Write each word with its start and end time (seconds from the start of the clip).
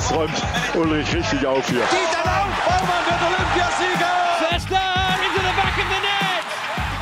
jetzt 0.00 0.12
räumt 0.12 0.42
Ulrich 0.74 1.14
richtig 1.14 1.46
auf 1.46 1.68
hier. 1.68 1.80
Dieter 1.80 2.24
Lauf, 2.24 2.54
Baumann 2.64 3.04
wird 3.04 3.20
Olympiasieger! 3.20 4.12
Förster 4.38 4.80
into 5.26 5.40
the 5.40 5.54
back 5.60 5.76
of 5.76 5.88
the 5.92 6.00
net! 6.08 6.44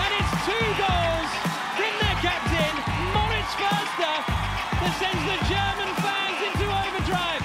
And 0.02 0.11
it's 0.18 0.32
two 0.46 0.66
goals 0.82 1.30
from 1.77 1.92
their 2.00 2.16
captain, 2.27 2.74
Moritz 3.14 3.55
Förster, 3.55 4.14
that 4.80 4.92
sends 4.98 5.23
the 5.30 5.38
German 5.46 5.91
fans 6.02 6.38
into 6.48 6.66
overdrive. 6.66 7.42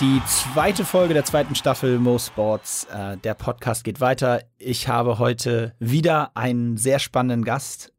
Die 0.00 0.22
zweite 0.26 0.84
Folge 0.84 1.14
der 1.14 1.24
zweiten 1.24 1.54
Staffel 1.54 1.98
Mo 1.98 2.18
Sports. 2.18 2.84
Äh, 2.84 3.18
der 3.18 3.34
Podcast 3.34 3.84
geht 3.84 4.00
weiter. 4.00 4.42
Ich 4.58 4.88
habe 4.88 5.18
heute 5.18 5.74
wieder 5.78 6.30
einen 6.34 6.76
sehr 6.78 6.98
spannenden 6.98 7.44
Gast 7.44 7.92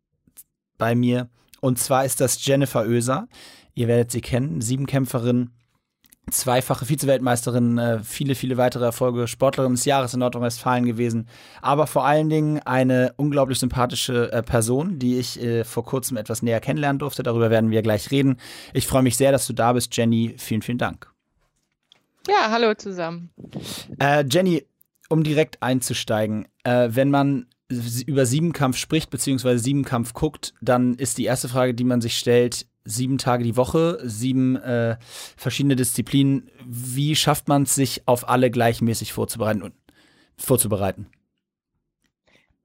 bei 0.78 0.96
mir. 0.96 1.30
Und 1.62 1.80
zwar 1.80 2.06
ist 2.06 2.20
das 2.20 2.44
Jennifer 2.44 2.82
Oeser. 2.86 3.28
Ihr 3.76 3.88
werdet 3.88 4.12
sie 4.12 4.22
kennen, 4.22 4.62
Siebenkämpferin, 4.62 5.52
zweifache 6.32 6.86
Vize-Weltmeisterin, 6.86 7.78
äh, 7.78 8.00
viele, 8.04 8.36
viele 8.36 8.58
weitere 8.58 8.86
Erfolge, 8.86 9.28
Sportlerin 9.28 9.74
des 9.74 9.86
Jahres 9.86 10.14
in 10.14 10.20
Nordrhein-Westfalen 10.20 10.86
gewesen, 10.86 11.28
aber 11.62 11.88
vor 11.88 12.06
allen 12.06 12.30
Dingen 12.30 12.60
eine 12.60 13.14
unglaublich 13.18 13.60
sympathische 13.60 14.32
äh, 14.32 14.42
Person, 14.42 15.00
die 15.00 15.20
ich 15.20 15.42
äh, 15.42 15.64
vor 15.64 15.84
kurzem 15.84 16.18
etwas 16.18 16.42
näher 16.42 16.62
kennenlernen 16.62 17.00
durfte. 17.00 17.24
Darüber 17.24 17.50
werden 17.50 17.72
wir 17.72 17.82
gleich 17.82 18.12
reden. 18.12 18.38
Ich 18.74 18.88
freue 18.88 19.04
mich 19.04 19.18
sehr, 19.18 19.32
dass 19.32 19.48
du 19.48 19.54
da 19.54 19.74
bist, 19.74 19.96
Jenny. 19.96 20.36
Vielen, 20.38 20.62
vielen 20.62 20.78
Dank. 20.78 21.12
Ja, 22.28 22.50
hallo 22.50 22.74
zusammen. 22.74 23.30
Äh, 24.00 24.24
Jenny, 24.30 24.66
um 25.10 25.24
direkt 25.24 25.62
einzusteigen, 25.62 26.48
äh, 26.64 26.90
wenn 26.92 27.12
man 27.12 27.48
über 28.06 28.26
Siebenkampf 28.26 28.78
spricht, 28.78 29.10
beziehungsweise 29.10 29.60
Siebenkampf 29.60 30.14
guckt, 30.14 30.54
dann 30.62 30.94
ist 30.94 31.18
die 31.18 31.26
erste 31.26 31.50
Frage, 31.50 31.74
die 31.74 31.84
man 31.84 32.02
sich 32.02 32.18
stellt, 32.18 32.68
sieben 32.86 33.18
Tage 33.18 33.44
die 33.44 33.56
Woche, 33.56 34.00
sieben 34.04 34.56
äh, 34.58 34.98
verschiedene 35.38 35.76
Disziplinen. 35.76 36.50
Wie 36.66 37.16
schafft 37.16 37.48
man 37.48 37.64
es, 37.64 37.76
sich 37.76 38.08
auf 38.08 38.28
alle 38.28 38.52
gleichmäßig 38.52 39.14
vorzubereiten? 39.14 39.74
vorzubereiten? 40.38 41.08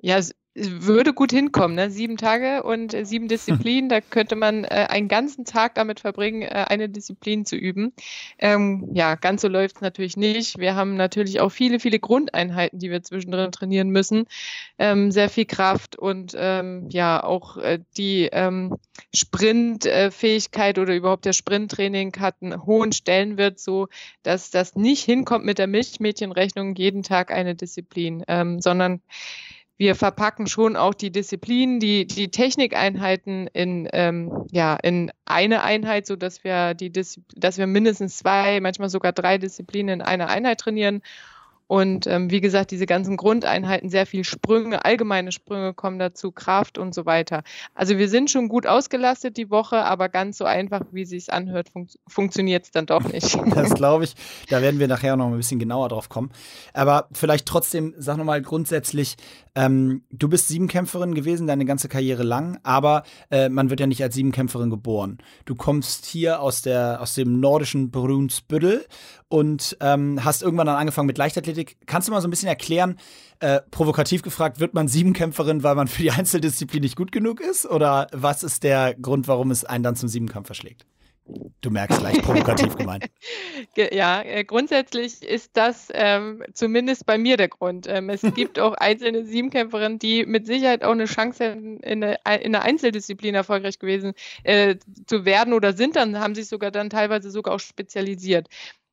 Ja, 0.01 0.21
würde 0.59 1.13
gut 1.13 1.31
hinkommen, 1.31 1.77
ne? 1.77 1.91
Sieben 1.91 2.17
Tage 2.17 2.63
und 2.63 2.95
äh, 2.95 3.05
sieben 3.05 3.29
Disziplinen, 3.29 3.89
da 3.89 4.01
könnte 4.01 4.37
man 4.37 4.65
äh, 4.65 4.87
einen 4.89 5.09
ganzen 5.09 5.45
Tag 5.45 5.75
damit 5.75 6.01
verbringen, 6.01 6.43
äh, 6.43 6.67
eine 6.69 6.89
Disziplin 6.89 7.45
zu 7.45 7.57
üben. 7.57 7.93
Ähm, 8.39 8.89
ja, 8.93 9.15
ganz 9.15 9.43
so 9.43 9.49
läuft 9.49 9.77
es 9.77 9.83
natürlich 9.83 10.17
nicht. 10.17 10.59
Wir 10.59 10.75
haben 10.75 10.97
natürlich 10.97 11.41
auch 11.41 11.51
viele, 11.51 11.81
viele 11.81 11.99
Grundeinheiten, 11.99 12.79
die 12.79 12.91
wir 12.91 13.03
zwischendrin 13.03 13.53
trainieren 13.53 13.91
müssen. 13.91 14.27
Ähm, 14.79 15.11
sehr 15.11 15.29
viel 15.29 15.47
Kraft 15.47 15.97
und 15.97 16.35
ähm, 16.37 16.89
ja, 16.91 17.23
auch 17.23 17.57
äh, 17.59 17.81
die 17.97 18.29
ähm, 18.33 18.77
Sprintfähigkeit 19.15 20.79
oder 20.79 20.95
überhaupt 20.95 21.25
der 21.25 21.33
Sprinttraining 21.33 22.15
hat 22.19 22.37
einen 22.41 22.65
hohen 22.67 22.93
Stellenwert, 22.93 23.59
so 23.59 23.89
dass 24.23 24.51
das 24.51 24.75
nicht 24.75 25.05
hinkommt 25.05 25.45
mit 25.45 25.59
der 25.59 25.67
Milchmädchenrechnung 25.67 26.75
jeden 26.75 27.03
Tag 27.03 27.31
eine 27.31 27.55
Disziplin, 27.55 28.25
ähm, 28.29 28.61
sondern 28.61 29.01
wir 29.79 29.95
verpacken 29.95 30.49
schon 30.49 30.77
auch 30.77 30.93
die 30.93 31.11
Disziplinen, 31.11 31.79
die, 31.79 32.07
die 32.07 32.31
Technikeinheiten 32.31 33.47
in, 33.47 33.89
ähm, 33.93 34.47
ja, 34.51 34.75
in 34.75 35.13
eine 35.25 35.63
Einheit, 35.63 36.07
so 36.07 36.17
dass 36.17 36.43
wir 36.43 36.75
die, 36.75 36.91
dass 36.93 37.59
wir 37.59 37.67
mindestens 37.69 38.19
zwei, 38.19 38.61
manchmal 38.61 38.89
sogar 38.89 39.13
drei 39.13 39.39
Disziplinen 39.39 40.01
in 40.01 40.03
einer 40.03 40.29
Einheit 40.29 40.59
trainieren 40.59 41.01
und 41.69 42.07
ähm, 42.07 42.31
wie 42.31 42.41
gesagt, 42.41 42.71
diese 42.71 42.87
ganzen 42.87 43.19
Grundeinheiten, 43.19 43.91
sehr 43.91 44.07
viel 44.07 44.25
Sprünge, 44.25 44.87
allgemeine 44.87 45.33
Sprünge 45.33 45.75
kommen 45.75 45.99
dazu, 45.99 46.33
Kraft 46.33 46.79
und 46.79 46.95
so 46.95 47.05
weiter. 47.05 47.43
Also 47.75 47.99
wir 47.99 48.09
sind 48.09 48.31
schon 48.31 48.49
gut 48.49 48.67
ausgelastet 48.67 49.37
die 49.37 49.51
Woche, 49.51 49.85
aber 49.85 50.09
ganz 50.09 50.39
so 50.39 50.47
einfach, 50.47 50.81
wie 50.93 51.03
es 51.03 51.11
sich 51.11 51.31
anhört, 51.31 51.69
fun 51.69 51.87
funktioniert 52.07 52.65
es 52.65 52.71
dann 52.71 52.87
doch 52.87 53.05
nicht. 53.05 53.39
Das 53.59 53.75
glaube 53.75 54.05
ich. 54.05 54.15
Da 54.49 54.63
werden 54.63 54.81
wir 54.81 54.89
nachher 54.89 55.17
noch 55.17 55.27
ein 55.27 55.37
bisschen 55.37 55.59
genauer 55.59 55.91
drauf 55.91 56.09
kommen. 56.09 56.31
Aber 56.73 57.09
vielleicht 57.13 57.47
trotzdem, 57.47 57.95
sag 57.99 58.17
nochmal 58.17 58.41
grundsätzlich, 58.41 59.17
ähm, 59.55 60.03
du 60.11 60.29
bist 60.29 60.49
Siebenkämpferin 60.49 61.15
gewesen, 61.15 61.47
deine 61.47 61.65
ganze 61.65 61.89
Karriere 61.89 62.23
lang, 62.23 62.59
aber 62.63 63.03
äh, 63.31 63.49
man 63.49 63.69
wird 63.69 63.81
ja 63.81 63.87
nicht 63.87 64.03
als 64.03 64.15
Siebenkämpferin 64.15 64.71
geboren. 64.71 65.19
Du 65.45 65.55
kommst 65.55 66.07
hier 66.07 66.41
aus, 66.41 66.63
der, 66.63 67.01
aus 67.03 67.15
dem 67.15 67.41
nordischen 67.41 67.91
Brunsbüttel 67.91 68.87
und 69.29 69.77
ähm, 69.81 70.25
hast 70.25 70.43
irgendwann 70.43 70.67
dann 70.67 70.77
angefangen 70.77 71.07
mit 71.07 71.19
Leichtathletik. 71.19 71.58
Kannst 71.87 72.09
du 72.09 72.13
mal 72.13 72.21
so 72.21 72.29
ein 72.29 72.31
bisschen 72.31 72.49
erklären, 72.49 72.99
äh, 73.41 73.61
provokativ 73.71 74.23
gefragt, 74.23 74.61
wird 74.61 74.75
man 74.75 74.89
Siebenkämpferin, 74.89 75.63
weil 75.63 75.75
man 75.75 75.89
für 75.89 76.03
die 76.03 76.11
Einzeldisziplin 76.13 76.83
nicht 76.83 76.97
gut 76.97 77.13
genug 77.13 77.41
ist? 77.41 77.67
Oder 77.67 78.09
was 78.13 78.43
ist 78.43 78.63
der 78.63 78.95
Grund, 78.95 79.29
warum 79.29 79.51
es 79.51 79.65
einen 79.65 79.85
dann 79.85 79.97
zum 79.97 80.09
Siebenkampf 80.09 80.47
verschlägt? 80.47 80.85
Du 81.61 81.71
merkst 81.71 82.01
leicht 82.01 82.23
provokativ 82.23 82.77
gemeint. 82.77 83.07
Ja, 83.77 84.23
äh, 84.23 84.45
grundsätzlich 84.45 85.23
ist 85.23 85.51
das 85.57 85.89
ähm, 85.93 86.43
zumindest 86.55 87.07
bei 87.07 87.19
mir 87.19 87.37
der 87.37 87.49
Grund. 87.49 87.87
Ähm, 87.87 88.09
es 88.09 88.23
gibt 88.35 88.59
auch 88.59 88.75
einzelne 88.75 89.25
Siebenkämpferinnen, 89.25 89.99
die 89.99 90.25
mit 90.27 90.47
Sicherheit 90.47 90.83
auch 90.83 90.93
eine 90.93 91.05
Chance 91.05 91.45
hätten, 91.45 91.81
in 91.81 92.03
einer 92.03 92.63
Einzeldisziplin 92.63 93.35
erfolgreich 93.35 93.79
gewesen 93.79 94.15
äh, 94.43 94.77
zu 95.07 95.25
werden 95.25 95.53
oder 95.53 95.75
sind 95.75 95.97
dann, 95.97 96.19
haben 96.19 96.35
sich 96.35 96.49
sogar 96.49 96.71
dann 96.71 96.91
teilweise 96.91 97.31
sogar 97.31 97.55
auch 97.55 97.61
spezialisiert. 97.61 98.49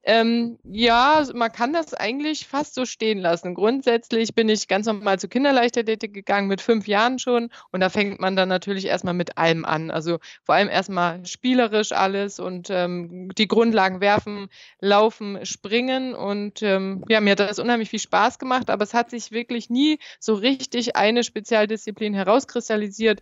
Ähm, 0.08 0.60
ja, 0.64 1.26
man 1.34 1.52
kann 1.52 1.74
das 1.74 1.96
eigentlich 1.96 2.46
fast 2.46 2.76
so 2.76 2.86
stehen 2.86 3.18
lassen. 3.18 3.56
Grundsätzlich 3.56 4.36
bin 4.36 4.50
ich 4.50 4.68
ganz 4.68 4.86
normal 4.86 5.18
zur 5.18 5.32
Kinderleichtathletik 5.32 6.14
gegangen 6.14 6.48
mit 6.48 6.62
fünf 6.62 6.88
Jahren 6.88 7.18
schon 7.18 7.50
und 7.72 7.80
da 7.80 7.90
fängt 7.90 8.20
man 8.20 8.36
dann 8.36 8.48
natürlich 8.48 8.86
erstmal 8.86 9.16
mit 9.16 9.40
allem 9.40 9.66
an. 9.66 9.90
Also 9.90 10.20
vor 10.44 10.54
allem 10.54 10.70
erstmal 10.70 11.26
spielerisch 11.26 11.92
alles 11.92 12.40
und 12.40 12.70
ähm, 12.70 13.32
die 13.36 13.48
Grundlagen 13.48 14.00
werfen, 14.00 14.48
laufen, 14.80 15.44
springen 15.44 16.14
und 16.14 16.62
ähm, 16.62 17.04
ja, 17.10 17.20
mir 17.20 17.32
hat 17.32 17.40
das 17.40 17.58
unheimlich 17.58 17.90
viel 17.90 18.00
Spaß 18.00 18.38
gemacht, 18.38 18.70
aber 18.70 18.84
es 18.84 18.94
hat 18.94 19.10
sich 19.10 19.32
wirklich 19.32 19.72
nie 19.72 19.98
so 20.20 20.36
richtig 20.36 20.96
eine 20.96 21.24
Spezialdisziplin 21.24 22.14
herauskristallisiert 22.14 23.22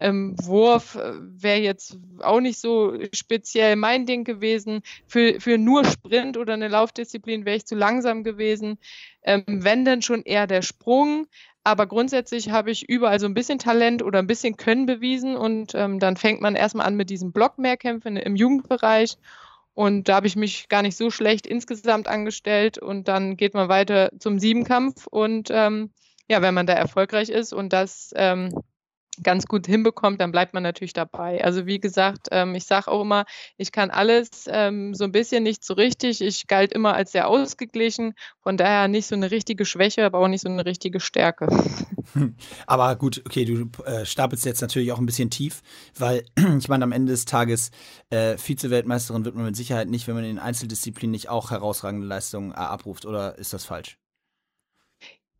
ähm, 0.00 0.34
Wurf 0.42 0.96
äh, 0.96 1.12
wäre 1.20 1.60
jetzt 1.60 1.98
auch 2.20 2.40
nicht 2.40 2.58
so 2.58 2.94
speziell 3.12 3.76
mein 3.76 4.06
Ding 4.06 4.24
gewesen. 4.24 4.82
Für, 5.06 5.40
für 5.40 5.58
nur 5.58 5.84
Sprint 5.84 6.36
oder 6.36 6.54
eine 6.54 6.68
Laufdisziplin 6.68 7.44
wäre 7.44 7.56
ich 7.56 7.66
zu 7.66 7.74
langsam 7.74 8.24
gewesen. 8.24 8.78
Ähm, 9.22 9.44
wenn 9.46 9.84
dann 9.84 10.02
schon 10.02 10.22
eher 10.22 10.46
der 10.46 10.62
Sprung. 10.62 11.26
Aber 11.66 11.86
grundsätzlich 11.86 12.50
habe 12.50 12.70
ich 12.70 12.88
überall 12.88 13.18
so 13.18 13.26
ein 13.26 13.32
bisschen 13.32 13.58
Talent 13.58 14.02
oder 14.02 14.18
ein 14.18 14.26
bisschen 14.26 14.58
Können 14.58 14.84
bewiesen 14.84 15.34
und 15.34 15.74
ähm, 15.74 15.98
dann 15.98 16.18
fängt 16.18 16.42
man 16.42 16.56
erstmal 16.56 16.86
an 16.86 16.94
mit 16.94 17.08
diesen 17.08 17.32
Blockmehrkämpfen 17.32 18.18
im 18.18 18.36
Jugendbereich. 18.36 19.16
Und 19.72 20.08
da 20.08 20.16
habe 20.16 20.26
ich 20.26 20.36
mich 20.36 20.68
gar 20.68 20.82
nicht 20.82 20.96
so 20.96 21.10
schlecht 21.10 21.46
insgesamt 21.46 22.06
angestellt 22.06 22.78
und 22.78 23.08
dann 23.08 23.36
geht 23.36 23.54
man 23.54 23.68
weiter 23.68 24.10
zum 24.18 24.38
Siebenkampf 24.38 25.06
und 25.06 25.48
ähm, 25.50 25.90
ja, 26.28 26.42
wenn 26.42 26.54
man 26.54 26.66
da 26.66 26.74
erfolgreich 26.74 27.28
ist 27.28 27.52
und 27.52 27.72
das 27.72 28.12
ähm, 28.14 28.54
ganz 29.22 29.46
gut 29.46 29.66
hinbekommt, 29.66 30.20
dann 30.20 30.32
bleibt 30.32 30.54
man 30.54 30.62
natürlich 30.62 30.92
dabei. 30.92 31.42
Also 31.44 31.66
wie 31.66 31.78
gesagt, 31.78 32.28
ähm, 32.30 32.54
ich 32.54 32.64
sage 32.64 32.90
auch 32.90 33.02
immer, 33.02 33.24
ich 33.56 33.72
kann 33.72 33.90
alles 33.90 34.28
ähm, 34.48 34.94
so 34.94 35.04
ein 35.04 35.12
bisschen 35.12 35.42
nicht 35.42 35.64
so 35.64 35.74
richtig. 35.74 36.20
Ich 36.20 36.46
galt 36.46 36.72
immer 36.72 36.94
als 36.94 37.12
sehr 37.12 37.28
ausgeglichen, 37.28 38.14
von 38.42 38.56
daher 38.56 38.88
nicht 38.88 39.06
so 39.06 39.14
eine 39.14 39.30
richtige 39.30 39.64
Schwäche, 39.64 40.04
aber 40.04 40.18
auch 40.18 40.28
nicht 40.28 40.42
so 40.42 40.48
eine 40.48 40.64
richtige 40.64 41.00
Stärke. 41.00 41.48
Aber 42.66 42.96
gut, 42.96 43.22
okay, 43.24 43.44
du 43.44 43.68
äh, 43.84 44.04
stapelst 44.04 44.44
jetzt 44.44 44.60
natürlich 44.60 44.92
auch 44.92 44.98
ein 44.98 45.06
bisschen 45.06 45.30
tief, 45.30 45.62
weil 45.98 46.24
ich 46.58 46.68
meine, 46.68 46.84
am 46.84 46.92
Ende 46.92 47.12
des 47.12 47.24
Tages 47.24 47.70
äh, 48.10 48.36
Vize-Weltmeisterin 48.36 49.24
wird 49.24 49.34
man 49.34 49.46
mit 49.46 49.56
Sicherheit 49.56 49.88
nicht, 49.88 50.06
wenn 50.06 50.14
man 50.14 50.24
in 50.24 50.38
Einzeldisziplinen 50.38 51.12
nicht 51.12 51.28
auch 51.28 51.50
herausragende 51.50 52.06
Leistungen 52.06 52.52
abruft, 52.52 53.06
oder 53.06 53.38
ist 53.38 53.52
das 53.52 53.64
falsch? 53.64 53.98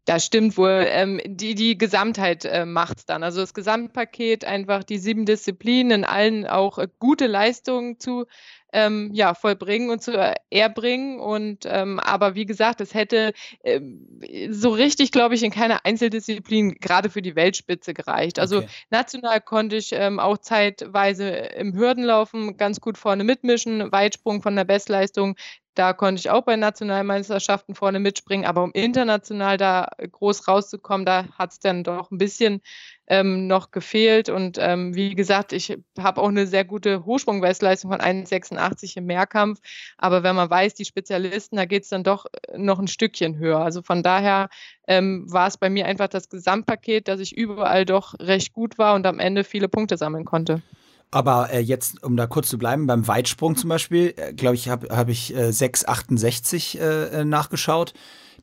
Das 0.06 0.26
stimmt 0.26 0.58
wohl. 0.58 0.86
Ähm, 0.88 1.20
die, 1.24 1.54
die 1.54 1.78
Gesamtheit 1.78 2.44
äh, 2.44 2.66
macht 2.66 2.98
es 2.98 3.06
dann. 3.06 3.22
Also 3.22 3.40
das 3.40 3.54
Gesamtpaket, 3.54 4.44
einfach 4.44 4.84
die 4.84 4.98
sieben 4.98 5.24
Disziplinen 5.24 6.00
in 6.00 6.04
allen 6.04 6.46
auch 6.46 6.78
äh, 6.78 6.88
gute 6.98 7.26
Leistungen 7.26 7.98
zu 7.98 8.26
ähm, 8.74 9.10
ja, 9.14 9.34
vollbringen 9.34 9.88
und 9.88 10.02
zu 10.02 10.12
erbringen. 10.50 11.20
Und 11.20 11.64
ähm, 11.64 12.00
aber 12.00 12.34
wie 12.34 12.44
gesagt, 12.44 12.80
es 12.80 12.92
hätte 12.92 13.32
ähm, 13.62 14.20
so 14.50 14.70
richtig, 14.70 15.12
glaube 15.12 15.36
ich, 15.36 15.42
in 15.42 15.52
keiner 15.52 15.86
Einzeldisziplin 15.86 16.74
gerade 16.80 17.08
für 17.08 17.22
die 17.22 17.36
Weltspitze 17.36 17.94
gereicht. 17.94 18.38
Also 18.38 18.58
okay. 18.58 18.68
national 18.90 19.40
konnte 19.40 19.76
ich 19.76 19.92
ähm, 19.92 20.18
auch 20.18 20.38
zeitweise 20.38 21.28
im 21.28 21.74
Hürdenlaufen 21.74 22.56
ganz 22.56 22.80
gut 22.80 22.98
vorne 22.98 23.24
mitmischen, 23.24 23.90
Weitsprung 23.92 24.42
von 24.42 24.56
der 24.56 24.64
Bestleistung 24.64 25.36
da 25.74 25.92
konnte 25.92 26.20
ich 26.20 26.30
auch 26.30 26.42
bei 26.42 26.56
Nationalmeisterschaften 26.56 27.74
vorne 27.74 27.98
mitspringen, 27.98 28.46
aber 28.46 28.62
um 28.62 28.72
international 28.72 29.56
da 29.56 29.88
groß 30.10 30.46
rauszukommen, 30.46 31.04
da 31.04 31.26
hat 31.36 31.52
es 31.52 31.58
dann 31.58 31.82
doch 31.84 32.10
ein 32.10 32.18
bisschen 32.18 32.60
ähm, 33.06 33.46
noch 33.46 33.70
gefehlt. 33.70 34.28
Und 34.28 34.58
ähm, 34.60 34.94
wie 34.94 35.14
gesagt, 35.14 35.52
ich 35.52 35.76
habe 35.98 36.20
auch 36.20 36.28
eine 36.28 36.46
sehr 36.46 36.64
gute 36.64 37.04
Hochsprungwestleistung 37.04 37.90
von 37.90 38.00
1,86 38.00 38.98
im 38.98 39.06
Mehrkampf. 39.06 39.60
Aber 39.98 40.22
wenn 40.22 40.36
man 40.36 40.48
weiß, 40.48 40.74
die 40.74 40.84
Spezialisten, 40.84 41.56
da 41.56 41.64
geht 41.64 41.82
es 41.82 41.88
dann 41.88 42.04
doch 42.04 42.26
noch 42.56 42.78
ein 42.78 42.88
Stückchen 42.88 43.38
höher. 43.38 43.58
Also 43.58 43.82
von 43.82 44.02
daher 44.02 44.48
ähm, 44.86 45.30
war 45.30 45.48
es 45.48 45.56
bei 45.56 45.70
mir 45.70 45.86
einfach 45.86 46.08
das 46.08 46.28
Gesamtpaket, 46.28 47.08
dass 47.08 47.20
ich 47.20 47.36
überall 47.36 47.84
doch 47.84 48.14
recht 48.20 48.52
gut 48.52 48.78
war 48.78 48.94
und 48.94 49.06
am 49.06 49.18
Ende 49.18 49.44
viele 49.44 49.68
Punkte 49.68 49.96
sammeln 49.96 50.24
konnte. 50.24 50.62
Aber 51.10 51.50
äh, 51.52 51.60
jetzt, 51.60 52.02
um 52.02 52.16
da 52.16 52.26
kurz 52.26 52.48
zu 52.48 52.58
bleiben, 52.58 52.86
beim 52.86 53.06
Weitsprung 53.06 53.56
zum 53.56 53.68
Beispiel, 53.68 54.14
äh, 54.16 54.32
glaube 54.32 54.56
ich, 54.56 54.68
habe 54.68 54.88
hab 54.94 55.08
ich 55.08 55.34
äh, 55.34 55.48
6,68 55.48 56.78
äh, 56.78 57.20
äh, 57.20 57.24
nachgeschaut. 57.24 57.94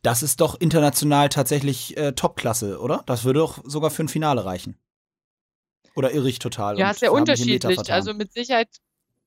Das 0.01 0.23
ist 0.23 0.41
doch 0.41 0.59
international 0.59 1.29
tatsächlich 1.29 1.95
äh, 1.97 2.13
Topklasse, 2.13 2.79
oder? 2.79 3.03
Das 3.05 3.23
würde 3.23 3.39
doch 3.39 3.59
sogar 3.65 3.91
für 3.91 4.03
ein 4.03 4.07
Finale 4.07 4.45
reichen. 4.45 4.77
Oder 5.95 6.11
irre 6.11 6.29
ich 6.29 6.39
total? 6.39 6.79
Ja, 6.79 6.93
sehr 6.93 7.11
unterschiedlich. 7.11 7.91
Also 7.91 8.13
mit 8.13 8.33
Sicherheit, 8.33 8.69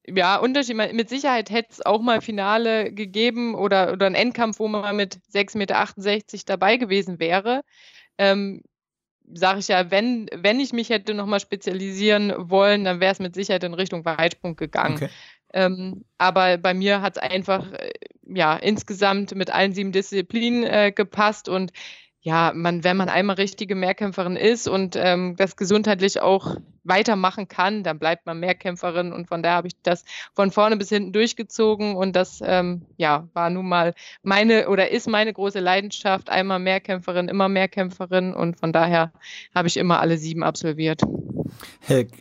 ja, 0.06 0.36
Unterschied. 0.36 0.76
Mit 0.76 1.08
Sicherheit 1.08 1.50
hätte 1.50 1.68
es 1.70 1.86
auch 1.86 2.00
mal 2.00 2.20
Finale 2.20 2.92
gegeben 2.92 3.54
oder, 3.54 3.92
oder 3.92 4.06
einen 4.06 4.14
Endkampf, 4.14 4.58
wo 4.58 4.68
man 4.68 4.96
mit 4.96 5.18
6,68 5.32 5.56
Meter 5.58 5.86
dabei 6.46 6.76
gewesen 6.76 7.18
wäre. 7.18 7.62
Ähm, 8.18 8.62
sage 9.32 9.60
ich 9.60 9.68
ja, 9.68 9.90
wenn, 9.90 10.28
wenn 10.34 10.60
ich 10.60 10.72
mich 10.72 10.90
hätte 10.90 11.14
nochmal 11.14 11.40
spezialisieren 11.40 12.32
wollen, 12.36 12.84
dann 12.84 13.00
wäre 13.00 13.12
es 13.12 13.20
mit 13.20 13.34
Sicherheit 13.34 13.64
in 13.64 13.74
Richtung 13.74 14.04
Weitsprung 14.04 14.56
gegangen. 14.56 14.96
Okay. 14.96 15.08
Ähm, 15.52 16.04
aber 16.18 16.58
bei 16.58 16.74
mir 16.74 17.00
hat 17.00 17.16
es 17.16 17.22
einfach 17.22 17.72
äh, 17.72 17.90
ja 18.26 18.56
insgesamt 18.56 19.34
mit 19.34 19.50
allen 19.50 19.72
sieben 19.72 19.92
Disziplinen 19.92 20.64
äh, 20.64 20.92
gepasst 20.92 21.48
und 21.48 21.72
ja, 22.26 22.52
man, 22.54 22.84
wenn 22.84 22.96
man 22.96 23.10
einmal 23.10 23.36
richtige 23.36 23.74
Mehrkämpferin 23.74 24.36
ist 24.36 24.66
und 24.66 24.96
ähm, 24.96 25.34
das 25.36 25.56
gesundheitlich 25.56 26.22
auch 26.22 26.56
weitermachen 26.82 27.48
kann, 27.48 27.82
dann 27.82 27.98
bleibt 27.98 28.24
man 28.24 28.40
Mehrkämpferin. 28.40 29.12
Und 29.12 29.28
von 29.28 29.42
daher 29.42 29.58
habe 29.58 29.66
ich 29.66 29.74
das 29.82 30.06
von 30.34 30.50
vorne 30.50 30.78
bis 30.78 30.88
hinten 30.88 31.12
durchgezogen. 31.12 31.94
Und 31.94 32.16
das 32.16 32.42
ähm, 32.42 32.86
ja 32.96 33.28
war 33.34 33.50
nun 33.50 33.68
mal 33.68 33.92
meine 34.22 34.70
oder 34.70 34.90
ist 34.90 35.06
meine 35.06 35.34
große 35.34 35.60
Leidenschaft, 35.60 36.30
einmal 36.30 36.60
Mehrkämpferin, 36.60 37.28
immer 37.28 37.50
Mehrkämpferin. 37.50 38.32
Und 38.32 38.58
von 38.58 38.72
daher 38.72 39.12
habe 39.54 39.68
ich 39.68 39.76
immer 39.76 40.00
alle 40.00 40.16
sieben 40.16 40.42
absolviert. 40.42 41.02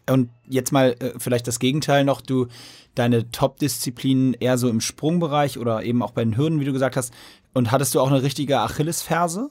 Und 0.09 0.29
jetzt 0.49 0.73
mal 0.73 0.97
äh, 0.99 1.13
vielleicht 1.17 1.47
das 1.47 1.59
Gegenteil 1.59 2.03
noch, 2.03 2.19
du 2.19 2.47
deine 2.93 3.31
Top-Disziplinen 3.31 4.33
eher 4.33 4.57
so 4.57 4.67
im 4.67 4.81
Sprungbereich 4.81 5.57
oder 5.57 5.81
eben 5.83 6.03
auch 6.03 6.11
bei 6.11 6.25
den 6.25 6.35
Hürden, 6.35 6.59
wie 6.59 6.65
du 6.65 6.73
gesagt 6.73 6.97
hast, 6.97 7.13
und 7.53 7.71
hattest 7.71 7.95
du 7.95 8.01
auch 8.01 8.11
eine 8.11 8.21
richtige 8.21 8.59
Achillesferse? 8.59 9.47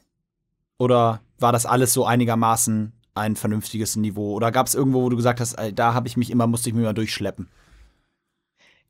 Oder 0.82 1.20
war 1.38 1.52
das 1.52 1.64
alles 1.64 1.93
so 1.93 2.05
einigermaßen 2.05 2.93
ein 3.14 3.37
vernünftiges 3.37 3.94
Niveau? 3.94 4.32
Oder 4.34 4.50
gab 4.50 4.67
es 4.67 4.75
irgendwo, 4.75 5.02
wo 5.02 5.11
du 5.11 5.17
gesagt 5.17 5.38
hast, 5.38 5.56
da 5.75 5.94
habe 5.94 6.08
ich 6.08 6.17
mich 6.17 6.29
immer, 6.29 6.49
musste 6.49 6.70
ich 6.70 6.75
mich 6.75 6.84
mal 6.84 6.93
durchschleppen? 6.93 7.49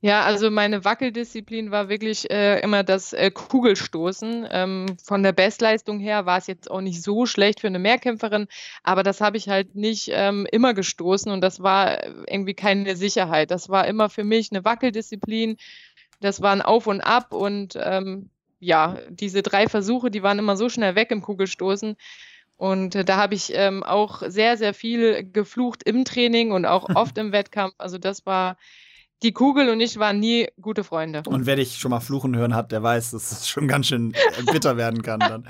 Ja, 0.00 0.22
also 0.22 0.50
meine 0.50 0.86
Wackeldisziplin 0.86 1.70
war 1.70 1.90
wirklich 1.90 2.30
äh, 2.30 2.60
immer 2.60 2.82
das 2.82 3.12
äh, 3.12 3.30
Kugelstoßen. 3.30 4.48
Ähm, 4.50 4.96
von 5.04 5.22
der 5.22 5.32
Bestleistung 5.32 6.00
her 6.00 6.24
war 6.24 6.38
es 6.38 6.46
jetzt 6.46 6.70
auch 6.70 6.80
nicht 6.80 7.02
so 7.02 7.26
schlecht 7.26 7.60
für 7.60 7.66
eine 7.66 7.78
Mehrkämpferin, 7.78 8.46
aber 8.82 9.02
das 9.02 9.20
habe 9.20 9.36
ich 9.36 9.50
halt 9.50 9.74
nicht 9.74 10.10
ähm, 10.12 10.46
immer 10.50 10.72
gestoßen 10.72 11.30
und 11.30 11.42
das 11.42 11.62
war 11.62 12.04
irgendwie 12.26 12.54
keine 12.54 12.96
Sicherheit. 12.96 13.50
Das 13.50 13.68
war 13.68 13.86
immer 13.86 14.08
für 14.08 14.24
mich 14.24 14.50
eine 14.50 14.64
Wackeldisziplin. 14.64 15.58
Das 16.20 16.40
war 16.40 16.52
ein 16.52 16.62
Auf 16.62 16.86
und 16.86 17.02
Ab 17.02 17.34
und 17.34 17.78
ähm, 17.78 18.30
ja, 18.62 18.96
diese 19.10 19.42
drei 19.42 19.68
Versuche, 19.68 20.10
die 20.10 20.22
waren 20.22 20.38
immer 20.38 20.56
so 20.56 20.68
schnell 20.68 20.94
weg 20.94 21.10
im 21.10 21.20
Kugelstoßen. 21.20 21.96
Und 22.56 22.94
äh, 22.94 23.04
da 23.04 23.16
habe 23.16 23.34
ich 23.34 23.52
ähm, 23.54 23.82
auch 23.82 24.22
sehr, 24.24 24.56
sehr 24.56 24.72
viel 24.72 25.28
geflucht 25.32 25.82
im 25.82 26.04
Training 26.04 26.52
und 26.52 26.64
auch 26.64 26.88
oft 26.94 27.18
im 27.18 27.32
Wettkampf. 27.32 27.74
Also 27.78 27.98
das 27.98 28.24
war 28.24 28.56
die 29.24 29.32
Kugel 29.32 29.68
und 29.68 29.80
ich 29.80 29.98
waren 29.98 30.20
nie 30.20 30.48
gute 30.60 30.84
Freunde. 30.84 31.22
Und 31.26 31.46
wer 31.46 31.56
dich 31.56 31.78
schon 31.78 31.90
mal 31.90 32.00
fluchen 32.00 32.36
hören 32.36 32.54
hat, 32.54 32.70
der 32.70 32.84
weiß, 32.84 33.10
dass 33.10 33.32
es 33.32 33.48
schon 33.48 33.66
ganz 33.66 33.88
schön 33.88 34.14
äh, 34.14 34.52
bitter 34.52 34.76
werden 34.76 35.02
kann 35.02 35.18
dann. 35.18 35.48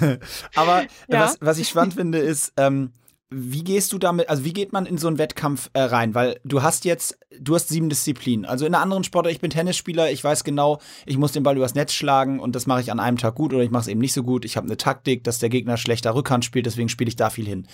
Aber 0.56 0.82
ja. 1.08 1.20
was, 1.20 1.38
was 1.40 1.58
ich 1.58 1.68
spannend 1.68 1.94
finde, 1.94 2.18
ist, 2.18 2.52
ähm, 2.56 2.92
wie 3.30 3.64
gehst 3.64 3.92
du 3.92 3.98
damit, 3.98 4.28
also 4.28 4.44
wie 4.44 4.52
geht 4.52 4.72
man 4.72 4.86
in 4.86 4.98
so 4.98 5.08
einen 5.08 5.18
Wettkampf 5.18 5.70
äh, 5.72 5.80
rein? 5.80 6.14
Weil 6.14 6.38
du 6.44 6.62
hast 6.62 6.84
jetzt, 6.84 7.18
du 7.38 7.54
hast 7.54 7.68
sieben 7.68 7.88
Disziplinen. 7.88 8.44
Also 8.44 8.66
in 8.66 8.74
einer 8.74 8.82
anderen 8.82 9.02
Sportart, 9.02 9.32
ich 9.32 9.40
bin 9.40 9.50
Tennisspieler, 9.50 10.10
ich 10.10 10.22
weiß 10.22 10.44
genau, 10.44 10.80
ich 11.06 11.18
muss 11.18 11.32
den 11.32 11.42
Ball 11.42 11.56
übers 11.56 11.74
Netz 11.74 11.92
schlagen 11.92 12.38
und 12.38 12.54
das 12.54 12.66
mache 12.66 12.80
ich 12.80 12.92
an 12.92 13.00
einem 13.00 13.18
Tag 13.18 13.34
gut 13.34 13.52
oder 13.52 13.62
ich 13.62 13.70
mache 13.70 13.82
es 13.82 13.88
eben 13.88 14.00
nicht 14.00 14.12
so 14.12 14.22
gut. 14.22 14.44
Ich 14.44 14.56
habe 14.56 14.66
eine 14.66 14.76
Taktik, 14.76 15.24
dass 15.24 15.38
der 15.38 15.48
Gegner 15.48 15.76
schlechter 15.76 16.14
Rückhand 16.14 16.44
spielt, 16.44 16.66
deswegen 16.66 16.88
spiele 16.88 17.08
ich 17.08 17.16
da 17.16 17.30
viel 17.30 17.46
hin. 17.46 17.66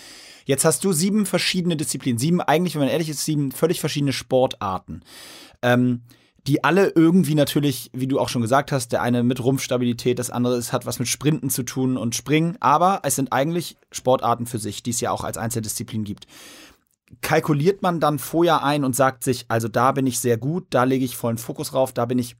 Jetzt 0.45 0.65
hast 0.65 0.83
du 0.83 0.93
sieben 0.93 1.25
verschiedene 1.25 1.77
Disziplinen, 1.77 2.17
sieben 2.17 2.41
eigentlich, 2.41 2.75
wenn 2.75 2.81
man 2.81 2.89
ehrlich 2.89 3.09
ist, 3.09 3.25
sieben 3.25 3.51
völlig 3.51 3.79
verschiedene 3.79 4.13
Sportarten. 4.13 5.01
Ähm, 5.61 6.01
die 6.47 6.63
alle 6.63 6.89
irgendwie 6.89 7.35
natürlich, 7.35 7.91
wie 7.93 8.07
du 8.07 8.19
auch 8.19 8.29
schon 8.29 8.41
gesagt 8.41 8.71
hast, 8.71 8.91
der 8.91 9.01
eine 9.01 9.23
mit 9.23 9.43
Rumpfstabilität, 9.43 10.17
das 10.17 10.31
andere 10.31 10.57
ist, 10.57 10.73
hat 10.73 10.85
was 10.85 10.99
mit 10.99 11.07
Sprinten 11.07 11.49
zu 11.49 11.63
tun 11.63 11.97
und 11.97 12.15
Springen, 12.15 12.57
aber 12.59 13.01
es 13.03 13.15
sind 13.15 13.31
eigentlich 13.31 13.77
Sportarten 13.91 14.47
für 14.47 14.57
sich, 14.57 14.81
die 14.81 14.89
es 14.89 15.01
ja 15.01 15.11
auch 15.11 15.23
als 15.23 15.37
Einzeldisziplin 15.37 16.03
gibt. 16.03 16.25
Kalkuliert 17.21 17.81
man 17.81 17.99
dann 17.99 18.19
vorher 18.19 18.63
ein 18.63 18.83
und 18.83 18.95
sagt 18.95 19.23
sich, 19.23 19.45
also 19.49 19.67
da 19.67 19.91
bin 19.91 20.07
ich 20.07 20.19
sehr 20.19 20.37
gut, 20.37 20.65
da 20.71 20.85
lege 20.85 21.05
ich 21.05 21.17
vollen 21.17 21.37
Fokus 21.37 21.71
drauf, 21.71 21.93
da 21.93 22.05
bin 22.05 22.17
ich 22.17 22.37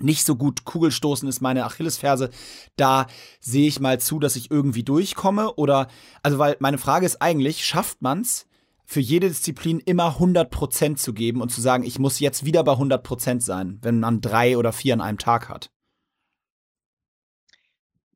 nicht 0.00 0.24
so 0.24 0.34
gut 0.34 0.64
Kugelstoßen 0.64 1.28
ist 1.28 1.40
meine 1.40 1.64
Achillesferse. 1.64 2.30
Da 2.76 3.06
sehe 3.38 3.68
ich 3.68 3.80
mal 3.80 4.00
zu, 4.00 4.18
dass 4.18 4.34
ich 4.34 4.50
irgendwie 4.50 4.82
durchkomme 4.82 5.54
oder 5.54 5.88
also 6.22 6.38
weil 6.38 6.56
meine 6.58 6.78
Frage 6.78 7.06
ist 7.06 7.20
eigentlich, 7.20 7.66
schafft 7.66 8.00
man 8.00 8.22
es 8.22 8.46
für 8.90 8.98
jede 8.98 9.28
Disziplin 9.28 9.78
immer 9.78 10.16
100% 10.18 10.96
zu 10.96 11.14
geben 11.14 11.42
und 11.42 11.50
zu 11.50 11.60
sagen, 11.60 11.84
ich 11.84 12.00
muss 12.00 12.18
jetzt 12.18 12.44
wieder 12.44 12.64
bei 12.64 12.72
100% 12.72 13.40
sein, 13.40 13.78
wenn 13.82 14.00
man 14.00 14.20
drei 14.20 14.58
oder 14.58 14.72
vier 14.72 14.94
an 14.94 15.00
einem 15.00 15.18
Tag 15.18 15.48
hat. 15.48 15.70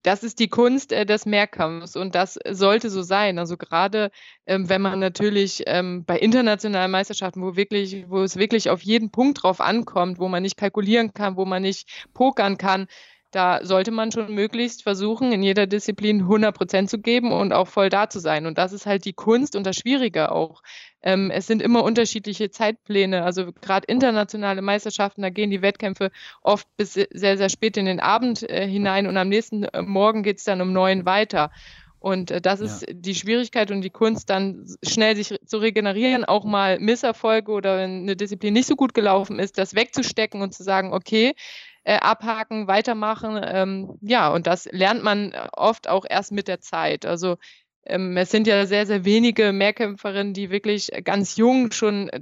Das 0.03 0.25
ist 0.25 0.41
die 0.41 0.49
Kunst 0.49 0.91
äh, 0.93 1.06
des 1.06 1.26
Mehrkampfs 1.26 1.94
und 1.94 2.17
das 2.17 2.41
sollte 2.50 2.91
so 2.91 3.03
sein. 3.03 3.38
Also 3.38 3.56
gerade 3.56 4.11
ähm, 4.47 4.69
wenn 4.69 4.82
man 4.82 4.99
natürlich 4.99 5.62
ähm, 5.67 6.05
bei 6.05 6.19
internationalen 6.19 6.91
Meisterschaften, 6.91 7.41
wo 7.41 7.55
wirklich, 7.55 8.06
wo 8.09 8.23
es 8.23 8.37
wirklich 8.37 8.69
auf 8.69 8.82
jeden 8.82 9.12
Punkt 9.12 9.44
drauf 9.44 9.61
ankommt, 9.61 10.19
wo 10.19 10.27
man 10.27 10.43
nicht 10.43 10.56
kalkulieren 10.56 11.15
kann, 11.15 11.37
wo 11.37 11.44
man 11.44 11.62
nicht 11.62 11.88
pokern 12.15 12.59
kann, 12.59 12.88
da 13.34 13.64
sollte 13.64 13.90
man 13.90 14.12
schon 14.12 14.32
möglichst 14.32 14.82
versuchen, 14.82 15.32
in 15.32 15.42
jeder 15.42 15.66
Disziplin 15.66 16.20
100 16.20 16.56
Prozent 16.56 16.90
zu 16.90 16.98
geben 16.98 17.32
und 17.32 17.52
auch 17.52 17.69
voll 17.69 17.88
da 17.88 18.08
zu 18.08 18.20
sein. 18.20 18.46
Und 18.46 18.58
das 18.58 18.72
ist 18.72 18.86
halt 18.86 19.04
die 19.04 19.12
Kunst 19.12 19.56
und 19.56 19.66
das 19.66 19.76
Schwierige 19.76 20.31
auch. 20.31 20.62
Ähm, 21.02 21.31
es 21.31 21.46
sind 21.46 21.60
immer 21.60 21.82
unterschiedliche 21.82 22.50
Zeitpläne. 22.50 23.25
Also 23.25 23.52
gerade 23.52 23.86
internationale 23.86 24.62
Meisterschaften, 24.62 25.22
da 25.22 25.31
gehen 25.31 25.50
die 25.50 25.62
Wettkämpfe 25.62 26.10
oft 26.42 26.66
bis 26.76 26.92
sehr, 26.92 27.36
sehr 27.36 27.48
spät 27.48 27.76
in 27.76 27.86
den 27.86 28.00
Abend 28.00 28.48
äh, 28.48 28.66
hinein 28.69 29.06
und 29.06 29.16
am 29.16 29.28
nächsten 29.28 29.64
äh, 29.64 29.82
Morgen 29.82 30.22
geht 30.22 30.38
es 30.38 30.44
dann 30.44 30.60
um 30.60 30.72
neun 30.72 31.04
weiter. 31.04 31.50
Und 32.04 32.31
äh, 32.31 32.40
das 32.40 32.60
ist 32.60 32.86
ja. 32.86 32.94
die 32.94 33.14
Schwierigkeit 33.14 33.70
und 33.70 33.81
die 33.81 33.90
Kunst, 33.90 34.31
dann 34.31 34.66
schnell 34.82 35.17
sich 35.17 35.34
zu 35.46 35.56
regenerieren, 35.56 36.24
auch 36.24 36.44
mal 36.44 36.79
Misserfolge 36.79 37.50
oder 37.50 37.79
wenn 37.79 38.03
eine 38.03 38.14
Disziplin 38.14 38.53
nicht 38.53 38.69
so 38.69 38.76
gut 38.76 38.94
gelaufen 38.94 39.38
ist, 39.38 39.58
das 39.58 39.74
wegzustecken 39.74 40.43
und 40.43 40.53
zu 40.53 40.62
sagen, 40.62 40.93
okay, 40.93 41.34
äh, 41.84 41.98
abhaken, 41.98 42.67
weitermachen. 42.67 43.41
Ähm, 43.43 43.98
ja, 44.00 44.29
und 44.29 44.46
das 44.46 44.67
lernt 44.72 45.03
man 45.03 45.34
oft 45.53 45.88
auch 45.88 46.05
erst 46.08 46.32
mit 46.32 46.48
der 46.48 46.60
Zeit. 46.60 47.06
Also 47.06 47.36
ähm, 47.86 48.17
es 48.17 48.31
sind 48.31 48.46
ja 48.46 48.67
sehr, 48.67 48.86
sehr 48.86 49.05
wenige 49.05 49.53
Mehrkämpferinnen, 49.53 50.34
die 50.34 50.50
wirklich 50.50 50.91
ganz 51.05 51.36
jung 51.36 51.70
schon 51.72 52.08
äh, 52.08 52.20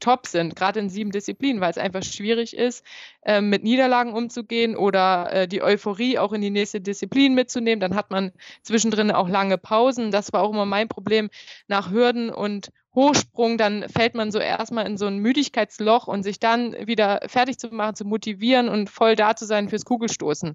top 0.00 0.26
sind, 0.26 0.56
gerade 0.56 0.80
in 0.80 0.90
sieben 0.90 1.12
Disziplinen, 1.12 1.60
weil 1.60 1.70
es 1.70 1.78
einfach 1.78 2.02
schwierig 2.02 2.56
ist, 2.56 2.84
äh, 3.24 3.40
mit 3.40 3.62
Niederlagen 3.62 4.12
umzugehen 4.12 4.76
oder 4.76 5.32
äh, 5.32 5.48
die 5.48 5.62
Euphorie 5.62 6.18
auch 6.18 6.32
in 6.32 6.40
die 6.40 6.50
nächste 6.50 6.80
Disziplin 6.80 7.34
mitzunehmen. 7.34 7.80
Dann 7.80 7.94
hat 7.94 8.10
man 8.10 8.32
zwischendrin 8.62 9.12
auch 9.12 9.28
lange 9.28 9.58
Pausen. 9.58 10.10
Das 10.10 10.32
war 10.32 10.42
auch 10.42 10.52
immer 10.52 10.66
mein 10.66 10.88
Problem 10.88 11.30
nach 11.68 11.90
Hürden 11.90 12.30
und 12.30 12.70
Hochsprung, 12.94 13.56
dann 13.56 13.88
fällt 13.88 14.14
man 14.14 14.30
so 14.30 14.38
erstmal 14.38 14.86
in 14.86 14.98
so 14.98 15.06
ein 15.06 15.18
Müdigkeitsloch 15.18 16.06
und 16.06 16.22
sich 16.22 16.38
dann 16.38 16.74
wieder 16.86 17.20
fertig 17.26 17.58
zu 17.58 17.68
machen, 17.68 17.96
zu 17.96 18.04
motivieren 18.04 18.68
und 18.68 18.90
voll 18.90 19.16
da 19.16 19.34
zu 19.34 19.46
sein 19.46 19.68
fürs 19.68 19.84
Kugelstoßen. 19.84 20.54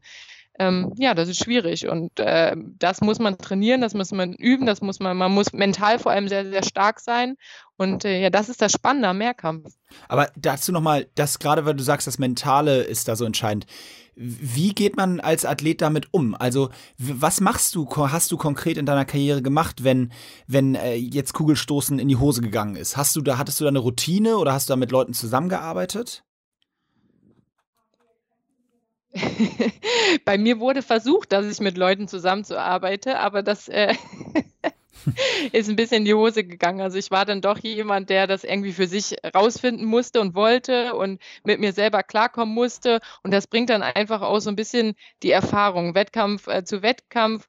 Ähm, 0.60 0.94
ja, 0.98 1.14
das 1.14 1.30
ist 1.30 1.44
schwierig 1.44 1.88
und 1.88 2.20
äh, 2.20 2.56
das 2.80 3.02
muss 3.02 3.20
man 3.20 3.38
trainieren, 3.38 3.80
das 3.80 3.94
muss 3.94 4.12
man 4.12 4.34
üben, 4.34 4.66
das 4.66 4.82
muss 4.82 5.00
man, 5.00 5.16
man 5.16 5.32
muss 5.32 5.54
mental 5.54 6.00
vor 6.00 6.12
allem 6.12 6.28
sehr, 6.28 6.50
sehr 6.50 6.64
stark 6.64 7.00
sein 7.00 7.38
und 7.76 8.06
äh, 8.06 8.20
ja, 8.22 8.32
das 8.32 8.50
ist 8.50 8.60
das 8.62 8.72
Spannende 8.72 9.08
am 9.08 9.20
Mehrkampf. 9.20 9.72
Aber 10.08 10.32
dazu 10.36 10.72
nochmal, 10.72 11.08
das 11.14 11.38
gerade, 11.38 11.66
weil 11.66 11.76
du 11.76 11.84
sagst, 11.84 12.08
das 12.08 12.18
Mentale 12.18 12.82
ist 12.82 13.08
da 13.08 13.16
so 13.16 13.26
entscheidend. 13.26 13.68
Wie 14.20 14.74
geht 14.74 14.98
man 14.98 15.20
als 15.20 15.46
Athlet 15.46 15.80
damit 15.80 16.08
um? 16.12 16.34
Also, 16.34 16.70
was 16.98 17.40
machst 17.40 17.76
du, 17.76 17.88
hast 17.96 18.32
du 18.32 18.38
konkret 18.38 18.78
in 18.78 18.88
deiner 18.88 19.06
Karriere 19.06 19.44
gemacht, 19.44 19.84
wenn, 19.84 20.12
wenn 20.48 20.74
äh, 20.74 20.96
jetzt 20.96 21.34
Kugelstoßen 21.34 22.00
in 22.00 22.08
die 22.08 22.16
Hose 22.16 22.42
gegangen 22.42 22.78
ist? 22.78 22.98
Hast 22.98 23.16
du 23.16 23.22
da, 23.22 23.38
hattest 23.38 23.60
du 23.60 23.66
da 23.66 23.70
eine 23.70 23.78
Routine 23.78 24.38
oder 24.38 24.54
hast 24.54 24.70
du 24.70 24.72
da 24.72 24.76
mit 24.76 24.92
Leuten 24.92 25.14
zusammengearbeitet? 25.14 26.24
Bei 30.26 30.40
mir 30.40 30.60
wurde 30.60 30.82
versucht, 30.82 31.32
dass 31.32 31.46
ich 31.46 31.60
mit 31.60 31.78
Leuten 31.78 32.08
zusammenzuarbeite, 32.08 33.20
aber 33.20 33.44
das 33.44 33.68
äh, 33.68 33.94
ist 35.52 35.70
ein 35.70 35.76
bisschen 35.76 35.98
in 35.98 36.06
die 36.06 36.14
Hose 36.14 36.44
gegangen. 36.44 36.82
Also 36.82 36.98
ich 36.98 37.12
war 37.12 37.26
dann 37.26 37.42
doch 37.42 37.58
jemand, 37.60 38.10
der 38.10 38.28
das 38.28 38.44
irgendwie 38.44 38.74
für 38.74 38.88
sich 38.88 39.16
rausfinden 39.36 39.86
musste 39.86 40.22
und 40.22 40.36
wollte 40.36 40.96
und 40.96 41.22
mit 41.44 41.60
mir 41.60 41.74
selber 41.74 42.04
klarkommen 42.04 42.54
musste. 42.54 43.00
Und 43.24 43.34
das 43.34 43.48
bringt 43.48 43.70
dann 43.70 43.84
einfach 43.84 44.22
auch 44.22 44.40
so 44.40 44.50
ein 44.50 44.56
bisschen 44.56 44.96
die 45.24 45.32
Erfahrung, 45.32 45.96
Wettkampf 45.96 46.48
äh, 46.48 46.64
zu 46.64 46.82
Wettkampf 46.82 47.48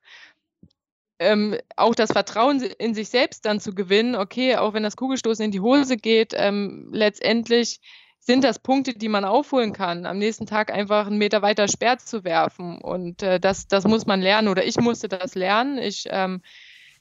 ähm, 1.20 1.56
auch 1.76 1.94
das 1.94 2.12
Vertrauen 2.12 2.62
in 2.62 2.94
sich 2.94 3.08
selbst 3.08 3.44
dann 3.44 3.60
zu 3.60 3.74
gewinnen, 3.74 4.14
okay, 4.14 4.56
auch 4.56 4.72
wenn 4.72 4.82
das 4.82 4.96
Kugelstoßen 4.96 5.44
in 5.44 5.50
die 5.50 5.60
Hose 5.60 5.96
geht, 5.96 6.32
ähm, 6.36 6.90
letztendlich 6.92 7.80
sind 8.20 8.44
das 8.44 8.58
Punkte, 8.58 8.92
die 8.92 9.08
man 9.08 9.24
aufholen 9.24 9.72
kann, 9.72 10.04
am 10.04 10.18
nächsten 10.18 10.46
Tag 10.46 10.70
einfach 10.70 11.06
einen 11.06 11.18
Meter 11.18 11.40
weiter 11.42 11.66
Sperr 11.66 11.98
zu 11.98 12.24
werfen. 12.24 12.78
Und 12.78 13.22
äh, 13.22 13.40
das, 13.40 13.68
das 13.68 13.84
muss 13.84 14.06
man 14.06 14.20
lernen 14.20 14.48
oder 14.48 14.64
ich 14.64 14.76
musste 14.76 15.08
das 15.08 15.34
lernen. 15.34 15.78
Ich 15.78 16.06
ähm, 16.10 16.42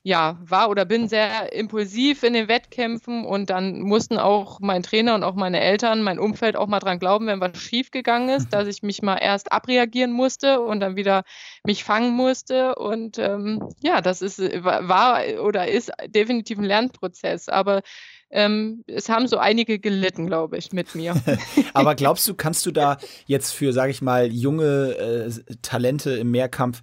ja, 0.08 0.40
war 0.42 0.70
oder 0.70 0.86
bin 0.86 1.10
sehr 1.10 1.52
impulsiv 1.52 2.24
in 2.24 2.32
den 2.32 2.48
Wettkämpfen 2.48 3.26
und 3.26 3.50
dann 3.50 3.82
mussten 3.82 4.18
auch 4.18 4.62
mein 4.62 4.82
Trainer 4.82 5.16
und 5.16 5.24
auch 5.24 5.36
meine 5.36 5.60
Eltern, 5.60 6.02
mein 6.02 6.18
Umfeld 6.18 6.56
auch 6.56 6.68
mal 6.68 6.80
dran 6.80 6.98
glauben, 6.98 7.28
wenn 7.28 7.42
was 7.42 7.58
schief 7.58 7.92
gegangen 7.92 8.30
ist, 8.30 8.54
dass 8.54 8.70
ich 8.70 8.82
mich 8.84 9.02
mal 9.02 9.18
erst 9.18 9.52
abreagieren 9.52 10.14
musste 10.14 10.62
und 10.62 10.80
dann 10.80 10.96
wieder 10.96 11.24
mich 11.66 11.84
fangen 11.84 12.14
musste. 12.14 12.76
Und 12.76 13.20
ähm, 13.20 13.62
ja, 13.82 14.00
das 14.00 14.22
ist, 14.22 14.40
war 14.40 15.24
oder 15.44 15.68
ist 15.68 15.92
definitiv 16.08 16.58
ein 16.58 16.64
Lernprozess. 16.64 17.50
Aber 17.50 17.82
ähm, 18.30 18.86
es 18.88 19.10
haben 19.10 19.28
so 19.28 19.40
einige 19.40 19.78
gelitten, 19.78 20.26
glaube 20.26 20.58
ich, 20.58 20.72
mit 20.72 20.96
mir. 20.96 21.22
Aber 21.74 21.96
glaubst 21.96 22.26
du, 22.30 22.34
kannst 22.34 22.66
du 22.66 22.72
da 22.72 22.98
jetzt 23.26 23.52
für, 23.52 23.74
sage 23.74 23.92
ich 23.92 24.02
mal, 24.02 24.32
junge 24.32 24.96
äh, 24.96 25.56
Talente 25.62 26.12
im 26.12 26.32
Mehrkampf 26.32 26.82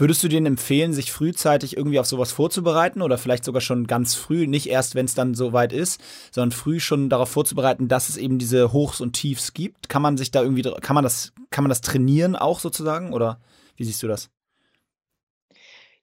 Würdest 0.00 0.22
du 0.22 0.28
denen 0.28 0.46
empfehlen, 0.46 0.92
sich 0.92 1.10
frühzeitig 1.10 1.76
irgendwie 1.76 1.98
auf 1.98 2.06
sowas 2.06 2.30
vorzubereiten 2.30 3.02
oder 3.02 3.18
vielleicht 3.18 3.44
sogar 3.44 3.60
schon 3.60 3.88
ganz 3.88 4.14
früh, 4.14 4.46
nicht 4.46 4.68
erst, 4.68 4.94
wenn 4.94 5.06
es 5.06 5.14
dann 5.16 5.34
soweit 5.34 5.72
ist, 5.72 6.00
sondern 6.30 6.52
früh 6.52 6.78
schon 6.78 7.10
darauf 7.10 7.28
vorzubereiten, 7.28 7.88
dass 7.88 8.08
es 8.08 8.16
eben 8.16 8.38
diese 8.38 8.72
Hochs 8.72 9.00
und 9.00 9.14
Tiefs 9.14 9.54
gibt? 9.54 9.88
Kann 9.88 10.00
man 10.00 10.16
sich 10.16 10.30
da 10.30 10.40
irgendwie, 10.40 10.62
kann 10.80 10.94
man 10.94 11.02
das, 11.02 11.32
kann 11.50 11.64
man 11.64 11.68
das 11.68 11.80
trainieren 11.80 12.36
auch 12.36 12.60
sozusagen 12.60 13.12
oder 13.12 13.40
wie 13.76 13.84
siehst 13.84 14.00
du 14.02 14.06
das? 14.06 14.30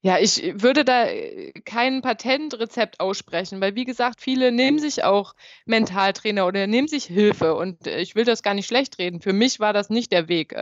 Ja, 0.01 0.19
ich 0.19 0.43
würde 0.61 0.83
da 0.83 1.05
äh, 1.05 1.51
kein 1.63 2.01
Patentrezept 2.01 2.99
aussprechen, 2.99 3.59
weil 3.59 3.75
wie 3.75 3.85
gesagt, 3.85 4.21
viele 4.21 4.51
nehmen 4.51 4.77
sich 4.77 5.03
auch 5.03 5.33
Mentaltrainer 5.65 6.45
oder 6.45 6.67
nehmen 6.67 6.87
sich 6.87 7.05
Hilfe 7.05 7.55
und 7.55 7.87
äh, 7.87 8.01
ich 8.01 8.13
will 8.13 8.25
das 8.25 8.43
gar 8.43 8.53
nicht 8.53 8.67
schlecht 8.67 8.99
reden. 8.99 9.21
Für 9.21 9.33
mich 9.33 9.59
war 9.59 9.73
das 9.73 9.89
nicht 9.89 10.11
der 10.11 10.27
Weg. 10.27 10.53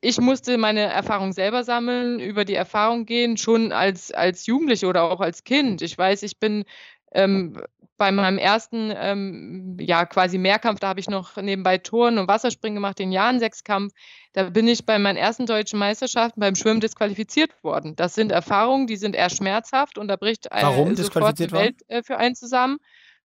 Ich 0.00 0.18
musste 0.18 0.56
meine 0.56 0.80
Erfahrung 0.80 1.32
selber 1.32 1.62
sammeln, 1.62 2.20
über 2.20 2.44
die 2.44 2.54
Erfahrung 2.54 3.04
gehen, 3.04 3.36
schon 3.36 3.72
als, 3.72 4.10
als 4.10 4.46
Jugendliche 4.46 4.86
oder 4.86 5.04
auch 5.04 5.20
als 5.20 5.44
Kind. 5.44 5.82
Ich 5.82 5.96
weiß, 5.96 6.22
ich 6.22 6.38
bin 6.38 6.64
ähm, 7.12 7.60
bei 8.00 8.12
meinem 8.12 8.38
ersten, 8.38 8.90
ähm, 8.96 9.76
ja, 9.78 10.06
quasi 10.06 10.38
Mehrkampf, 10.38 10.80
da 10.80 10.88
habe 10.88 11.00
ich 11.00 11.10
noch 11.10 11.36
nebenbei 11.36 11.76
Touren 11.76 12.16
und 12.16 12.28
Wasserspringen 12.28 12.76
gemacht, 12.76 12.98
den 12.98 13.12
Jahren-Sechskampf. 13.12 13.92
Da 14.32 14.44
bin 14.44 14.68
ich 14.68 14.86
bei 14.86 14.98
meinen 14.98 15.18
ersten 15.18 15.44
deutschen 15.44 15.78
Meisterschaften 15.78 16.40
beim 16.40 16.54
Schwimmen 16.54 16.80
disqualifiziert 16.80 17.62
worden. 17.62 17.96
Das 17.96 18.14
sind 18.14 18.32
Erfahrungen, 18.32 18.86
die 18.86 18.96
sind 18.96 19.14
eher 19.14 19.28
schmerzhaft 19.28 19.98
und 19.98 20.08
da 20.08 20.16
bricht 20.16 20.50
eine, 20.50 20.68
Warum 20.68 20.96
sofort 20.96 21.38
die 21.38 21.52
Welt 21.52 21.82
äh, 21.88 22.02
für 22.02 22.16
einen 22.16 22.34
zusammen. 22.34 22.78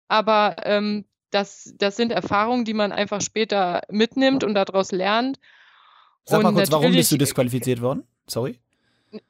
Aber 0.10 0.58
ähm, 0.64 1.06
das, 1.30 1.74
das 1.78 1.96
sind 1.96 2.12
Erfahrungen, 2.12 2.66
die 2.66 2.74
man 2.74 2.92
einfach 2.92 3.22
später 3.22 3.82
mitnimmt 3.90 4.44
und 4.44 4.56
daraus 4.56 4.92
lernt. 4.92 5.40
Sag 6.26 6.44
mal 6.44 6.54
kurz, 6.54 6.72
warum 6.72 6.92
bist 6.92 7.12
du 7.12 7.18
disqualifiziert 7.18 7.82
worden? 7.82 8.04
Sorry. 8.28 8.60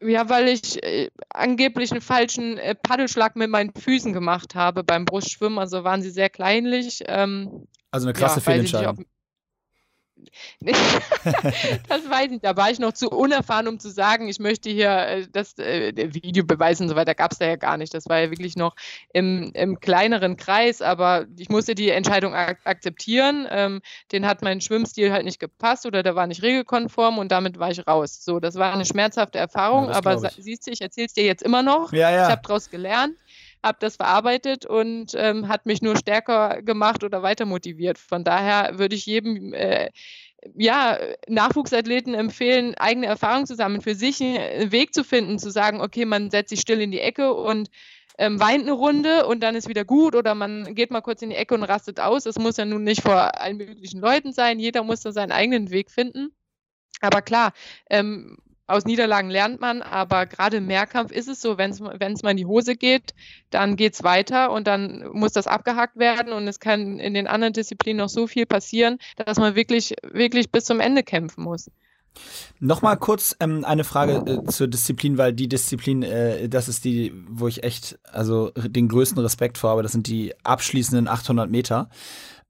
Ja, 0.01 0.29
weil 0.29 0.47
ich 0.47 0.81
äh, 0.83 1.09
angeblich 1.29 1.91
einen 1.91 2.01
falschen 2.01 2.57
äh, 2.57 2.73
Paddelschlag 2.73 3.35
mit 3.35 3.49
meinen 3.49 3.71
Füßen 3.73 4.13
gemacht 4.13 4.55
habe 4.55 4.83
beim 4.83 5.05
Brustschwimmen. 5.05 5.59
Also 5.59 5.83
waren 5.83 6.01
sie 6.01 6.09
sehr 6.09 6.29
kleinlich. 6.29 7.03
Ähm, 7.05 7.67
also 7.91 8.07
eine 8.07 8.13
krasse 8.13 8.39
ja, 8.39 8.41
Fehlentscheidung. 8.41 9.05
das 10.61 12.09
weiß 12.09 12.31
ich. 12.31 12.41
Da 12.41 12.55
war 12.57 12.69
ich 12.69 12.79
noch 12.79 12.93
zu 12.93 13.09
unerfahren, 13.09 13.67
um 13.67 13.79
zu 13.79 13.89
sagen, 13.89 14.27
ich 14.27 14.39
möchte 14.39 14.69
hier 14.69 14.89
äh, 14.89 15.27
das 15.31 15.57
äh, 15.57 15.93
Video 16.13 16.43
beweisen 16.43 16.83
und 16.83 16.89
so 16.89 16.95
weiter. 16.95 17.15
Gab 17.15 17.31
es 17.31 17.39
da 17.39 17.45
ja 17.45 17.55
gar 17.55 17.77
nicht. 17.77 17.93
Das 17.93 18.07
war 18.07 18.19
ja 18.19 18.31
wirklich 18.31 18.55
noch 18.55 18.75
im, 19.13 19.51
im 19.53 19.79
kleineren 19.79 20.37
Kreis. 20.37 20.81
Aber 20.81 21.25
ich 21.37 21.49
musste 21.49 21.75
die 21.75 21.89
Entscheidung 21.89 22.33
ak 22.33 22.59
akzeptieren. 22.63 23.47
Ähm, 23.49 23.81
den 24.11 24.25
hat 24.25 24.41
mein 24.41 24.61
Schwimmstil 24.61 25.11
halt 25.11 25.25
nicht 25.25 25.39
gepasst 25.39 25.85
oder 25.85 26.03
der 26.03 26.15
war 26.15 26.27
nicht 26.27 26.41
regelkonform 26.41 27.17
und 27.17 27.31
damit 27.31 27.59
war 27.59 27.71
ich 27.71 27.85
raus. 27.87 28.23
So, 28.23 28.39
das 28.39 28.55
war 28.55 28.73
eine 28.73 28.85
schmerzhafte 28.85 29.39
Erfahrung. 29.39 29.89
Ja, 29.89 29.95
aber 29.95 30.17
siehst 30.17 30.67
du, 30.67 30.71
ich 30.71 30.81
erzähle 30.81 31.07
es 31.07 31.13
dir 31.13 31.25
jetzt 31.25 31.43
immer 31.43 31.63
noch. 31.63 31.91
Ja, 31.93 32.11
ja. 32.11 32.23
Ich 32.23 32.31
habe 32.31 32.41
daraus 32.43 32.69
gelernt 32.69 33.15
habe 33.65 33.77
das 33.81 33.97
verarbeitet 33.97 34.65
und 34.65 35.13
ähm, 35.15 35.47
hat 35.47 35.65
mich 35.65 35.81
nur 35.81 35.97
stärker 35.97 36.61
gemacht 36.61 37.03
oder 37.03 37.23
weiter 37.23 37.45
motiviert. 37.45 37.97
Von 37.97 38.23
daher 38.23 38.77
würde 38.77 38.95
ich 38.95 39.05
jedem 39.05 39.53
äh, 39.53 39.89
ja, 40.55 40.97
Nachwuchsathleten 41.27 42.13
empfehlen, 42.13 42.75
eigene 42.75 43.07
Erfahrungen 43.07 43.47
zu 43.47 43.55
sammeln, 43.55 43.81
für 43.81 43.95
sich 43.95 44.21
einen 44.21 44.71
Weg 44.71 44.93
zu 44.93 45.03
finden, 45.03 45.39
zu 45.39 45.49
sagen, 45.49 45.81
okay, 45.81 46.05
man 46.05 46.29
setzt 46.29 46.49
sich 46.49 46.61
still 46.61 46.81
in 46.81 46.91
die 46.91 46.99
Ecke 46.99 47.33
und 47.33 47.69
ähm, 48.17 48.39
weint 48.39 48.61
eine 48.61 48.71
Runde 48.71 49.25
und 49.25 49.41
dann 49.41 49.55
ist 49.55 49.67
wieder 49.67 49.83
gut 49.83 50.15
oder 50.15 50.35
man 50.35 50.75
geht 50.75 50.91
mal 50.91 51.01
kurz 51.01 51.21
in 51.21 51.31
die 51.31 51.35
Ecke 51.35 51.55
und 51.55 51.63
rastet 51.63 51.99
aus. 51.99 52.25
Es 52.25 52.37
muss 52.37 52.57
ja 52.57 52.65
nun 52.65 52.83
nicht 52.83 53.01
vor 53.01 53.41
allen 53.41 53.57
möglichen 53.57 53.99
Leuten 53.99 54.31
sein. 54.31 54.59
Jeder 54.59 54.83
muss 54.83 55.01
da 55.01 55.11
seinen 55.11 55.31
eigenen 55.31 55.69
Weg 55.71 55.91
finden. 55.91 56.29
Aber 57.01 57.21
klar, 57.21 57.51
ähm, 57.89 58.37
aus 58.67 58.85
Niederlagen 58.85 59.29
lernt 59.29 59.61
man, 59.61 59.81
aber 59.81 60.25
gerade 60.25 60.57
im 60.57 60.65
Mehrkampf 60.65 61.11
ist 61.11 61.27
es 61.27 61.41
so, 61.41 61.57
wenn 61.57 61.71
es 61.71 61.79
mal 62.23 62.31
in 62.31 62.37
die 62.37 62.45
Hose 62.45 62.75
geht, 62.75 63.13
dann 63.49 63.75
geht 63.75 63.93
es 63.93 64.03
weiter 64.03 64.51
und 64.51 64.65
dann 64.67 65.07
muss 65.13 65.33
das 65.33 65.47
abgehakt 65.47 65.97
werden 65.97 66.33
und 66.33 66.47
es 66.47 66.59
kann 66.59 66.99
in 66.99 67.13
den 67.13 67.27
anderen 67.27 67.53
Disziplinen 67.53 67.97
noch 67.97 68.09
so 68.09 68.27
viel 68.27 68.45
passieren, 68.45 68.97
dass 69.17 69.37
man 69.37 69.55
wirklich, 69.55 69.93
wirklich 70.03 70.51
bis 70.51 70.65
zum 70.65 70.79
Ende 70.79 71.03
kämpfen 71.03 71.43
muss. 71.43 71.69
Nochmal 72.59 72.97
kurz 72.97 73.35
ähm, 73.39 73.65
eine 73.65 73.83
Frage 73.83 74.23
äh, 74.25 74.49
zur 74.49 74.67
Disziplin, 74.67 75.17
weil 75.17 75.33
die 75.33 75.49
Disziplin, 75.49 76.03
äh, 76.03 76.47
das 76.47 76.69
ist 76.69 76.85
die, 76.85 77.13
wo 77.27 77.47
ich 77.47 77.63
echt 77.63 77.99
also 78.11 78.51
den 78.55 78.87
größten 78.87 79.19
Respekt 79.19 79.57
vor 79.57 79.71
habe. 79.71 79.83
Das 79.83 79.91
sind 79.91 80.07
die 80.07 80.33
abschließenden 80.43 81.07
800 81.07 81.49
Meter. 81.49 81.89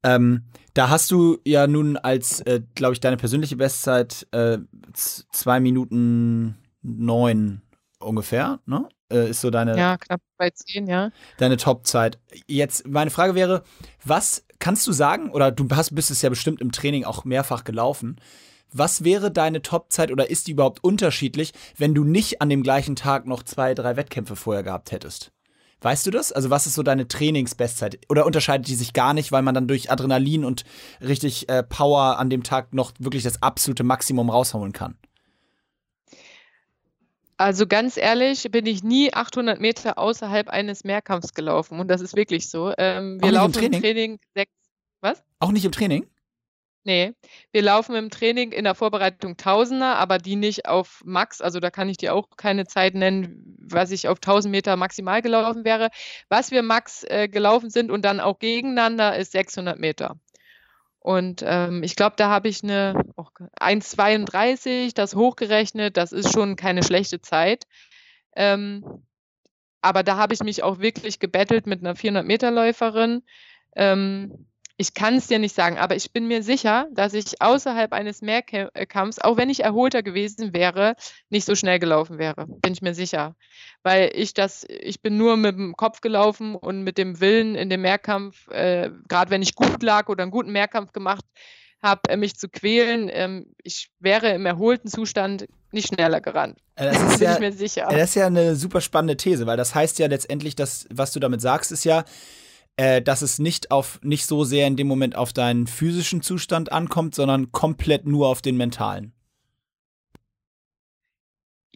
Ähm, 0.02 0.44
da 0.74 0.90
hast 0.90 1.10
du 1.10 1.38
ja 1.44 1.66
nun 1.66 1.96
als, 1.96 2.40
äh, 2.40 2.60
glaube 2.74 2.92
ich, 2.92 3.00
deine 3.00 3.16
persönliche 3.16 3.56
Bestzeit 3.56 4.26
äh, 4.32 4.58
zwei 4.92 5.60
Minuten 5.60 6.56
neun 6.82 7.62
ungefähr, 7.98 8.60
ne? 8.66 8.88
Äh, 9.10 9.30
ist 9.30 9.40
so 9.40 9.50
deine. 9.50 9.78
Ja, 9.78 9.96
knapp 9.96 10.20
bei 10.36 10.50
zehn, 10.50 10.86
ja. 10.86 11.10
Deine 11.38 11.56
Topzeit. 11.56 12.18
Jetzt, 12.46 12.86
meine 12.88 13.10
Frage 13.10 13.34
wäre, 13.34 13.62
was 14.04 14.44
kannst 14.58 14.86
du 14.86 14.92
sagen, 14.92 15.30
oder 15.30 15.50
du 15.50 15.68
hast, 15.70 15.94
bist 15.94 16.10
es 16.10 16.22
ja 16.22 16.28
bestimmt 16.28 16.60
im 16.60 16.72
Training 16.72 17.04
auch 17.04 17.24
mehrfach 17.24 17.64
gelaufen, 17.64 18.20
was 18.72 19.04
wäre 19.04 19.30
deine 19.30 19.62
Topzeit 19.62 20.10
oder 20.10 20.28
ist 20.28 20.48
die 20.48 20.52
überhaupt 20.52 20.82
unterschiedlich, 20.82 21.52
wenn 21.76 21.94
du 21.94 22.04
nicht 22.04 22.42
an 22.42 22.48
dem 22.48 22.62
gleichen 22.62 22.96
Tag 22.96 23.26
noch 23.26 23.42
zwei, 23.42 23.74
drei 23.74 23.96
Wettkämpfe 23.96 24.36
vorher 24.36 24.62
gehabt 24.62 24.92
hättest? 24.92 25.32
Weißt 25.82 26.06
du 26.06 26.10
das? 26.10 26.32
Also 26.32 26.50
was 26.50 26.66
ist 26.66 26.74
so 26.74 26.82
deine 26.82 27.06
Trainingsbestzeit? 27.06 28.00
Oder 28.08 28.24
unterscheidet 28.24 28.66
die 28.66 28.74
sich 28.74 28.92
gar 28.92 29.12
nicht, 29.12 29.30
weil 29.30 29.42
man 29.42 29.54
dann 29.54 29.68
durch 29.68 29.90
Adrenalin 29.90 30.44
und 30.44 30.64
richtig 31.00 31.48
äh, 31.48 31.62
Power 31.62 32.18
an 32.18 32.30
dem 32.30 32.42
Tag 32.42 32.72
noch 32.72 32.92
wirklich 32.98 33.22
das 33.22 33.42
absolute 33.42 33.84
Maximum 33.84 34.30
rausholen 34.30 34.72
kann? 34.72 34.96
Also 37.36 37.66
ganz 37.66 37.98
ehrlich, 37.98 38.50
bin 38.50 38.64
ich 38.64 38.82
nie 38.82 39.12
800 39.12 39.60
Meter 39.60 39.98
außerhalb 39.98 40.48
eines 40.48 40.84
Mehrkampfs 40.84 41.34
gelaufen 41.34 41.78
und 41.78 41.88
das 41.88 42.00
ist 42.00 42.16
wirklich 42.16 42.48
so. 42.48 42.72
Ähm, 42.78 43.20
wir 43.20 43.32
laufen 43.32 43.46
im 43.46 43.52
Training? 43.52 43.74
im 43.74 43.82
Training 43.82 44.18
sechs. 44.34 44.52
Was? 45.02 45.22
Auch 45.40 45.52
nicht 45.52 45.66
im 45.66 45.72
Training? 45.72 46.06
Nee, 46.86 47.14
wir 47.50 47.62
laufen 47.62 47.96
im 47.96 48.10
Training 48.10 48.52
in 48.52 48.62
der 48.62 48.76
Vorbereitung 48.76 49.36
Tausender, 49.36 49.96
aber 49.96 50.18
die 50.18 50.36
nicht 50.36 50.68
auf 50.68 51.02
Max. 51.04 51.40
Also 51.40 51.58
da 51.58 51.68
kann 51.68 51.88
ich 51.88 51.96
dir 51.96 52.14
auch 52.14 52.28
keine 52.36 52.64
Zeit 52.64 52.94
nennen, 52.94 53.56
was 53.58 53.90
ich 53.90 54.06
auf 54.06 54.18
1000 54.18 54.52
Meter 54.52 54.76
maximal 54.76 55.20
gelaufen 55.20 55.64
wäre. 55.64 55.88
Was 56.28 56.52
wir 56.52 56.62
Max 56.62 57.02
äh, 57.02 57.26
gelaufen 57.26 57.70
sind 57.70 57.90
und 57.90 58.04
dann 58.04 58.20
auch 58.20 58.38
gegeneinander 58.38 59.16
ist 59.16 59.32
600 59.32 59.80
Meter. 59.80 60.14
Und 61.00 61.42
ähm, 61.44 61.82
ich 61.82 61.96
glaube, 61.96 62.14
da 62.16 62.30
habe 62.30 62.46
ich 62.46 62.62
eine 62.62 62.94
oh, 63.16 63.26
1,32, 63.60 64.94
das 64.94 65.16
hochgerechnet. 65.16 65.96
Das 65.96 66.12
ist 66.12 66.32
schon 66.32 66.54
keine 66.54 66.84
schlechte 66.84 67.20
Zeit. 67.20 67.64
Ähm, 68.36 68.84
aber 69.80 70.04
da 70.04 70.18
habe 70.18 70.34
ich 70.34 70.40
mich 70.44 70.62
auch 70.62 70.78
wirklich 70.78 71.18
gebettelt 71.18 71.66
mit 71.66 71.80
einer 71.80 71.96
400-Meter-Läuferin. 71.96 73.24
Ähm, 73.74 74.46
ich 74.78 74.92
kann 74.92 75.16
es 75.16 75.26
dir 75.26 75.38
nicht 75.38 75.54
sagen, 75.54 75.78
aber 75.78 75.96
ich 75.96 76.12
bin 76.12 76.28
mir 76.28 76.42
sicher, 76.42 76.86
dass 76.92 77.14
ich 77.14 77.40
außerhalb 77.40 77.92
eines 77.92 78.20
Mehrkampfs, 78.20 79.18
auch 79.18 79.36
wenn 79.38 79.48
ich 79.48 79.60
erholter 79.60 80.02
gewesen 80.02 80.52
wäre, 80.52 80.96
nicht 81.30 81.46
so 81.46 81.54
schnell 81.54 81.78
gelaufen 81.78 82.18
wäre. 82.18 82.46
Bin 82.46 82.74
ich 82.74 82.82
mir 82.82 82.94
sicher. 82.94 83.36
Weil 83.82 84.10
ich 84.14 84.34
das, 84.34 84.66
ich 84.68 85.00
bin 85.00 85.16
nur 85.16 85.36
mit 85.38 85.56
dem 85.56 85.76
Kopf 85.76 86.02
gelaufen 86.02 86.54
und 86.54 86.82
mit 86.82 86.98
dem 86.98 87.20
Willen 87.20 87.54
in 87.54 87.70
dem 87.70 87.82
Mehrkampf, 87.82 88.48
äh, 88.48 88.90
gerade 89.08 89.30
wenn 89.30 89.42
ich 89.42 89.54
gut 89.54 89.82
lag 89.82 90.08
oder 90.08 90.22
einen 90.22 90.32
guten 90.32 90.52
Mehrkampf 90.52 90.92
gemacht 90.92 91.24
habe, 91.82 92.02
äh, 92.10 92.16
mich 92.18 92.36
zu 92.36 92.48
quälen, 92.48 93.08
ähm, 93.10 93.46
ich 93.62 93.90
wäre 93.98 94.30
im 94.30 94.44
erholten 94.44 94.90
Zustand 94.90 95.46
nicht 95.72 95.88
schneller 95.88 96.20
gerannt. 96.20 96.58
Äh, 96.74 96.86
das 96.86 97.02
ist 97.02 97.18
bin 97.18 97.28
ja, 97.28 97.34
ich 97.34 97.40
mir 97.40 97.52
sicher. 97.52 97.88
Das 97.90 98.10
ist 98.10 98.14
ja 98.14 98.26
eine 98.26 98.56
super 98.56 98.82
spannende 98.82 99.16
These, 99.16 99.46
weil 99.46 99.56
das 99.56 99.74
heißt 99.74 99.98
ja 99.98 100.06
letztendlich, 100.06 100.54
dass, 100.54 100.86
was 100.90 101.12
du 101.12 101.20
damit 101.20 101.40
sagst, 101.40 101.72
ist 101.72 101.84
ja, 101.84 102.04
äh, 102.76 103.02
dass 103.02 103.22
es 103.22 103.38
nicht 103.38 103.70
auf 103.70 103.98
nicht 104.02 104.26
so 104.26 104.44
sehr 104.44 104.66
in 104.66 104.76
dem 104.76 104.86
Moment 104.86 105.16
auf 105.16 105.32
deinen 105.32 105.66
physischen 105.66 106.22
Zustand 106.22 106.72
ankommt, 106.72 107.14
sondern 107.14 107.52
komplett 107.52 108.06
nur 108.06 108.28
auf 108.28 108.42
den 108.42 108.56
mentalen. 108.56 109.12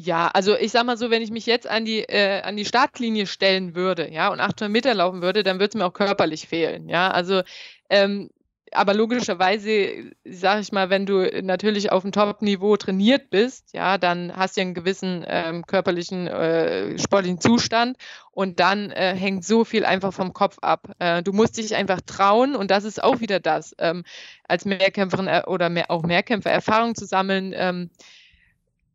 Ja, 0.03 0.29
also 0.29 0.57
ich 0.57 0.73
sag 0.73 0.87
mal 0.87 0.97
so, 0.97 1.11
wenn 1.11 1.21
ich 1.21 1.31
mich 1.31 1.45
jetzt 1.45 1.67
an 1.69 1.85
die, 1.85 2.01
äh, 2.01 2.41
an 2.41 2.57
die 2.57 2.65
Startlinie 2.65 3.27
stellen 3.27 3.75
würde, 3.75 4.11
ja, 4.11 4.33
und 4.33 4.41
800 4.41 4.71
Meter 4.71 4.95
laufen 4.95 5.21
würde, 5.21 5.43
dann 5.43 5.57
würde 5.59 5.69
es 5.69 5.75
mir 5.75 5.85
auch 5.85 5.93
körperlich 5.93 6.49
fehlen, 6.49 6.89
ja. 6.89 7.11
Also 7.11 7.43
ähm, 7.91 8.31
aber 8.73 8.95
logischerweise, 8.95 10.13
sage 10.25 10.61
ich 10.61 10.73
mal, 10.73 10.91
wenn 10.91 11.07
du 11.07 11.29
natürlich 11.43 11.91
auf 11.91 12.03
dem 12.03 12.13
Top-Niveau 12.13 12.77
trainiert 12.77 13.31
bist, 13.31 13.73
ja, 13.73 13.99
dann 13.99 14.37
hast 14.37 14.57
du 14.57 14.61
einen 14.61 14.75
gewissen 14.75 15.25
ähm, 15.27 15.67
körperlichen, 15.67 16.29
äh, 16.29 16.99
sportlichen 16.99 17.41
Zustand 17.41 17.97
und 18.31 18.61
dann 18.61 18.91
äh, 18.91 19.15
hängt 19.15 19.45
so 19.45 19.65
viel 19.65 19.85
einfach 19.85 20.13
vom 20.13 20.33
Kopf 20.33 20.59
ab. 20.63 20.93
Äh, 20.99 21.23
du 21.23 21.33
musst 21.33 21.57
dich 21.57 21.75
einfach 21.75 22.01
trauen 22.01 22.55
und 22.55 22.71
das 22.71 22.85
ist 22.85 23.03
auch 23.03 23.21
wieder 23.21 23.41
das, 23.41 23.75
ähm, 23.79 24.05
als 24.47 24.65
Mehrkämpferin 24.65 25.27
äh, 25.27 25.43
oder 25.47 25.69
mehr, 25.69 25.91
auch 25.91 26.03
Mehrkämpfer 26.03 26.51
Erfahrung 26.51 26.95
zu 26.95 27.07
sammeln. 27.07 27.53
Ähm, 27.57 27.91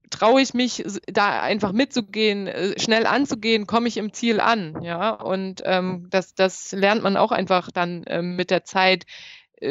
traue 0.10 0.42
ich 0.42 0.54
mich, 0.54 0.84
da 1.08 1.42
einfach 1.42 1.72
mitzugehen, 1.72 2.48
äh, 2.48 2.80
schnell 2.80 3.06
anzugehen, 3.06 3.68
komme 3.68 3.88
ich 3.88 3.98
im 3.98 4.14
Ziel 4.14 4.40
an, 4.40 4.82
ja. 4.82 5.10
Und 5.10 5.62
ähm, 5.66 6.08
das, 6.10 6.36
das 6.36 6.72
lernt 6.72 7.04
man 7.04 7.18
auch 7.18 7.32
einfach 7.32 7.72
dann 7.72 8.04
ähm, 8.08 8.36
mit 8.36 8.52
der 8.52 8.64
Zeit, 8.64 9.06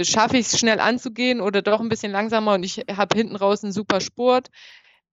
schaffe 0.02 0.36
ich 0.36 0.46
es 0.46 0.58
schnell 0.58 0.80
anzugehen 0.80 1.40
oder 1.40 1.62
doch 1.62 1.80
ein 1.80 1.88
bisschen 1.88 2.12
langsamer 2.12 2.54
und 2.54 2.62
ich 2.62 2.84
habe 2.90 3.16
hinten 3.16 3.36
raus 3.36 3.62
einen 3.62 3.72
super 3.72 4.00
Sport. 4.00 4.50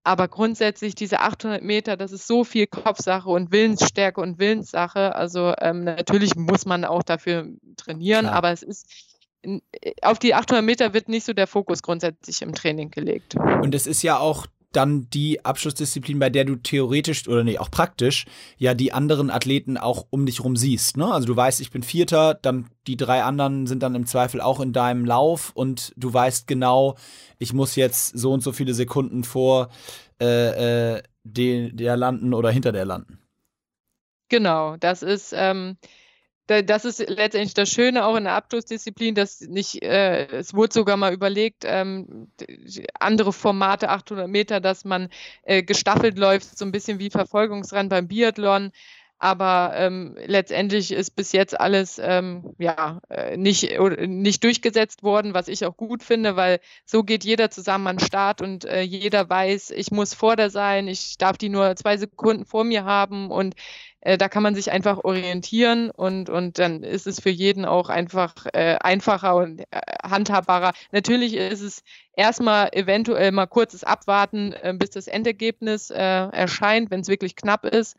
Aber 0.04 0.26
grundsätzlich 0.26 0.96
diese 0.96 1.20
800 1.20 1.62
Meter, 1.62 1.96
das 1.96 2.10
ist 2.10 2.26
so 2.26 2.42
viel 2.42 2.66
Kopfsache 2.66 3.28
und 3.28 3.52
Willensstärke 3.52 4.20
und 4.20 4.40
Willenssache. 4.40 5.14
Also 5.14 5.54
ähm, 5.60 5.84
natürlich 5.84 6.34
muss 6.34 6.66
man 6.66 6.84
auch 6.84 7.04
dafür 7.04 7.46
trainieren, 7.76 8.24
Klar. 8.24 8.34
aber 8.34 8.50
es 8.50 8.64
ist 8.64 9.12
äh, 9.42 9.60
auf 10.02 10.18
die 10.18 10.34
800 10.34 10.64
Meter 10.64 10.92
wird 10.92 11.08
nicht 11.08 11.24
so 11.24 11.32
der 11.32 11.46
Fokus 11.46 11.82
grundsätzlich 11.82 12.42
im 12.42 12.52
Training 12.52 12.90
gelegt. 12.90 13.36
Und 13.36 13.74
es 13.76 13.86
ist 13.86 14.02
ja 14.02 14.18
auch 14.18 14.46
dann 14.72 15.08
die 15.10 15.44
Abschlussdisziplin, 15.44 16.18
bei 16.18 16.30
der 16.30 16.44
du 16.44 16.56
theoretisch 16.56 17.28
oder 17.28 17.44
nee, 17.44 17.58
auch 17.58 17.70
praktisch 17.70 18.26
ja 18.58 18.74
die 18.74 18.92
anderen 18.92 19.30
Athleten 19.30 19.76
auch 19.76 20.06
um 20.10 20.26
dich 20.26 20.42
rum 20.42 20.56
siehst. 20.56 20.96
Ne? 20.96 21.12
Also 21.12 21.26
du 21.26 21.36
weißt, 21.36 21.60
ich 21.60 21.70
bin 21.70 21.82
Vierter, 21.82 22.34
dann 22.34 22.68
die 22.86 22.96
drei 22.96 23.22
anderen 23.22 23.66
sind 23.66 23.82
dann 23.82 23.94
im 23.94 24.06
Zweifel 24.06 24.40
auch 24.40 24.60
in 24.60 24.72
deinem 24.72 25.04
Lauf 25.04 25.52
und 25.54 25.92
du 25.96 26.12
weißt 26.12 26.46
genau, 26.46 26.96
ich 27.38 27.52
muss 27.52 27.76
jetzt 27.76 28.18
so 28.18 28.32
und 28.32 28.42
so 28.42 28.52
viele 28.52 28.74
Sekunden 28.74 29.24
vor 29.24 29.68
äh, 30.20 30.96
äh, 30.96 31.02
de, 31.24 31.72
der 31.72 31.96
landen 31.96 32.34
oder 32.34 32.50
hinter 32.50 32.72
der 32.72 32.84
landen. 32.84 33.18
Genau, 34.28 34.76
das 34.78 35.02
ist 35.02 35.34
ähm, 35.36 35.76
das 36.46 36.84
ist 36.84 36.98
letztendlich 37.08 37.54
das 37.54 37.70
Schöne 37.70 38.04
auch 38.04 38.16
in 38.16 38.24
der 38.24 38.34
Abschlussdisziplin, 38.34 39.14
dass 39.14 39.40
nicht, 39.40 39.82
äh, 39.82 40.26
es 40.26 40.54
wurde 40.54 40.72
sogar 40.74 40.96
mal 40.96 41.12
überlegt, 41.12 41.64
ähm, 41.66 42.28
andere 42.98 43.32
Formate, 43.32 43.88
800 43.88 44.28
Meter, 44.28 44.60
dass 44.60 44.84
man 44.84 45.08
äh, 45.44 45.62
gestaffelt 45.62 46.18
läuft, 46.18 46.58
so 46.58 46.64
ein 46.64 46.72
bisschen 46.72 46.98
wie 46.98 47.10
Verfolgungsrennen 47.10 47.88
beim 47.88 48.08
Biathlon. 48.08 48.72
Aber 49.22 49.72
ähm, 49.76 50.16
letztendlich 50.26 50.90
ist 50.90 51.12
bis 51.12 51.30
jetzt 51.30 51.60
alles 51.60 52.00
ähm, 52.02 52.56
ja, 52.58 53.00
äh, 53.08 53.36
nicht, 53.36 53.70
nicht 54.00 54.42
durchgesetzt 54.42 55.04
worden, 55.04 55.32
was 55.32 55.46
ich 55.46 55.64
auch 55.64 55.76
gut 55.76 56.02
finde, 56.02 56.34
weil 56.34 56.58
so 56.84 57.04
geht 57.04 57.22
jeder 57.22 57.48
zusammen 57.48 57.86
an 57.86 57.98
den 57.98 58.04
Start 58.04 58.42
und 58.42 58.64
äh, 58.64 58.80
jeder 58.82 59.30
weiß, 59.30 59.70
ich 59.70 59.92
muss 59.92 60.12
vor 60.12 60.34
der 60.34 60.50
sein, 60.50 60.88
ich 60.88 61.18
darf 61.18 61.38
die 61.38 61.50
nur 61.50 61.76
zwei 61.76 61.96
Sekunden 61.98 62.46
vor 62.46 62.64
mir 62.64 62.84
haben 62.84 63.30
und 63.30 63.54
äh, 64.00 64.18
da 64.18 64.28
kann 64.28 64.42
man 64.42 64.56
sich 64.56 64.72
einfach 64.72 65.04
orientieren 65.04 65.92
und, 65.92 66.28
und 66.28 66.58
dann 66.58 66.82
ist 66.82 67.06
es 67.06 67.20
für 67.20 67.30
jeden 67.30 67.64
auch 67.64 67.90
einfach 67.90 68.34
äh, 68.52 68.76
einfacher 68.80 69.36
und 69.36 69.60
äh, 69.60 69.80
handhabbarer. 70.02 70.72
Natürlich 70.90 71.34
ist 71.34 71.60
es 71.60 71.84
erstmal 72.16 72.70
eventuell 72.72 73.30
mal 73.30 73.46
kurzes 73.46 73.84
Abwarten, 73.84 74.52
äh, 74.52 74.74
bis 74.76 74.90
das 74.90 75.06
Endergebnis 75.06 75.90
äh, 75.90 75.96
erscheint, 76.00 76.90
wenn 76.90 77.00
es 77.02 77.08
wirklich 77.08 77.36
knapp 77.36 77.64
ist. 77.64 77.96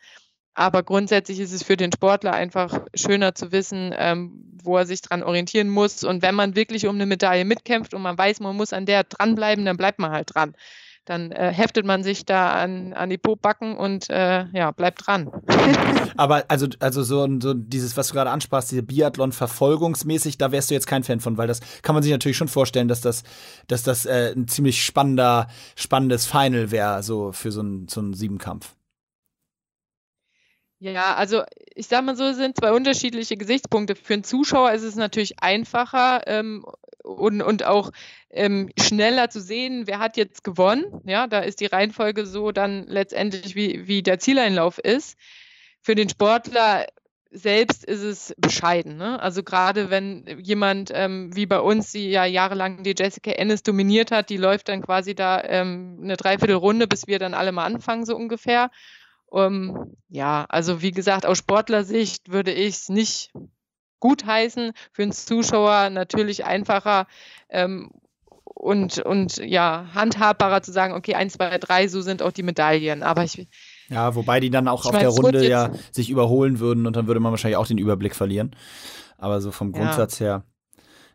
Aber 0.56 0.84
grundsätzlich 0.84 1.40
ist 1.40 1.54
es 1.54 1.64
für 1.64 1.78
den 1.78 1.92
Sportler 1.92 2.34
einfach 2.34 2.86
schöner 2.94 3.34
zu 3.34 3.52
wissen, 3.52 3.94
ähm, 3.98 4.58
wo 4.64 4.78
er 4.78 4.86
sich 4.86 5.02
dran 5.02 5.24
orientieren 5.24 5.70
muss. 5.70 6.04
Und 6.04 6.22
wenn 6.22 6.36
man 6.36 6.56
wirklich 6.56 6.88
um 6.88 6.96
eine 6.96 7.06
Medaille 7.06 7.46
mitkämpft 7.46 7.94
und 7.94 8.02
man 8.02 8.18
weiß, 8.18 8.40
man 8.40 8.56
muss 8.56 8.74
an 8.74 8.86
der 8.86 9.04
dranbleiben, 9.04 9.66
dann 9.66 9.78
bleibt 9.78 10.00
man 10.00 10.12
halt 10.12 10.34
dran 10.34 10.56
dann 11.06 11.32
äh, 11.32 11.52
heftet 11.52 11.86
man 11.86 12.04
sich 12.04 12.26
da 12.26 12.54
an, 12.54 12.94
an 12.94 13.10
die 13.10 13.18
Pobacken 13.18 13.76
und 13.76 14.10
äh, 14.10 14.46
ja, 14.54 14.72
bleibt 14.72 15.06
dran. 15.06 15.30
Aber 16.18 16.46
also, 16.48 16.68
also 16.80 17.04
so, 17.04 17.28
so 17.42 17.54
dieses, 17.54 17.98
was 17.98 18.08
du 18.08 18.14
gerade 18.14 18.30
ansprachst, 18.30 18.72
diese 18.72 18.84
Biathlon 18.84 19.32
verfolgungsmäßig, 19.32 20.38
da 20.38 20.52
wärst 20.52 20.70
du 20.70 20.76
jetzt 20.76 20.88
kein 20.88 21.04
Fan 21.04 21.20
von, 21.20 21.38
weil 21.38 21.48
das 21.48 21.60
kann 21.82 21.94
man 21.94 22.04
sich 22.04 22.12
natürlich 22.12 22.38
schon 22.38 22.48
vorstellen, 22.48 22.88
dass 22.88 23.02
das, 23.02 23.24
dass 23.68 23.84
das 23.84 24.06
äh, 24.06 24.34
ein 24.36 24.48
ziemlich 24.48 24.84
spannender, 24.84 25.48
spannendes 25.76 26.26
Final 26.26 26.72
wäre, 26.72 27.04
so 27.04 27.32
für 27.32 27.52
so 27.52 27.60
einen 27.60 27.88
so 27.88 28.00
einen 28.00 28.14
Siebenkampf. 28.14 28.74
Ja, 30.92 31.16
also 31.16 31.44
ich 31.76 31.88
sag 31.88 32.04
mal 32.04 32.18
so, 32.18 32.26
es 32.26 32.36
sind 32.36 32.58
zwei 32.58 32.74
unterschiedliche 32.74 33.38
Gesichtspunkte. 33.38 33.96
Für 33.96 34.16
einen 34.16 34.26
Zuschauer 34.26 34.74
ist 34.74 34.84
es 34.84 34.96
natürlich 34.96 35.40
einfacher 35.40 36.24
ähm, 36.28 36.66
und, 37.04 37.42
und 37.42 37.64
auch 37.64 37.92
ähm, 38.30 38.70
schneller 38.78 39.30
zu 39.30 39.40
sehen, 39.40 39.88
wer 39.88 40.00
hat 40.00 40.18
jetzt 40.18 40.44
gewonnen. 40.44 40.84
Ja, 41.06 41.28
da 41.28 41.40
ist 41.40 41.62
die 41.62 41.68
Reihenfolge 41.68 42.26
so 42.26 42.52
dann 42.52 42.86
letztendlich, 42.88 43.56
wie, 43.56 43.88
wie 43.88 44.04
der 44.04 44.20
Zieleinlauf 44.20 44.78
ist. 44.78 45.18
Für 45.80 45.96
den 45.96 46.10
Sportler 46.10 46.88
selbst 47.32 47.86
ist 47.86 48.04
es 48.04 48.36
bescheiden. 48.38 48.98
Ne? 48.98 49.22
Also 49.22 49.42
gerade 49.42 49.90
wenn 49.90 50.26
jemand 50.42 50.92
ähm, 50.94 51.34
wie 51.34 51.46
bei 51.46 51.62
uns, 51.62 51.94
die 51.94 52.10
ja 52.10 52.26
jahrelang 52.26 52.84
die 52.84 52.94
Jessica 52.98 53.32
Ennis 53.32 53.64
dominiert 53.64 54.12
hat, 54.12 54.30
die 54.30 54.38
läuft 54.38 54.68
dann 54.68 54.82
quasi 54.82 55.16
da 55.16 55.42
ähm, 55.46 56.00
eine 56.04 56.18
Dreiviertelrunde, 56.18 56.88
bis 56.88 57.08
wir 57.08 57.20
dann 57.20 57.34
alle 57.34 57.54
mal 57.54 57.64
anfangen, 57.64 58.06
so 58.06 58.18
ungefähr. 58.18 58.70
Um, 59.34 59.42
ähm, 59.42 59.96
ja, 60.10 60.46
also 60.48 60.84
wie 60.84 60.92
gesagt, 60.92 61.26
aus 61.26 61.40
Sportlersicht 61.40 62.32
würde 62.32 62.52
ich 62.52 62.76
es 62.76 62.90
nicht 62.90 63.32
gutheißen. 64.00 64.74
Für 64.92 65.02
den 65.02 65.12
Zuschauer 65.12 65.90
natürlich 65.90 66.46
einfacher 66.46 67.08
ähm, 67.50 67.90
und, 68.44 69.00
und 69.00 69.38
ja, 69.38 69.88
handhabbarer 69.96 70.62
zu 70.62 70.72
sagen, 70.72 70.94
okay, 70.94 71.16
1, 71.16 71.34
2, 71.34 71.58
3, 71.58 71.88
so 71.88 72.02
sind 72.02 72.22
auch 72.22 72.32
die 72.32 72.44
Medaillen. 72.44 73.02
Aber 73.02 73.24
ich. 73.24 73.48
Ja, 73.90 74.14
wobei 74.14 74.40
die 74.40 74.52
dann 74.52 74.68
auch 74.68 74.86
auf 74.86 74.96
der 74.96 75.10
Runde 75.10 75.48
ja 75.48 75.72
sich 75.92 76.12
überholen 76.12 76.60
würden 76.60 76.86
und 76.86 76.96
dann 76.96 77.08
würde 77.08 77.20
man 77.20 77.32
wahrscheinlich 77.32 77.58
auch 77.58 77.66
den 77.66 77.80
Überblick 77.80 78.16
verlieren. 78.16 78.56
Aber 79.18 79.42
so 79.42 79.50
vom 79.50 79.72
Grundsatz 79.72 80.20
ja. 80.20 80.26
her. 80.26 80.44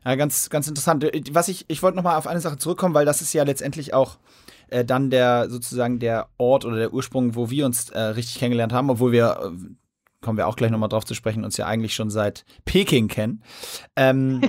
Ja, 0.05 0.17
ganz, 0.17 0.51
ganz 0.51 0.67
interessant. 0.67 1.07
Was 1.31 1.47
ich, 1.47 1.67
ich 1.69 1.85
wollte 1.85 1.97
nochmal 1.97 2.17
auf 2.17 2.27
eine 2.27 2.41
Sache 2.41 2.59
zurückkommen, 2.59 2.95
weil 2.95 3.07
das 3.07 3.23
ist 3.23 3.33
ja 3.33 3.45
letztendlich 3.45 3.95
auch 3.95 4.19
äh, 4.71 4.85
dann 4.85 5.11
der 5.11 5.49
sozusagen 5.51 5.99
der 5.99 6.29
Ort 6.39 6.65
oder 6.65 6.77
der 6.77 6.93
Ursprung, 6.93 7.35
wo 7.35 7.51
wir 7.51 7.67
uns 7.67 7.91
äh, 7.91 8.01
richtig 8.01 8.39
kennengelernt 8.39 8.73
haben, 8.73 8.91
obwohl 8.91 9.13
wir, 9.13 9.39
äh, 9.43 9.75
kommen 10.21 10.39
wir 10.39 10.47
auch 10.47 10.57
gleich 10.57 10.71
nochmal 10.71 10.89
drauf 10.89 11.05
zu 11.05 11.15
sprechen, 11.15 11.45
uns 11.45 11.57
ja 11.57 11.67
eigentlich 11.67 11.95
schon 11.95 12.11
seit 12.11 12.45
Peking 12.65 13.09
kennen. 13.09 13.43
Ähm, 13.97 14.41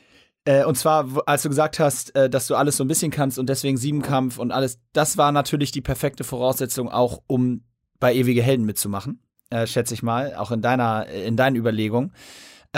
äh, 0.44 0.64
und 0.64 0.76
zwar, 0.76 1.06
als 1.26 1.42
du 1.42 1.48
gesagt 1.48 1.78
hast, 1.78 2.14
äh, 2.14 2.30
dass 2.30 2.46
du 2.46 2.54
alles 2.54 2.76
so 2.76 2.84
ein 2.84 2.88
bisschen 2.88 3.10
kannst 3.10 3.38
und 3.38 3.48
deswegen 3.48 3.76
Siebenkampf 3.76 4.38
und 4.38 4.52
alles, 4.52 4.80
das 4.92 5.16
war 5.16 5.32
natürlich 5.32 5.70
die 5.70 5.82
perfekte 5.82 6.24
Voraussetzung 6.24 6.88
auch, 6.88 7.22
um 7.26 7.64
bei 8.00 8.14
Ewige 8.14 8.42
Helden 8.42 8.64
mitzumachen, 8.64 9.22
äh, 9.50 9.66
schätze 9.66 9.94
ich 9.94 10.02
mal, 10.02 10.34
auch 10.36 10.50
in 10.50 10.62
deiner, 10.62 11.06
in 11.06 11.36
deinen 11.36 11.56
Überlegungen. 11.56 12.12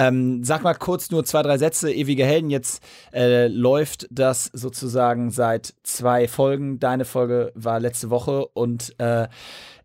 Ähm, 0.00 0.42
sag 0.42 0.62
mal 0.62 0.72
kurz 0.72 1.10
nur 1.10 1.26
zwei, 1.26 1.42
drei 1.42 1.58
Sätze. 1.58 1.92
Ewige 1.92 2.24
Helden, 2.24 2.48
jetzt 2.48 2.82
äh, 3.12 3.48
läuft 3.48 4.06
das 4.10 4.46
sozusagen 4.46 5.30
seit 5.30 5.74
zwei 5.82 6.26
Folgen. 6.26 6.80
Deine 6.80 7.04
Folge 7.04 7.52
war 7.54 7.80
letzte 7.80 8.08
Woche 8.08 8.46
und 8.46 8.98
äh, 8.98 9.28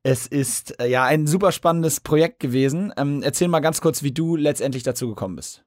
es 0.04 0.26
ist 0.26 0.80
äh, 0.80 0.88
ja 0.88 1.04
ein 1.04 1.28
super 1.28 1.52
spannendes 1.52 2.00
Projekt 2.00 2.40
gewesen. 2.40 2.94
Ähm, 2.96 3.24
erzähl 3.24 3.50
mal 3.50 3.60
ganz 3.60 3.82
kurz, 3.82 4.04
wie 4.04 4.14
du 4.14 4.38
letztendlich 4.38 4.84
dazu 4.84 5.10
gekommen 5.10 5.36
bist 5.36 5.65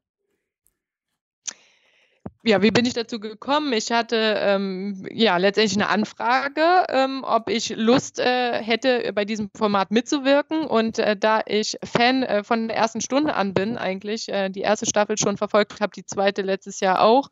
ja, 2.48 2.62
wie 2.62 2.70
bin 2.70 2.86
ich 2.86 2.94
dazu 2.94 3.20
gekommen? 3.20 3.74
Ich 3.74 3.92
hatte 3.92 4.16
ähm, 4.38 5.06
ja 5.12 5.36
letztendlich 5.36 5.76
eine 5.76 5.90
Anfrage, 5.90 6.86
ähm, 6.88 7.22
ob 7.22 7.50
ich 7.50 7.76
Lust 7.76 8.18
äh, 8.18 8.62
hätte, 8.62 9.12
bei 9.12 9.26
diesem 9.26 9.50
Format 9.54 9.90
mitzuwirken. 9.90 10.62
Und 10.62 10.98
äh, 10.98 11.14
da 11.14 11.42
ich 11.44 11.76
Fan 11.84 12.22
äh, 12.22 12.42
von 12.42 12.68
der 12.68 12.76
ersten 12.78 13.02
Stunde 13.02 13.34
an 13.34 13.52
bin, 13.52 13.76
eigentlich 13.76 14.30
äh, 14.30 14.48
die 14.48 14.62
erste 14.62 14.86
Staffel 14.86 15.18
schon 15.18 15.36
verfolgt 15.36 15.82
habe, 15.82 15.92
die 15.94 16.06
zweite 16.06 16.40
letztes 16.40 16.80
Jahr 16.80 17.02
auch, 17.02 17.28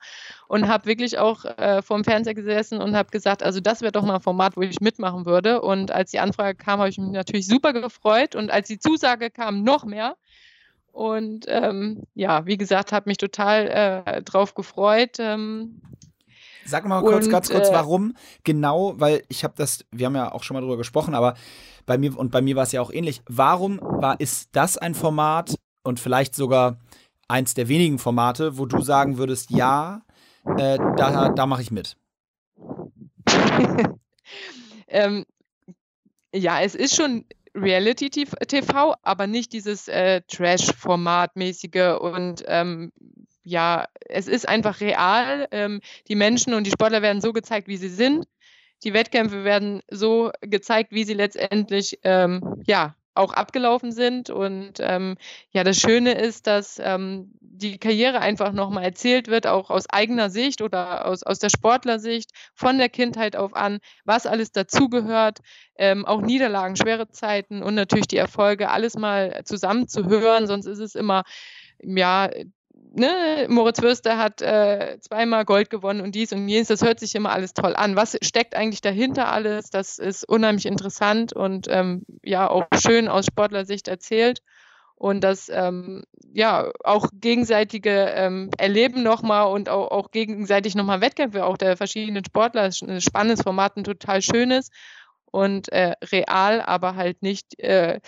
und 0.48 0.68
habe 0.68 0.85
wirklich 0.85 1.18
auch 1.18 1.46
äh, 1.46 1.81
vor 1.81 1.96
dem 1.96 2.05
Fernseher 2.05 2.35
gesessen 2.35 2.83
und 2.83 2.94
habe 2.94 3.11
gesagt, 3.11 3.42
also 3.42 3.61
das 3.61 3.81
wäre 3.81 3.92
doch 3.92 4.05
mal 4.05 4.16
ein 4.16 4.20
Format, 4.20 4.59
wo 4.59 4.61
ich 4.61 4.81
mitmachen 4.81 5.24
würde. 5.24 5.62
Und 5.62 5.92
als 5.92 6.11
die 6.11 6.18
Anfrage 6.18 6.59
kam, 6.59 6.79
habe 6.79 6.90
ich 6.90 6.98
mich 6.98 7.11
natürlich 7.11 7.46
super 7.46 7.72
gefreut. 7.72 8.35
Und 8.35 8.50
als 8.50 8.68
die 8.68 8.79
Zusage 8.79 9.31
kam, 9.31 9.62
noch 9.62 9.87
mehr. 9.87 10.16
Und 10.96 11.44
ähm, 11.48 12.04
ja, 12.14 12.46
wie 12.46 12.56
gesagt, 12.56 12.90
habe 12.90 13.11
mich 13.11 13.18
total 13.18 14.02
äh, 14.06 14.22
drauf 14.22 14.54
gefreut. 14.54 15.18
Ähm, 15.18 15.82
Sag 16.64 16.87
mal 16.87 17.02
kurz, 17.02 17.26
und, 17.26 17.32
ganz 17.32 17.50
kurz, 17.50 17.68
äh, 17.68 17.72
warum 17.74 18.14
genau, 18.44 18.94
weil 18.96 19.22
ich 19.28 19.44
habe 19.44 19.52
das, 19.59 19.85
wir 19.90 20.06
haben 20.06 20.16
ja 20.16 20.32
auch 20.32 20.42
schon 20.42 20.54
mal 20.54 20.62
drüber 20.62 20.78
gesprochen, 20.78 21.14
aber 21.14 21.35
bei 21.85 21.98
mir 21.98 22.18
und 22.18 22.30
bei 22.30 22.40
mir 22.40 22.56
war 22.56 22.62
es 22.62 22.72
ja 22.72 22.80
auch 22.80 22.90
ähnlich. 22.90 23.20
Warum 23.28 23.78
war 23.78 24.18
ist 24.20 24.48
das 24.52 24.78
ein 24.78 24.94
Format 24.94 25.56
und 25.82 26.00
vielleicht 26.00 26.35
sogar 26.35 26.78
eins 27.28 27.52
der 27.52 27.68
wenigen 27.68 27.98
Formate, 27.98 28.56
wo 28.56 28.64
du 28.64 28.80
sagen 28.80 29.18
würdest, 29.18 29.50
ja, 29.50 30.00
äh, 30.56 30.78
da, 30.96 31.28
da 31.28 31.44
mache 31.46 31.61
ich 31.61 31.70
mit? 31.70 31.98
ähm, 34.88 35.26
Ja, 36.35 36.62
es 36.62 36.74
ist 36.74 36.96
schon 36.96 37.26
Reality-TV, 37.56 38.94
aber 39.02 39.26
nicht 39.26 39.52
dieses 39.52 39.88
äh, 39.88 40.20
Trash-Format-mäßige 40.28 41.98
und 42.00 42.44
ähm, 42.46 42.92
ja, 43.42 43.86
es 44.08 44.26
ist 44.26 44.48
einfach 44.48 44.80
real. 44.80 45.46
Ähm, 45.52 45.80
die 46.08 46.16
Menschen 46.16 46.54
und 46.54 46.64
die 46.64 46.70
Sportler 46.70 47.00
werden 47.00 47.20
so 47.20 47.32
gezeigt, 47.32 47.68
wie 47.68 47.76
sie 47.76 47.88
sind. 47.88 48.26
Die 48.84 48.92
Wettkämpfe 48.92 49.44
werden 49.44 49.82
so 49.88 50.32
gezeigt, 50.40 50.92
wie 50.92 51.04
sie 51.04 51.14
letztendlich 51.14 51.98
ähm, 52.02 52.62
ja, 52.66 52.96
auch 53.16 53.33
abgelaufen 53.33 53.92
sind. 53.92 54.31
Und 54.31 54.74
ähm, 54.81 55.16
ja, 55.50 55.64
das 55.64 55.79
Schöne 55.79 56.12
ist, 56.12 56.46
dass 56.46 56.81
ähm, 56.83 57.33
die 57.40 57.79
Karriere 57.79 58.20
einfach 58.20 58.52
nochmal 58.52 58.85
erzählt 58.85 59.29
wird, 59.29 59.46
auch 59.46 59.70
aus 59.70 59.88
eigener 59.88 60.31
Sicht 60.31 60.62
oder 60.62 61.07
aus, 61.07 61.22
aus 61.22 61.38
der 61.38 61.48
Sportlersicht, 61.48 62.31
von 62.55 62.79
der 62.79 62.88
Kindheit 62.88 63.37
auf 63.37 63.55
an, 63.55 63.79
was 64.05 64.26
alles 64.26 64.52
dazugehört, 64.52 65.38
ähm, 65.76 66.05
auch 66.05 66.20
Niederlagen, 66.20 66.76
schwere 66.76 67.09
Zeiten 67.09 67.62
und 67.62 67.74
natürlich 67.74 68.09
die 68.09 68.16
Erfolge, 68.16 68.70
alles 68.70 68.96
mal 68.96 69.42
zusammen 69.44 69.88
zu 69.88 70.07
hören, 70.07 70.46
sonst 70.46 70.66
ist 70.66 70.81
es 70.81 70.94
immer, 70.94 71.24
ja, 71.83 72.31
ne, 72.96 73.46
Moritz 73.48 73.80
Würster 73.82 74.18
hat 74.18 74.42
äh, 74.42 74.98
zweimal 75.00 75.44
Gold 75.44 75.70
gewonnen 75.70 76.00
und 76.00 76.14
dies 76.14 76.32
und 76.32 76.48
jenes, 76.48 76.68
das 76.68 76.82
hört 76.82 77.00
sich 77.00 77.14
immer 77.14 77.30
alles 77.30 77.54
toll 77.54 77.74
an. 77.76 77.96
Was 77.96 78.16
steckt 78.22 78.56
eigentlich 78.56 78.80
dahinter 78.80 79.30
alles? 79.30 79.70
Das 79.70 79.98
ist 79.98 80.28
unheimlich 80.28 80.66
interessant 80.66 81.32
und 81.32 81.66
ähm, 81.70 82.04
ja 82.22 82.48
auch 82.48 82.66
schön 82.74 83.09
aus 83.09 83.26
Sportlersicht 83.26 83.88
erzählt. 83.88 84.42
Und 84.98 85.22
das 85.24 85.50
ähm, 85.50 86.04
ja 86.32 86.70
auch 86.82 87.09
gegenseitige 87.12 87.90
ähm, 87.90 88.50
Erleben 88.56 89.02
nochmal 89.02 89.52
und 89.52 89.68
auch, 89.68 89.90
auch 89.90 90.11
gegenseitig 90.11 90.74
nochmal 90.74 91.02
Wettkämpfe 91.02 91.44
auch 91.44 91.59
der 91.59 91.76
verschiedenen 91.76 92.24
Sportler, 92.24 92.62
ein 92.62 93.00
spannendes 93.02 93.42
Format, 93.42 93.76
ein 93.76 93.85
total 93.85 94.22
schönes 94.22 94.70
und 95.37 95.70
äh, 95.70 95.92
real, 96.03 96.62
aber 96.62 96.96
halt 96.96 97.22
nicht 97.22 97.61
äh, 97.61 98.01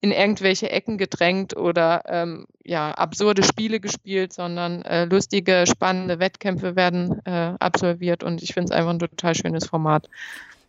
in 0.00 0.10
irgendwelche 0.10 0.68
Ecken 0.68 0.98
gedrängt 0.98 1.56
oder 1.56 2.02
ähm, 2.06 2.46
ja, 2.64 2.90
absurde 2.90 3.44
Spiele 3.44 3.78
gespielt, 3.78 4.32
sondern 4.32 4.82
äh, 4.82 5.04
lustige, 5.04 5.64
spannende 5.68 6.18
Wettkämpfe 6.18 6.74
werden 6.74 7.24
äh, 7.24 7.54
absolviert 7.60 8.24
und 8.24 8.42
ich 8.42 8.52
finde 8.52 8.72
es 8.72 8.76
einfach 8.76 8.90
ein 8.90 8.98
total 8.98 9.36
schönes 9.36 9.64
Format. 9.64 10.08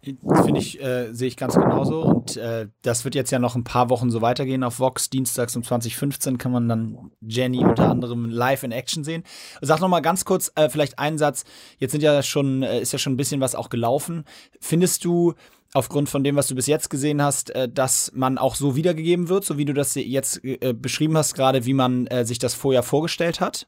Finde 0.03 0.59
ich, 0.59 0.83
äh, 0.83 1.13
sehe 1.13 1.29
ich 1.29 1.37
ganz 1.37 1.55
genauso. 1.55 2.01
Und 2.01 2.35
äh, 2.35 2.67
das 2.81 3.05
wird 3.05 3.15
jetzt 3.15 3.31
ja 3.31 3.39
noch 3.39 3.55
ein 3.55 3.63
paar 3.63 3.89
Wochen 3.89 4.11
so 4.11 4.21
weitergehen 4.21 4.65
auf 4.65 4.79
Vox. 4.79 5.09
Dienstags 5.09 5.55
um 5.55 5.63
2015 5.63 6.37
kann 6.37 6.51
man 6.51 6.67
dann 6.67 7.11
Jenny 7.21 7.63
unter 7.63 7.89
anderem 7.89 8.29
live 8.29 8.63
in 8.63 8.73
Action 8.73 9.05
sehen. 9.05 9.23
Sag 9.61 9.79
noch 9.79 9.87
mal 9.87 10.01
ganz 10.01 10.25
kurz, 10.25 10.51
vielleicht 10.69 10.99
einen 10.99 11.17
Satz. 11.17 11.45
Jetzt 11.79 11.93
sind 11.93 12.03
ja 12.03 12.21
schon, 12.21 12.63
ist 12.63 12.91
ja 12.91 12.99
schon 12.99 13.13
ein 13.13 13.17
bisschen 13.17 13.39
was 13.39 13.55
auch 13.55 13.69
gelaufen. 13.69 14.25
Findest 14.59 15.05
du, 15.05 15.35
aufgrund 15.73 16.09
von 16.09 16.23
dem, 16.23 16.35
was 16.35 16.47
du 16.47 16.55
bis 16.55 16.67
jetzt 16.67 16.89
gesehen 16.89 17.21
hast, 17.21 17.49
äh, 17.51 17.67
dass 17.69 18.11
man 18.13 18.37
auch 18.37 18.55
so 18.55 18.75
wiedergegeben 18.75 19.29
wird, 19.29 19.43
so 19.45 19.57
wie 19.57 19.65
du 19.65 19.73
das 19.73 19.95
jetzt 19.95 20.43
äh, 20.43 20.73
beschrieben 20.73 21.17
hast, 21.17 21.33
gerade 21.33 21.65
wie 21.65 21.73
man 21.73 22.07
äh, 22.07 22.25
sich 22.25 22.39
das 22.39 22.53
vorher 22.53 22.83
vorgestellt 22.83 23.39
hat? 23.39 23.67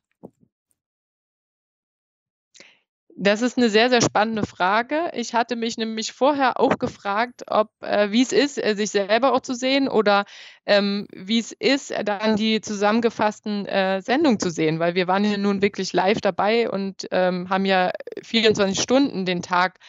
Das 3.18 3.41
ist 3.41 3.58
eine 3.58 3.70
sehr, 3.70 3.89
sehr 3.89 4.02
spannende 4.02 4.46
Frage. 4.46 5.10
Ich 5.13 5.34
hatte 5.34 5.56
mich 5.56 5.78
nämlich 5.78 6.12
vorher 6.12 6.60
auch 6.60 6.78
gefragt, 6.78 7.44
ob 7.48 7.70
äh, 7.82 8.12
wie 8.12 8.22
es 8.22 8.34
ist, 8.34 8.62
äh, 8.62 8.76
sich 8.76 8.89
selber 8.89 9.32
auch 9.32 9.39
zu 9.39 9.54
sehen 9.54 9.88
oder 9.88 10.26
ähm, 10.65 11.08
wie 11.13 11.39
es 11.39 11.54
ist, 11.54 11.94
dann 12.04 12.36
die 12.36 12.60
zusammengefassten 12.60 13.65
äh, 13.68 14.02
Sendungen 14.02 14.41
zu 14.41 14.50
sehen, 14.50 14.80
weil 14.80 14.96
wir 14.96 15.08
waren 15.08 15.24
ja 15.24 15.38
nun 15.38 15.62
wirklich 15.62 15.94
live 15.94 16.20
dabei 16.20 16.70
und 16.70 17.08
ähm, 17.12 17.50
haben 17.50 17.63
ja 17.63 17.91
24 18.22 18.82
Stunden 18.82 19.26
den 19.26 19.41
Tag 19.41 19.80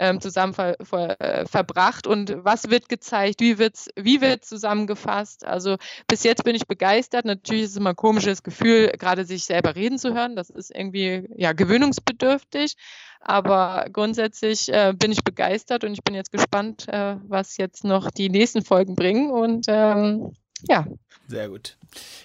ähm, 0.00 0.20
zusammen 0.20 0.54
ver, 0.54 0.76
ver, 0.82 1.20
äh, 1.20 1.46
verbracht 1.46 2.06
und 2.06 2.34
was 2.38 2.70
wird 2.70 2.88
gezeigt, 2.88 3.40
wie 3.40 3.58
wird 3.58 3.74
es 3.74 3.90
wie 3.96 4.22
wird's 4.22 4.48
zusammengefasst. 4.48 5.44
Also 5.44 5.76
bis 6.08 6.24
jetzt 6.24 6.42
bin 6.42 6.56
ich 6.56 6.66
begeistert. 6.66 7.26
Natürlich 7.26 7.64
ist 7.64 7.70
es 7.72 7.76
immer 7.76 7.90
ein 7.90 7.96
komisches 7.96 8.42
Gefühl, 8.42 8.88
gerade 8.98 9.26
sich 9.26 9.44
selber 9.44 9.76
reden 9.76 9.98
zu 9.98 10.14
hören. 10.14 10.36
Das 10.36 10.48
ist 10.48 10.74
irgendwie 10.74 11.28
ja 11.36 11.52
gewöhnungsbedürftig. 11.52 12.76
Aber 13.20 13.86
grundsätzlich 13.92 14.72
äh, 14.72 14.94
bin 14.96 15.12
ich 15.12 15.22
begeistert 15.22 15.84
und 15.84 15.92
ich 15.92 16.02
bin 16.02 16.14
jetzt 16.14 16.32
gespannt, 16.32 16.88
äh, 16.88 17.16
was 17.28 17.58
jetzt 17.58 17.84
noch 17.84 18.10
die 18.10 18.30
nächsten 18.30 18.64
Folgen 18.64 18.94
bringen. 18.94 19.30
Und 19.30 19.66
ähm, 19.68 20.32
ja. 20.68 20.86
Sehr 21.28 21.48
gut. 21.48 21.76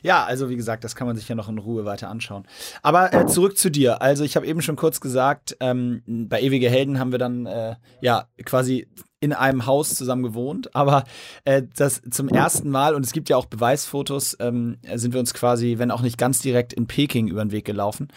Ja, 0.01 0.25
also 0.25 0.49
wie 0.49 0.55
gesagt, 0.55 0.83
das 0.83 0.95
kann 0.95 1.05
man 1.05 1.15
sich 1.15 1.29
ja 1.29 1.35
noch 1.35 1.47
in 1.47 1.59
Ruhe 1.59 1.85
weiter 1.85 2.09
anschauen. 2.09 2.47
Aber 2.81 3.13
äh, 3.13 3.27
zurück 3.27 3.57
zu 3.57 3.69
dir. 3.69 4.01
Also 4.01 4.23
ich 4.23 4.35
habe 4.35 4.47
eben 4.47 4.61
schon 4.61 4.75
kurz 4.75 4.99
gesagt, 4.99 5.55
ähm, 5.59 6.01
bei 6.07 6.41
Ewige 6.41 6.69
Helden 6.69 6.99
haben 6.99 7.11
wir 7.11 7.19
dann 7.19 7.45
äh, 7.45 7.75
ja 8.01 8.27
quasi 8.45 8.87
in 9.19 9.33
einem 9.33 9.65
Haus 9.65 9.95
zusammen 9.95 10.23
gewohnt, 10.23 10.75
aber 10.75 11.03
äh, 11.45 11.63
das 11.75 12.01
zum 12.11 12.29
ersten 12.29 12.69
Mal, 12.69 12.93
und 12.93 13.05
es 13.05 13.11
gibt 13.11 13.29
ja 13.29 13.37
auch 13.37 13.45
Beweisfotos, 13.45 14.37
ähm, 14.39 14.77
sind 14.93 15.13
wir 15.13 15.19
uns 15.19 15.33
quasi, 15.33 15.75
wenn 15.77 15.89
auch 15.89 16.01
nicht 16.01 16.17
ganz 16.17 16.39
direkt 16.39 16.73
in 16.73 16.85
Peking 16.85 17.27
über 17.27 17.43
den 17.43 17.51
Weg 17.51 17.65
gelaufen. 17.65 18.09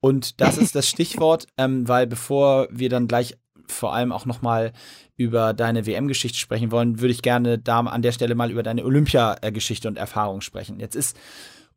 Und 0.00 0.40
das 0.40 0.58
ist 0.58 0.74
das 0.74 0.88
Stichwort, 0.88 1.46
ähm, 1.56 1.86
weil 1.88 2.06
bevor 2.06 2.68
wir 2.70 2.88
dann 2.88 3.06
gleich 3.06 3.36
vor 3.72 3.94
allem 3.94 4.12
auch 4.12 4.26
nochmal 4.26 4.72
über 5.16 5.54
deine 5.54 5.86
WM-Geschichte 5.86 6.38
sprechen 6.38 6.70
wollen, 6.70 7.00
würde 7.00 7.12
ich 7.12 7.22
gerne 7.22 7.58
da 7.58 7.80
an 7.80 8.02
der 8.02 8.12
Stelle 8.12 8.34
mal 8.34 8.50
über 8.50 8.62
deine 8.62 8.84
Olympia-Geschichte 8.84 9.88
und 9.88 9.98
Erfahrung 9.98 10.40
sprechen. 10.40 10.80
Jetzt 10.80 10.96
ist 10.96 11.16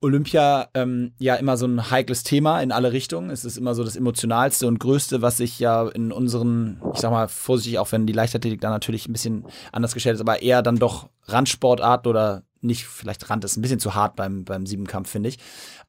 Olympia 0.02 0.68
ähm, 0.74 1.14
ja 1.18 1.36
immer 1.36 1.58
so 1.58 1.66
ein 1.66 1.90
heikles 1.90 2.24
Thema 2.24 2.62
in 2.62 2.72
alle 2.72 2.92
Richtungen. 2.92 3.30
Es 3.30 3.46
ist 3.46 3.58
immer 3.58 3.74
so 3.76 3.84
das 3.84 3.96
emotionalste 3.96 4.68
und 4.68 4.80
größte, 4.80 5.22
was 5.22 5.38
sich 5.38 5.60
ja 5.60 5.88
in 5.88 6.12
unseren, 6.12 6.82
ich 6.94 7.00
sag 7.00 7.12
mal 7.12 7.28
vorsichtig, 7.28 7.80
auch 7.80 7.92
wenn 7.92 8.06
die 8.06 8.14
Leichtathletik 8.14 8.62
da 8.62 8.70
natürlich 8.70 9.08
ein 9.08 9.14
bisschen 9.14 9.46
anders 9.72 9.94
gestellt 9.94 10.16
ist, 10.16 10.22
aber 10.22 10.42
eher 10.42 10.62
dann 10.62 10.78
doch 10.78 11.10
Randsportarten 11.24 12.10
oder 12.10 12.44
nicht, 12.62 12.86
vielleicht 12.86 13.30
Rand 13.30 13.44
ist 13.46 13.58
ein 13.58 13.62
bisschen 13.62 13.80
zu 13.80 13.96
hart 13.96 14.16
beim, 14.16 14.44
beim 14.44 14.66
Siebenkampf, 14.66 15.10
finde 15.10 15.30
ich. 15.30 15.40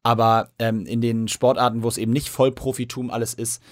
Aber 0.02 0.50
ähm, 0.58 0.86
in 0.86 1.00
den 1.00 1.28
Sportarten, 1.28 1.82
wo 1.82 1.88
es 1.88 1.98
eben 1.98 2.12
nicht 2.12 2.28
Vollprofitum 2.28 3.10
alles 3.10 3.34
ist, 3.34 3.62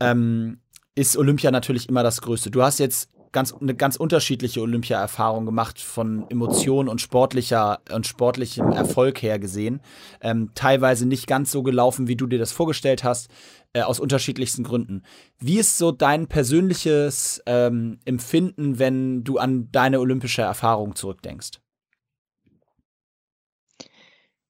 ähm, 0.00 0.58
ist 0.94 1.16
Olympia 1.16 1.50
natürlich 1.50 1.88
immer 1.88 2.02
das 2.02 2.20
Größte. 2.20 2.50
Du 2.50 2.62
hast 2.62 2.78
jetzt 2.78 3.08
ganz, 3.32 3.54
eine 3.54 3.74
ganz 3.74 3.96
unterschiedliche 3.96 4.60
Olympia-Erfahrung 4.60 5.46
gemacht, 5.46 5.80
von 5.80 6.26
Emotionen 6.28 6.88
und 6.88 7.00
sportlicher 7.00 7.80
und 7.92 8.06
sportlichem 8.06 8.70
Erfolg 8.72 9.22
her 9.22 9.38
gesehen. 9.38 9.80
Ähm, 10.20 10.50
teilweise 10.54 11.06
nicht 11.06 11.26
ganz 11.26 11.50
so 11.50 11.62
gelaufen, 11.62 12.08
wie 12.08 12.16
du 12.16 12.26
dir 12.26 12.38
das 12.38 12.52
vorgestellt 12.52 13.04
hast, 13.04 13.30
äh, 13.72 13.80
aus 13.80 14.00
unterschiedlichsten 14.00 14.64
Gründen. 14.64 15.02
Wie 15.38 15.58
ist 15.58 15.78
so 15.78 15.92
dein 15.92 16.26
persönliches 16.26 17.42
ähm, 17.46 17.98
Empfinden, 18.04 18.78
wenn 18.78 19.24
du 19.24 19.38
an 19.38 19.68
deine 19.72 19.98
olympische 19.98 20.42
Erfahrung 20.42 20.94
zurückdenkst? 20.94 21.61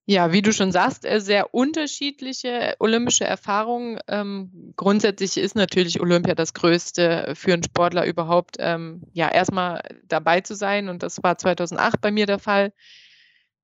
Ja, 0.04 0.32
wie 0.32 0.42
du 0.42 0.52
schon 0.52 0.72
sagst, 0.72 1.04
äh, 1.04 1.20
sehr 1.20 1.54
unterschiedliche 1.54 2.74
olympische 2.80 3.24
Erfahrungen. 3.24 4.00
Ähm, 4.08 4.72
grundsätzlich 4.76 5.36
ist 5.36 5.54
natürlich 5.54 6.00
Olympia 6.00 6.34
das 6.34 6.54
Größte 6.54 7.34
für 7.36 7.52
einen 7.52 7.62
Sportler 7.62 8.04
überhaupt, 8.04 8.56
ähm, 8.58 9.02
ja, 9.12 9.28
erstmal 9.30 9.80
dabei 10.08 10.40
zu 10.40 10.56
sein. 10.56 10.88
Und 10.88 11.04
das 11.04 11.22
war 11.22 11.38
2008 11.38 12.00
bei 12.00 12.10
mir 12.10 12.26
der 12.26 12.40
Fall. 12.40 12.72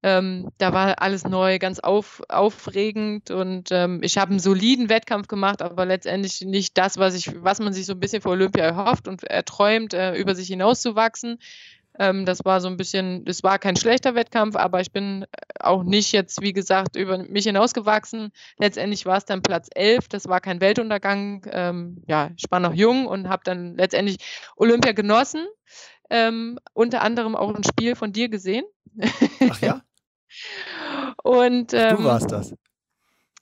Ähm, 0.05 0.49
da 0.59 0.73
war 0.73 1.03
alles 1.03 1.25
neu, 1.25 1.59
ganz 1.59 1.81
auf, 1.81 2.23
aufregend 2.29 3.33
und 3.33 3.73
ähm, 3.73 3.99
ich 4.05 4.17
habe 4.17 4.31
einen 4.31 4.39
soliden 4.39 4.89
Wettkampf 4.89 5.27
gemacht, 5.27 5.61
aber 5.61 5.87
letztendlich 5.87 6.41
nicht 6.43 6.79
das, 6.79 6.99
was 6.99 7.17
ich, 7.17 7.33
was 7.43 7.59
man 7.59 7.73
sich 7.73 7.85
so 7.85 7.95
ein 7.95 8.01
bisschen 8.01 8.23
vor 8.23 8.33
Olympia 8.33 8.65
erhofft 8.65 9.09
und 9.09 9.25
erträumt, 9.25 9.95
äh, 9.95 10.15
über 10.15 10.37
sich 10.37 10.47
hinauszuwachsen. 10.47 11.41
Ähm, 11.99 12.25
das 12.25 12.45
war 12.45 12.61
so 12.61 12.69
ein 12.69 12.77
bisschen, 12.77 13.25
das 13.25 13.43
war 13.43 13.59
kein 13.59 13.77
schlechter 13.77 14.15
Wettkampf, 14.15 14.57
aber 14.57 14.81
ich 14.81 14.93
bin 14.93 15.27
auch 15.59 15.83
nicht 15.83 16.13
jetzt, 16.13 16.41
wie 16.41 16.53
gesagt, 16.53 16.97
über 16.97 17.19
mich 17.19 17.45
hinausgewachsen. 17.45 18.31
Letztendlich 18.59 19.05
war 19.05 19.19
es 19.19 19.25
dann 19.25 19.43
Platz 19.43 19.69
11, 19.75 20.09
das 20.09 20.29
war 20.29 20.41
kein 20.41 20.61
Weltuntergang. 20.61 21.45
Ähm, 21.51 22.03
ja, 22.07 22.31
ich 22.37 22.45
war 22.51 22.61
noch 22.61 22.75
jung 22.75 23.07
und 23.07 23.29
habe 23.29 23.43
dann 23.45 23.77
letztendlich 23.77 24.19
Olympia 24.57 24.93
genossen. 24.93 25.47
Ähm, 26.11 26.59
unter 26.73 27.03
anderem 27.03 27.37
auch 27.37 27.55
ein 27.55 27.65
Spiel 27.65 27.95
von 27.97 28.13
dir 28.13 28.29
gesehen. 28.29 28.65
Ach 29.51 29.61
ja? 29.61 29.83
und, 31.23 31.75
ähm, 31.75 31.97
du 31.97 32.05
warst 32.05 32.31
das. 32.31 32.55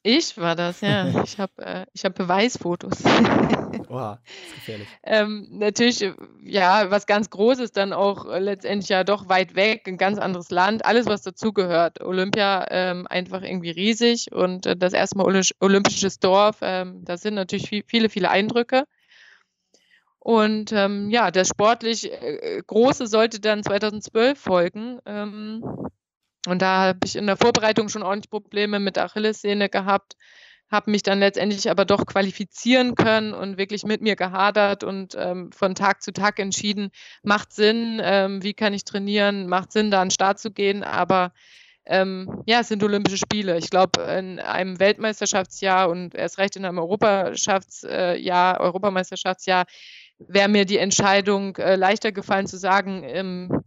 Ich 0.02 0.38
war 0.38 0.54
das, 0.54 0.80
ja. 0.80 1.22
Ich 1.22 1.38
habe 1.38 1.52
äh, 1.58 1.86
hab 1.98 2.14
Beweisfotos. 2.14 3.02
Oha, 3.88 4.20
ist 4.24 4.54
gefährlich. 4.54 4.88
ähm, 5.02 5.46
natürlich, 5.50 6.02
äh, 6.02 6.14
ja, 6.42 6.90
was 6.90 7.06
ganz 7.06 7.30
Großes, 7.30 7.72
dann 7.72 7.92
auch 7.92 8.26
äh, 8.26 8.38
letztendlich 8.38 8.88
ja 8.88 9.04
doch 9.04 9.28
weit 9.28 9.54
weg, 9.54 9.86
ein 9.86 9.98
ganz 9.98 10.18
anderes 10.18 10.50
Land, 10.50 10.84
alles, 10.84 11.06
was 11.06 11.22
dazugehört. 11.22 12.00
Olympia 12.00 12.66
ähm, 12.70 13.06
einfach 13.08 13.42
irgendwie 13.42 13.70
riesig 13.70 14.32
und 14.32 14.66
äh, 14.66 14.76
das 14.76 14.92
erste 14.92 15.18
Mal 15.18 15.24
Olymp 15.24 15.46
olympisches 15.60 16.18
Dorf, 16.18 16.58
ähm, 16.62 17.04
das 17.04 17.22
sind 17.22 17.34
natürlich 17.34 17.68
viel, 17.68 17.84
viele, 17.86 18.08
viele 18.08 18.30
Eindrücke. 18.30 18.84
Und 20.26 20.72
ähm, 20.72 21.08
ja, 21.10 21.30
das 21.30 21.50
sportlich 21.50 22.10
äh, 22.10 22.60
Große 22.66 23.06
sollte 23.06 23.38
dann 23.38 23.62
2012 23.62 24.36
folgen. 24.36 24.98
Ähm, 25.06 25.62
und 26.48 26.62
da 26.62 26.88
habe 26.88 26.98
ich 27.04 27.14
in 27.14 27.26
der 27.26 27.36
Vorbereitung 27.36 27.88
schon 27.88 28.02
ordentlich 28.02 28.30
Probleme 28.30 28.80
mit 28.80 28.98
Achillessehne 28.98 29.68
gehabt. 29.68 30.16
Habe 30.70 30.90
mich 30.90 31.02
dann 31.02 31.20
letztendlich 31.20 31.70
aber 31.70 31.84
doch 31.84 32.06
qualifizieren 32.06 32.94
können 32.94 33.34
und 33.34 33.56
wirklich 33.56 33.84
mit 33.84 34.00
mir 34.02 34.16
gehadert 34.16 34.84
und 34.84 35.14
ähm, 35.16 35.52
von 35.52 35.74
Tag 35.74 36.02
zu 36.02 36.12
Tag 36.12 36.38
entschieden, 36.38 36.90
macht 37.22 37.52
Sinn, 37.52 38.00
ähm, 38.02 38.42
wie 38.42 38.54
kann 38.54 38.74
ich 38.74 38.84
trainieren, 38.84 39.48
macht 39.48 39.72
Sinn, 39.72 39.90
da 39.90 40.00
an 40.00 40.08
den 40.08 40.12
Start 40.12 40.38
zu 40.38 40.50
gehen, 40.50 40.82
aber 40.82 41.32
ähm, 41.86 42.42
ja, 42.46 42.60
es 42.60 42.68
sind 42.68 42.82
Olympische 42.82 43.16
Spiele. 43.16 43.56
Ich 43.58 43.70
glaube, 43.70 44.02
in 44.02 44.40
einem 44.40 44.80
Weltmeisterschaftsjahr 44.80 45.88
und 45.88 46.16
erst 46.16 46.38
recht 46.38 46.56
in 46.56 46.64
einem 46.64 46.78
Europaschaftsjahr, 46.78 48.60
Europameisterschaftsjahr 48.60 49.66
wäre 50.18 50.48
mir 50.48 50.64
die 50.64 50.78
Entscheidung 50.78 51.56
äh, 51.56 51.76
leichter 51.76 52.10
gefallen 52.10 52.46
zu 52.46 52.56
sagen, 52.56 53.04
ähm, 53.04 53.62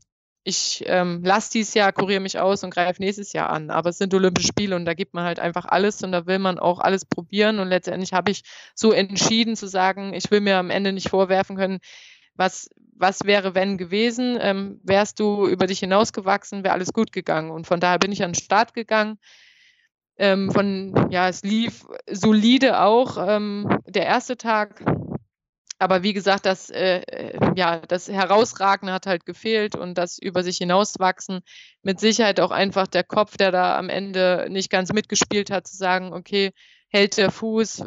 ich 0.50 0.84
ähm, 0.88 1.24
lasse 1.24 1.52
dieses 1.52 1.74
Jahr, 1.74 1.94
kuriere 1.94 2.20
mich 2.20 2.40
aus 2.40 2.64
und 2.64 2.74
greife 2.74 3.02
nächstes 3.02 3.32
Jahr 3.34 3.50
an. 3.50 3.70
Aber 3.70 3.92
es 3.92 3.98
sind 3.98 4.14
Olympische 4.14 4.48
Spiele 4.48 4.76
und 4.76 4.86
da 4.86 4.94
gibt 4.94 5.14
man 5.14 5.24
halt 5.24 5.40
einfach 5.40 5.66
alles 5.66 6.04
und 6.04 6.12
da 6.12 6.26
will 6.26 6.40
man 6.40 6.60
auch 6.60 6.80
alles 6.80 7.06
probieren. 7.06 7.60
Und 7.60 7.70
letztendlich 7.70 8.14
habe 8.14 8.32
ich 8.32 8.44
so 8.76 8.92
entschieden 8.92 9.56
zu 9.56 9.68
sagen, 9.68 10.14
ich 10.14 10.30
will 10.32 10.42
mir 10.42 10.58
am 10.58 10.70
Ende 10.70 10.92
nicht 10.92 11.10
vorwerfen 11.10 11.56
können, 11.56 11.80
was, 12.36 12.70
was 12.96 13.26
wäre, 13.26 13.54
wenn 13.54 13.78
gewesen? 13.78 14.38
Ähm, 14.42 14.80
wärst 14.84 15.20
du 15.20 15.48
über 15.48 15.68
dich 15.68 15.80
hinausgewachsen, 15.80 16.64
wäre 16.64 16.74
alles 16.74 16.94
gut 16.94 17.12
gegangen. 17.12 17.52
Und 17.52 17.68
von 17.68 17.80
daher 17.80 18.00
bin 18.00 18.12
ich 18.12 18.24
an 18.24 18.32
den 18.32 18.42
Start 18.42 18.74
gegangen. 18.74 19.20
Ähm, 20.18 20.52
von, 20.52 21.08
ja, 21.12 21.30
es 21.30 21.44
lief 21.44 21.86
solide 22.10 22.82
auch. 22.82 23.18
Ähm, 23.20 23.80
der 23.88 24.06
erste 24.06 24.36
Tag 24.36 24.84
aber 25.80 26.04
wie 26.04 26.14
gesagt, 26.14 26.46
das, 26.46 26.70
äh, 26.70 27.02
ja, 27.56 27.80
das 27.80 28.10
Herausragen 28.10 28.92
hat 28.92 29.06
halt 29.06 29.26
gefehlt 29.26 29.76
und 29.76 29.98
das 29.98 30.20
über 30.20 30.44
sich 30.44 30.58
hinauswachsen. 30.58 31.40
Mit 31.84 32.00
Sicherheit 32.02 32.42
auch 32.42 32.52
einfach 32.52 32.88
der 32.88 33.06
Kopf, 33.06 33.38
der 33.38 33.52
da 33.52 33.78
am 33.78 33.90
Ende 33.90 34.48
nicht 34.50 34.70
ganz 34.70 34.92
mitgespielt 34.92 35.52
hat, 35.52 35.68
zu 35.68 35.78
sagen, 35.78 36.14
okay, 36.14 36.52
hält 36.90 37.18
der 37.18 37.32
Fuß, 37.32 37.84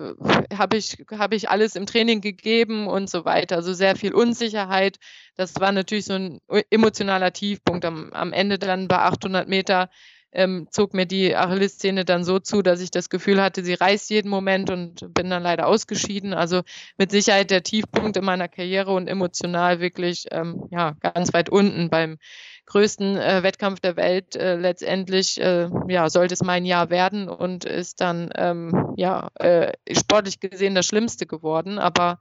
habe 0.56 0.76
ich, 0.76 1.04
hab 1.10 1.34
ich 1.34 1.50
alles 1.50 1.76
im 1.76 1.86
Training 1.86 2.20
gegeben 2.20 2.86
und 2.86 3.10
so 3.10 3.24
weiter. 3.24 3.56
Also 3.56 3.74
sehr 3.74 3.94
viel 3.96 4.14
Unsicherheit. 4.14 4.98
Das 5.36 5.56
war 5.60 5.72
natürlich 5.72 6.06
so 6.06 6.14
ein 6.14 6.40
emotionaler 6.70 7.32
Tiefpunkt 7.32 7.84
am, 7.84 8.12
am 8.12 8.32
Ende 8.32 8.58
dann 8.58 8.88
bei 8.88 8.98
800 8.98 9.48
Meter 9.48 9.90
ähm, 10.32 10.66
zog 10.70 10.94
mir 10.94 11.06
die 11.06 11.36
Achillessehne 11.36 12.04
dann 12.04 12.24
so 12.24 12.38
zu, 12.38 12.62
dass 12.62 12.80
ich 12.80 12.90
das 12.90 13.10
Gefühl 13.10 13.40
hatte, 13.42 13.62
sie 13.62 13.74
reißt 13.74 14.10
jeden 14.10 14.30
Moment 14.30 14.70
und 14.70 15.12
bin 15.14 15.30
dann 15.30 15.42
leider 15.42 15.66
ausgeschieden. 15.66 16.32
Also 16.32 16.62
mit 16.96 17.10
Sicherheit 17.10 17.50
der 17.50 17.62
Tiefpunkt 17.62 18.16
in 18.16 18.24
meiner 18.24 18.48
Karriere 18.48 18.92
und 18.92 19.08
emotional 19.08 19.80
wirklich 19.80 20.26
ähm, 20.30 20.68
ja, 20.70 20.94
ganz 21.00 21.32
weit 21.34 21.50
unten 21.50 21.90
beim 21.90 22.18
größten 22.66 23.16
äh, 23.16 23.42
Wettkampf 23.42 23.80
der 23.80 23.96
Welt. 23.96 24.34
Äh, 24.34 24.56
letztendlich 24.56 25.40
äh, 25.40 25.68
ja, 25.88 26.08
sollte 26.08 26.34
es 26.34 26.42
mein 26.42 26.64
Jahr 26.64 26.90
werden 26.90 27.28
und 27.28 27.64
ist 27.64 28.00
dann 28.00 28.30
ähm, 28.34 28.94
ja, 28.96 29.28
äh, 29.34 29.72
sportlich 29.92 30.40
gesehen 30.40 30.74
das 30.74 30.86
Schlimmste 30.86 31.26
geworden. 31.26 31.78
Aber 31.78 32.18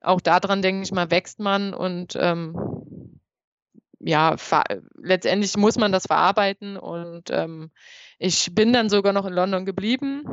auch 0.00 0.20
daran, 0.20 0.62
denke 0.62 0.82
ich 0.82 0.92
mal, 0.92 1.10
wächst 1.10 1.40
man 1.40 1.74
und 1.74 2.16
ähm, 2.20 2.77
ja, 4.00 4.36
letztendlich 4.96 5.56
muss 5.56 5.76
man 5.76 5.92
das 5.92 6.06
verarbeiten 6.06 6.76
und 6.76 7.30
ähm, 7.30 7.70
ich 8.18 8.54
bin 8.54 8.72
dann 8.72 8.88
sogar 8.88 9.12
noch 9.12 9.26
in 9.26 9.32
London 9.32 9.64
geblieben, 9.64 10.24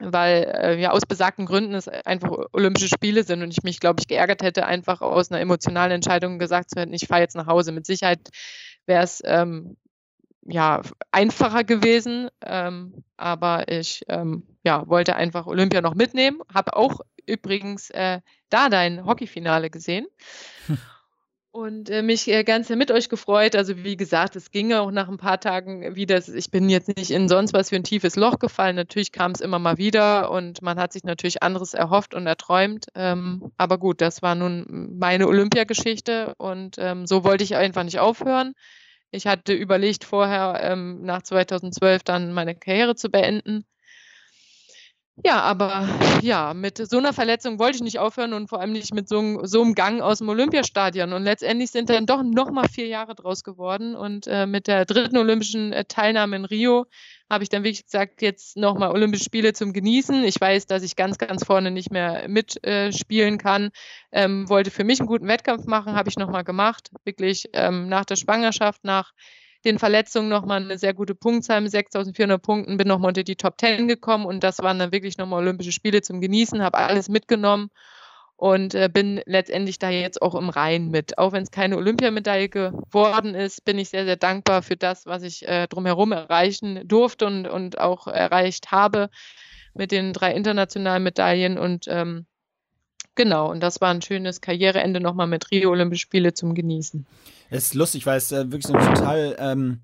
weil 0.00 0.44
äh, 0.56 0.80
ja 0.80 0.90
aus 0.90 1.02
besagten 1.06 1.46
Gründen 1.46 1.74
es 1.74 1.88
einfach 1.88 2.30
Olympische 2.52 2.88
Spiele 2.88 3.24
sind 3.24 3.42
und 3.42 3.50
ich 3.50 3.62
mich, 3.62 3.80
glaube 3.80 4.00
ich, 4.00 4.08
geärgert 4.08 4.42
hätte, 4.42 4.66
einfach 4.66 5.00
aus 5.00 5.30
einer 5.30 5.40
emotionalen 5.40 5.92
Entscheidung 5.92 6.38
gesagt 6.38 6.70
zu 6.70 6.80
hätten, 6.80 6.94
ich 6.94 7.06
fahre 7.06 7.20
jetzt 7.20 7.36
nach 7.36 7.46
Hause. 7.46 7.72
Mit 7.72 7.86
Sicherheit 7.86 8.30
wäre 8.86 9.04
es 9.04 9.22
ähm, 9.24 9.76
ja 10.44 10.82
einfacher 11.10 11.64
gewesen, 11.64 12.28
ähm, 12.44 13.04
aber 13.16 13.68
ich 13.68 14.04
ähm, 14.08 14.44
ja, 14.64 14.86
wollte 14.88 15.16
einfach 15.16 15.46
Olympia 15.46 15.80
noch 15.80 15.94
mitnehmen. 15.94 16.40
Habe 16.52 16.76
auch 16.76 17.00
übrigens 17.26 17.90
äh, 17.90 18.20
da 18.48 18.68
dein 18.68 19.04
Hockeyfinale 19.06 19.70
gesehen. 19.70 20.06
Und 21.52 21.90
äh, 21.90 22.02
mich 22.02 22.28
äh, 22.28 22.44
ganz 22.44 22.70
mit 22.70 22.90
euch 22.90 23.10
gefreut. 23.10 23.54
Also 23.54 23.84
wie 23.84 23.96
gesagt, 23.96 24.36
es 24.36 24.50
ging 24.50 24.72
auch 24.72 24.90
nach 24.90 25.08
ein 25.08 25.18
paar 25.18 25.38
Tagen 25.38 25.94
wieder. 25.94 26.20
Ich 26.34 26.50
bin 26.50 26.70
jetzt 26.70 26.96
nicht 26.96 27.10
in 27.10 27.28
sonst 27.28 27.52
was 27.52 27.68
für 27.68 27.76
ein 27.76 27.84
tiefes 27.84 28.16
Loch 28.16 28.38
gefallen. 28.38 28.74
Natürlich 28.74 29.12
kam 29.12 29.32
es 29.32 29.40
immer 29.42 29.58
mal 29.58 29.76
wieder 29.76 30.30
und 30.30 30.62
man 30.62 30.78
hat 30.80 30.94
sich 30.94 31.04
natürlich 31.04 31.42
anderes 31.42 31.74
erhofft 31.74 32.14
und 32.14 32.26
erträumt. 32.26 32.86
Ähm, 32.94 33.52
aber 33.58 33.78
gut, 33.78 34.00
das 34.00 34.22
war 34.22 34.34
nun 34.34 34.96
meine 34.98 35.28
Olympiageschichte 35.28 36.34
und 36.38 36.76
ähm, 36.78 37.06
so 37.06 37.22
wollte 37.22 37.44
ich 37.44 37.54
einfach 37.54 37.84
nicht 37.84 37.98
aufhören. 38.00 38.54
Ich 39.10 39.26
hatte 39.26 39.52
überlegt 39.52 40.04
vorher 40.04 40.58
ähm, 40.62 41.02
nach 41.02 41.22
2012 41.22 42.02
dann 42.02 42.32
meine 42.32 42.54
Karriere 42.54 42.94
zu 42.94 43.10
beenden 43.10 43.66
ja, 45.16 45.40
aber 45.40 45.88
ja, 46.22 46.54
mit 46.54 46.78
so 46.78 46.96
einer 46.96 47.12
Verletzung 47.12 47.58
wollte 47.58 47.76
ich 47.76 47.82
nicht 47.82 47.98
aufhören 47.98 48.32
und 48.32 48.48
vor 48.48 48.60
allem 48.60 48.72
nicht 48.72 48.94
mit 48.94 49.08
so, 49.08 49.44
so 49.44 49.60
einem 49.60 49.74
Gang 49.74 50.00
aus 50.00 50.18
dem 50.18 50.28
Olympiastadion. 50.30 51.12
Und 51.12 51.24
letztendlich 51.24 51.70
sind 51.70 51.90
dann 51.90 52.06
doch 52.06 52.22
nochmal 52.22 52.66
vier 52.68 52.86
Jahre 52.86 53.14
draus 53.14 53.44
geworden. 53.44 53.94
Und 53.94 54.26
äh, 54.26 54.46
mit 54.46 54.66
der 54.68 54.86
dritten 54.86 55.18
olympischen 55.18 55.72
äh, 55.72 55.84
Teilnahme 55.84 56.36
in 56.36 56.44
Rio 56.46 56.86
habe 57.28 57.44
ich 57.44 57.50
dann 57.50 57.62
wirklich 57.62 57.84
gesagt, 57.84 58.22
jetzt 58.22 58.56
nochmal 58.56 58.90
Olympische 58.90 59.24
Spiele 59.24 59.52
zum 59.52 59.74
Genießen. 59.74 60.24
Ich 60.24 60.40
weiß, 60.40 60.66
dass 60.66 60.82
ich 60.82 60.96
ganz, 60.96 61.18
ganz 61.18 61.44
vorne 61.44 61.70
nicht 61.70 61.90
mehr 61.90 62.26
mitspielen 62.28 63.34
äh, 63.34 63.38
kann. 63.38 63.70
Ähm, 64.12 64.48
wollte 64.48 64.70
für 64.70 64.84
mich 64.84 65.00
einen 65.00 65.08
guten 65.08 65.28
Wettkampf 65.28 65.66
machen, 65.66 65.94
habe 65.94 66.08
ich 66.08 66.16
nochmal 66.16 66.44
gemacht. 66.44 66.90
Wirklich 67.04 67.48
ähm, 67.52 67.88
nach 67.88 68.06
der 68.06 68.16
Schwangerschaft, 68.16 68.82
nach 68.84 69.12
den 69.64 69.78
Verletzungen 69.78 70.28
nochmal 70.28 70.62
eine 70.62 70.78
sehr 70.78 70.94
gute 70.94 71.14
Punktzahl 71.14 71.60
mit 71.60 71.72
6.400 71.72 72.38
Punkten, 72.38 72.76
bin 72.76 72.88
nochmal 72.88 73.08
unter 73.08 73.22
die 73.22 73.36
Top 73.36 73.54
10 73.60 73.88
gekommen 73.88 74.26
und 74.26 74.42
das 74.42 74.58
waren 74.58 74.78
dann 74.78 74.92
wirklich 74.92 75.18
nochmal 75.18 75.40
Olympische 75.40 75.72
Spiele 75.72 76.02
zum 76.02 76.20
Genießen, 76.20 76.62
habe 76.62 76.78
alles 76.78 77.08
mitgenommen 77.08 77.70
und 78.36 78.74
äh, 78.74 78.88
bin 78.92 79.22
letztendlich 79.24 79.78
da 79.78 79.88
jetzt 79.90 80.20
auch 80.20 80.34
im 80.34 80.48
Reihen 80.48 80.90
mit. 80.90 81.16
Auch 81.16 81.32
wenn 81.32 81.44
es 81.44 81.52
keine 81.52 81.76
Olympiamedaille 81.76 82.48
geworden 82.48 83.36
ist, 83.36 83.64
bin 83.64 83.78
ich 83.78 83.90
sehr, 83.90 84.04
sehr 84.04 84.16
dankbar 84.16 84.62
für 84.62 84.76
das, 84.76 85.06
was 85.06 85.22
ich 85.22 85.46
äh, 85.46 85.68
drumherum 85.68 86.10
erreichen 86.10 86.80
durfte 86.88 87.26
und, 87.26 87.46
und 87.46 87.78
auch 87.78 88.08
erreicht 88.08 88.72
habe 88.72 89.10
mit 89.74 89.92
den 89.92 90.12
drei 90.12 90.34
internationalen 90.34 91.04
Medaillen 91.04 91.56
und 91.56 91.86
ähm, 91.88 92.26
Genau, 93.14 93.50
und 93.50 93.60
das 93.60 93.80
war 93.80 93.90
ein 93.90 94.00
schönes 94.00 94.40
Karriereende 94.40 95.00
nochmal 95.00 95.26
mit 95.26 95.50
Rio 95.50 95.70
Olympische 95.70 96.02
Spiele 96.02 96.32
zum 96.32 96.54
Genießen. 96.54 97.06
Es 97.50 97.64
ist 97.64 97.74
lustig, 97.74 98.06
weil 98.06 98.16
es 98.16 98.32
äh, 98.32 98.50
wirklich 98.50 98.66
so 98.66 98.72
eine 98.72 98.94
total, 98.94 99.36
ähm, 99.38 99.80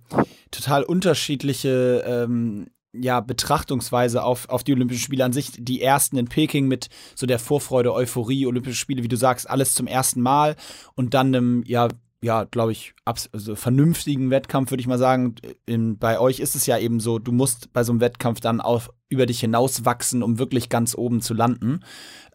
total 0.51 0.83
unterschiedliche 0.83 2.03
ähm, 2.07 2.69
ja, 2.93 3.21
Betrachtungsweise 3.21 4.23
auf, 4.23 4.49
auf 4.49 4.65
die 4.65 4.73
Olympischen 4.73 5.03
Spiele 5.03 5.25
an 5.25 5.33
sich. 5.33 5.53
Die 5.59 5.83
ersten 5.83 6.17
in 6.17 6.29
Peking 6.29 6.69
mit 6.69 6.89
so 7.15 7.27
der 7.27 7.39
Vorfreude, 7.39 7.93
Euphorie, 7.93 8.47
Olympische 8.47 8.77
Spiele, 8.77 9.03
wie 9.03 9.09
du 9.09 9.17
sagst, 9.17 9.49
alles 9.49 9.75
zum 9.75 9.87
ersten 9.87 10.23
Mal 10.23 10.57
und 10.95 11.13
dann 11.13 11.29
einem, 11.29 11.63
ja, 11.67 11.89
ja, 12.21 12.45
glaube 12.45 12.73
ich, 12.73 12.95
also 13.05 13.55
vernünftigen 13.55 14.31
Wettkampf, 14.31 14.71
würde 14.71 14.81
ich 14.81 14.89
mal 14.89 14.99
sagen. 14.99 15.37
In, 15.67 15.99
bei 15.99 16.19
euch 16.19 16.41
ist 16.41 16.57
es 16.57 16.67
ja 16.67 16.77
eben 16.77 16.99
so, 16.99 17.19
du 17.19 17.31
musst 17.31 17.73
bei 17.73 17.85
so 17.85 17.93
einem 17.93 18.01
Wettkampf 18.01 18.41
dann 18.41 18.61
auf, 18.61 18.91
über 19.09 19.25
dich 19.25 19.41
hinauswachsen, 19.41 20.23
um 20.23 20.39
wirklich 20.39 20.69
ganz 20.69 20.97
oben 20.97 21.21
zu 21.21 21.33
landen. 21.33 21.81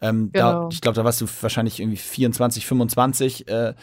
Ähm, 0.00 0.30
genau. 0.32 0.62
da, 0.62 0.68
ich 0.72 0.80
glaube, 0.80 0.96
da 0.96 1.04
warst 1.04 1.20
du 1.20 1.26
wahrscheinlich 1.40 1.80
irgendwie 1.80 1.98
24, 1.98 2.66
25. 2.66 3.48
Äh, 3.48 3.74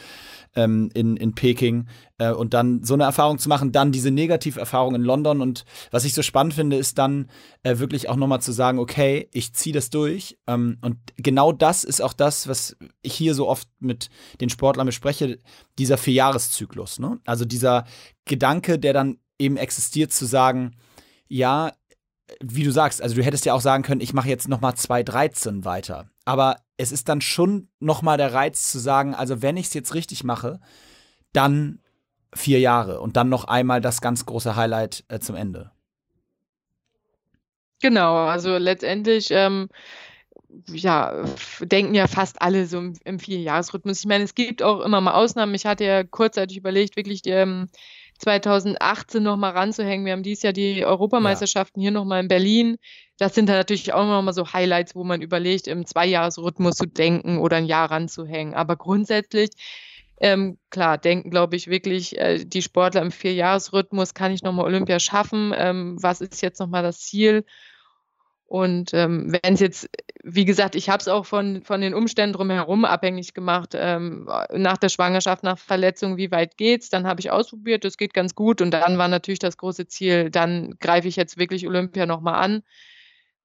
ähm, 0.56 0.90
in, 0.94 1.18
in 1.18 1.34
Peking 1.34 1.88
äh, 2.18 2.32
und 2.32 2.54
dann 2.54 2.84
so 2.84 2.94
eine 2.94 3.04
Erfahrung 3.04 3.40
zu 3.40 3.50
machen, 3.50 3.72
dann 3.72 3.92
diese 3.92 4.12
Negativerfahrung 4.12 4.96
in 4.96 5.04
London 5.04 5.42
und 5.42 5.66
was 5.92 6.06
ich 6.06 6.14
so 6.14 6.22
spannend 6.22 6.54
finde, 6.54 6.78
ist 6.78 6.98
dann 6.98 7.30
äh, 7.64 7.80
wirklich 7.80 8.10
auch 8.10 8.16
nochmal 8.16 8.42
zu 8.42 8.52
sagen, 8.52 8.80
okay, 8.80 9.30
ich 9.34 9.54
ziehe 9.54 9.74
das 9.74 9.90
durch 9.90 10.38
ähm, 10.48 10.78
und 10.82 10.98
genau 11.18 11.52
das 11.52 11.84
ist 11.84 12.02
auch 12.02 12.14
das, 12.14 12.48
was 12.48 12.76
ich 13.02 13.14
hier 13.14 13.34
so 13.34 13.48
oft 13.48 13.68
mit 13.80 14.10
den 14.40 14.50
Sportlern 14.50 14.86
bespreche, 14.86 15.40
dieser 15.78 15.98
Vierjahreszyklus, 15.98 17.00
ne? 17.00 17.20
also 17.26 17.46
dieser 17.46 17.86
Gedanke, 18.26 18.80
der 18.80 18.94
dann 18.94 19.18
eben 19.40 19.58
existiert, 19.58 20.12
zu 20.12 20.26
sagen, 20.26 20.76
ja, 21.28 21.72
wie 22.40 22.64
du 22.64 22.72
sagst, 22.72 23.02
also 23.02 23.16
du 23.16 23.24
hättest 23.24 23.46
ja 23.46 23.54
auch 23.54 23.62
sagen 23.62 23.84
können, 23.84 24.02
ich 24.02 24.14
mache 24.14 24.30
jetzt 24.30 24.48
noch 24.48 24.62
mal 24.62 24.74
2.13 24.74 25.66
weiter. 25.66 26.10
Aber 26.26 26.58
es 26.82 26.92
ist 26.92 27.10
dann 27.10 27.22
schon 27.22 27.70
noch 27.80 28.02
mal 28.02 28.18
der 28.18 28.34
Reiz 28.34 28.72
zu 28.72 28.80
sagen, 28.80 29.14
also 29.14 29.42
wenn 29.42 29.56
ich 29.56 29.68
es 29.68 29.74
jetzt 29.74 29.94
richtig 29.94 30.24
mache, 30.24 30.60
dann 31.32 31.80
vier 32.34 32.60
Jahre 32.60 33.02
und 33.02 33.18
dann 33.18 33.30
noch 33.30 33.46
einmal 33.46 33.82
das 33.82 34.02
ganz 34.02 34.26
große 34.26 34.56
Highlight 34.56 35.04
äh, 35.08 35.20
zum 35.20 35.36
Ende. 35.36 35.72
Genau, 37.82 38.16
also 38.16 38.58
letztendlich 38.58 39.30
ähm, 39.32 39.70
ja, 40.68 41.24
denken 41.62 41.94
ja 41.94 42.08
fast 42.08 42.42
alle 42.42 42.66
so 42.66 42.80
im, 42.80 42.94
im 43.04 43.20
Vierjahresrhythmus. 43.20 44.00
Ich 44.00 44.06
meine, 44.06 44.24
es 44.24 44.34
gibt 44.34 44.64
auch 44.64 44.82
immer 44.82 45.02
mal 45.02 45.14
Ausnahmen. 45.14 45.54
Ich 45.54 45.66
hatte 45.66 45.86
ja 45.86 46.04
kurzzeitig 46.04 46.58
überlegt, 46.58 46.96
wirklich 46.96 47.22
ähm, 47.26 47.70
2018 48.22 49.24
nochmal 49.24 49.52
ranzuhängen. 49.52 50.06
Wir 50.06 50.14
haben 50.14 50.24
dieses 50.24 50.44
Jahr 50.44 50.54
die 50.54 50.86
Europameisterschaften 50.86 51.82
ja. 51.82 51.86
hier 51.86 51.92
nochmal 51.92 52.22
in 52.22 52.28
Berlin. 52.28 52.78
Das 53.18 53.36
sind 53.36 53.50
dann 53.50 53.58
natürlich 53.58 53.94
auch 53.94 54.06
nochmal 54.06 54.34
so 54.34 54.54
Highlights, 54.54 54.96
wo 54.96 55.04
man 55.04 55.22
überlegt, 55.22 55.68
im 55.68 55.86
Zweijahresrhythmus 55.86 56.76
zu 56.76 56.86
denken 56.86 57.40
oder 57.40 57.58
ein 57.58 57.66
Jahr 57.66 57.90
ranzuhängen. 57.90 58.54
Aber 58.54 58.76
grundsätzlich, 58.76 59.50
ähm, 60.20 60.60
klar, 60.70 60.98
denken, 60.98 61.32
glaube 61.32 61.56
ich, 61.56 61.68
wirklich 61.68 62.18
äh, 62.20 62.46
die 62.46 62.62
Sportler 62.62 63.02
im 63.02 63.12
Vierjahresrhythmus, 63.12 64.14
kann 64.14 64.32
ich 64.32 64.44
nochmal 64.44 64.66
Olympia 64.66 65.00
schaffen? 65.00 65.54
Ähm, 65.56 65.98
was 66.02 66.22
ist 66.22 66.42
jetzt 66.42 66.60
nochmal 66.60 66.84
das 66.84 67.00
Ziel? 67.00 67.44
Und 68.52 68.94
ähm, 68.94 69.32
wenn 69.32 69.54
es 69.54 69.62
jetzt, 69.62 69.90
wie 70.26 70.44
gesagt, 70.44 70.76
ich 70.76 70.90
habe 70.90 71.00
es 71.00 71.08
auch 71.08 71.26
von, 71.26 71.62
von 71.62 71.80
den 71.80 71.94
Umständen 71.94 72.34
drumherum 72.34 72.84
abhängig 72.84 73.34
gemacht. 73.34 73.70
Ähm, 73.74 74.30
nach 74.52 74.76
der 74.76 74.90
Schwangerschaft, 74.90 75.42
nach 75.44 75.58
Verletzung, 75.58 76.18
wie 76.18 76.32
weit 76.32 76.58
geht's? 76.58 76.90
Dann 76.90 77.08
habe 77.08 77.22
ich 77.22 77.32
ausprobiert, 77.32 77.86
das 77.86 77.96
geht 77.96 78.14
ganz 78.14 78.36
gut. 78.36 78.60
Und 78.60 78.72
dann 78.72 78.98
war 78.98 79.08
natürlich 79.08 79.40
das 79.40 79.56
große 79.56 79.88
Ziel, 79.88 80.30
dann 80.30 80.76
greife 80.82 81.08
ich 81.08 81.16
jetzt 81.16 81.38
wirklich 81.38 81.66
Olympia 81.66 82.06
nochmal 82.06 82.44
an. 82.44 82.64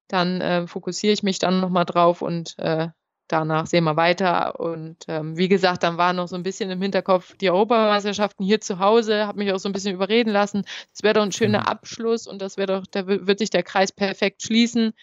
Dann 0.09 0.41
äh, 0.41 0.67
fokussiere 0.67 1.13
ich 1.13 1.23
mich 1.23 1.39
dann 1.39 1.61
nochmal 1.61 1.85
drauf 1.85 2.21
und 2.21 2.55
äh, 2.57 2.89
danach 3.27 3.67
sehen 3.67 3.83
wir 3.83 3.95
weiter. 3.95 4.59
Und 4.59 4.97
ähm, 5.07 5.37
wie 5.37 5.47
gesagt, 5.47 5.83
dann 5.83 5.97
war 5.97 6.13
noch 6.13 6.27
so 6.27 6.35
ein 6.35 6.43
bisschen 6.43 6.69
im 6.69 6.81
Hinterkopf 6.81 7.35
die 7.37 7.49
Europameisterschaften 7.49 8.45
hier 8.45 8.61
zu 8.61 8.79
Hause, 8.79 9.27
habe 9.27 9.39
mich 9.39 9.51
auch 9.51 9.59
so 9.59 9.69
ein 9.69 9.73
bisschen 9.73 9.93
überreden 9.93 10.31
lassen. 10.31 10.63
Das 10.91 11.03
wäre 11.03 11.13
doch 11.15 11.23
ein 11.23 11.31
schöner 11.31 11.61
mhm. 11.61 11.67
Abschluss 11.67 12.27
und 12.27 12.41
das 12.41 12.57
wäre 12.57 12.67
doch, 12.67 12.87
da 12.89 13.07
wird 13.07 13.39
sich 13.39 13.49
der 13.49 13.63
Kreis 13.63 13.91
perfekt 13.91 14.43
schließen. 14.43 14.93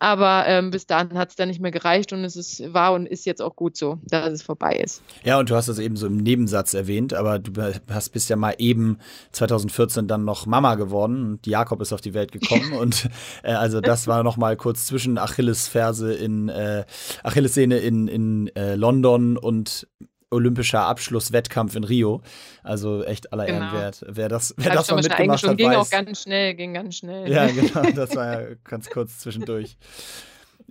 Aber 0.00 0.44
ähm, 0.46 0.70
bis 0.70 0.86
dahin 0.86 1.18
hat 1.18 1.30
es 1.30 1.36
dann 1.36 1.48
nicht 1.48 1.60
mehr 1.60 1.70
gereicht 1.70 2.12
und 2.12 2.24
es 2.24 2.36
ist, 2.36 2.72
war 2.72 2.92
und 2.92 3.06
ist 3.06 3.26
jetzt 3.26 3.42
auch 3.42 3.56
gut 3.56 3.76
so, 3.76 3.98
dass 4.04 4.30
es 4.30 4.42
vorbei 4.42 4.76
ist. 4.76 5.02
Ja, 5.24 5.38
und 5.38 5.50
du 5.50 5.56
hast 5.56 5.68
das 5.68 5.78
eben 5.78 5.96
so 5.96 6.06
im 6.06 6.18
Nebensatz 6.18 6.74
erwähnt, 6.74 7.14
aber 7.14 7.38
du 7.38 7.52
hast, 7.90 8.10
bist 8.10 8.30
ja 8.30 8.36
mal 8.36 8.54
eben 8.58 8.98
2014 9.32 10.06
dann 10.06 10.24
noch 10.24 10.46
Mama 10.46 10.76
geworden 10.76 11.32
und 11.32 11.46
Jakob 11.46 11.80
ist 11.80 11.92
auf 11.92 12.00
die 12.00 12.14
Welt 12.14 12.32
gekommen 12.32 12.72
und 12.78 13.08
äh, 13.42 13.52
also 13.52 13.80
das 13.80 14.06
war 14.06 14.22
noch 14.22 14.36
mal 14.36 14.56
kurz 14.56 14.86
zwischen 14.86 15.18
Achillesferse 15.18 16.12
in 16.12 16.48
äh, 16.48 16.84
Achillessehne 17.22 17.78
in, 17.78 18.08
in 18.08 18.48
äh, 18.56 18.74
London 18.76 19.36
und 19.36 19.86
olympischer 20.30 20.82
Abschlusswettkampf 20.82 21.76
in 21.76 21.84
Rio. 21.84 22.22
Also 22.62 23.04
echt 23.04 23.32
aller 23.32 23.46
genau. 23.46 23.60
Ehren 23.60 23.72
wert. 23.72 24.04
Wer 24.08 24.28
das, 24.28 24.54
wer 24.56 24.74
das 24.74 24.90
mal 24.90 25.02
mitgemacht 25.02 25.46
hat, 25.46 25.56
ging 25.56 25.70
weiß. 25.70 25.76
auch 25.76 25.90
ganz 25.90 26.22
schnell, 26.22 26.54
ging 26.54 26.74
ganz 26.74 26.96
schnell. 26.96 27.30
Ja, 27.30 27.46
genau, 27.46 27.90
das 27.94 28.14
war 28.14 28.40
ja 28.40 28.48
ganz 28.64 28.90
kurz 28.90 29.18
zwischendurch. 29.18 29.76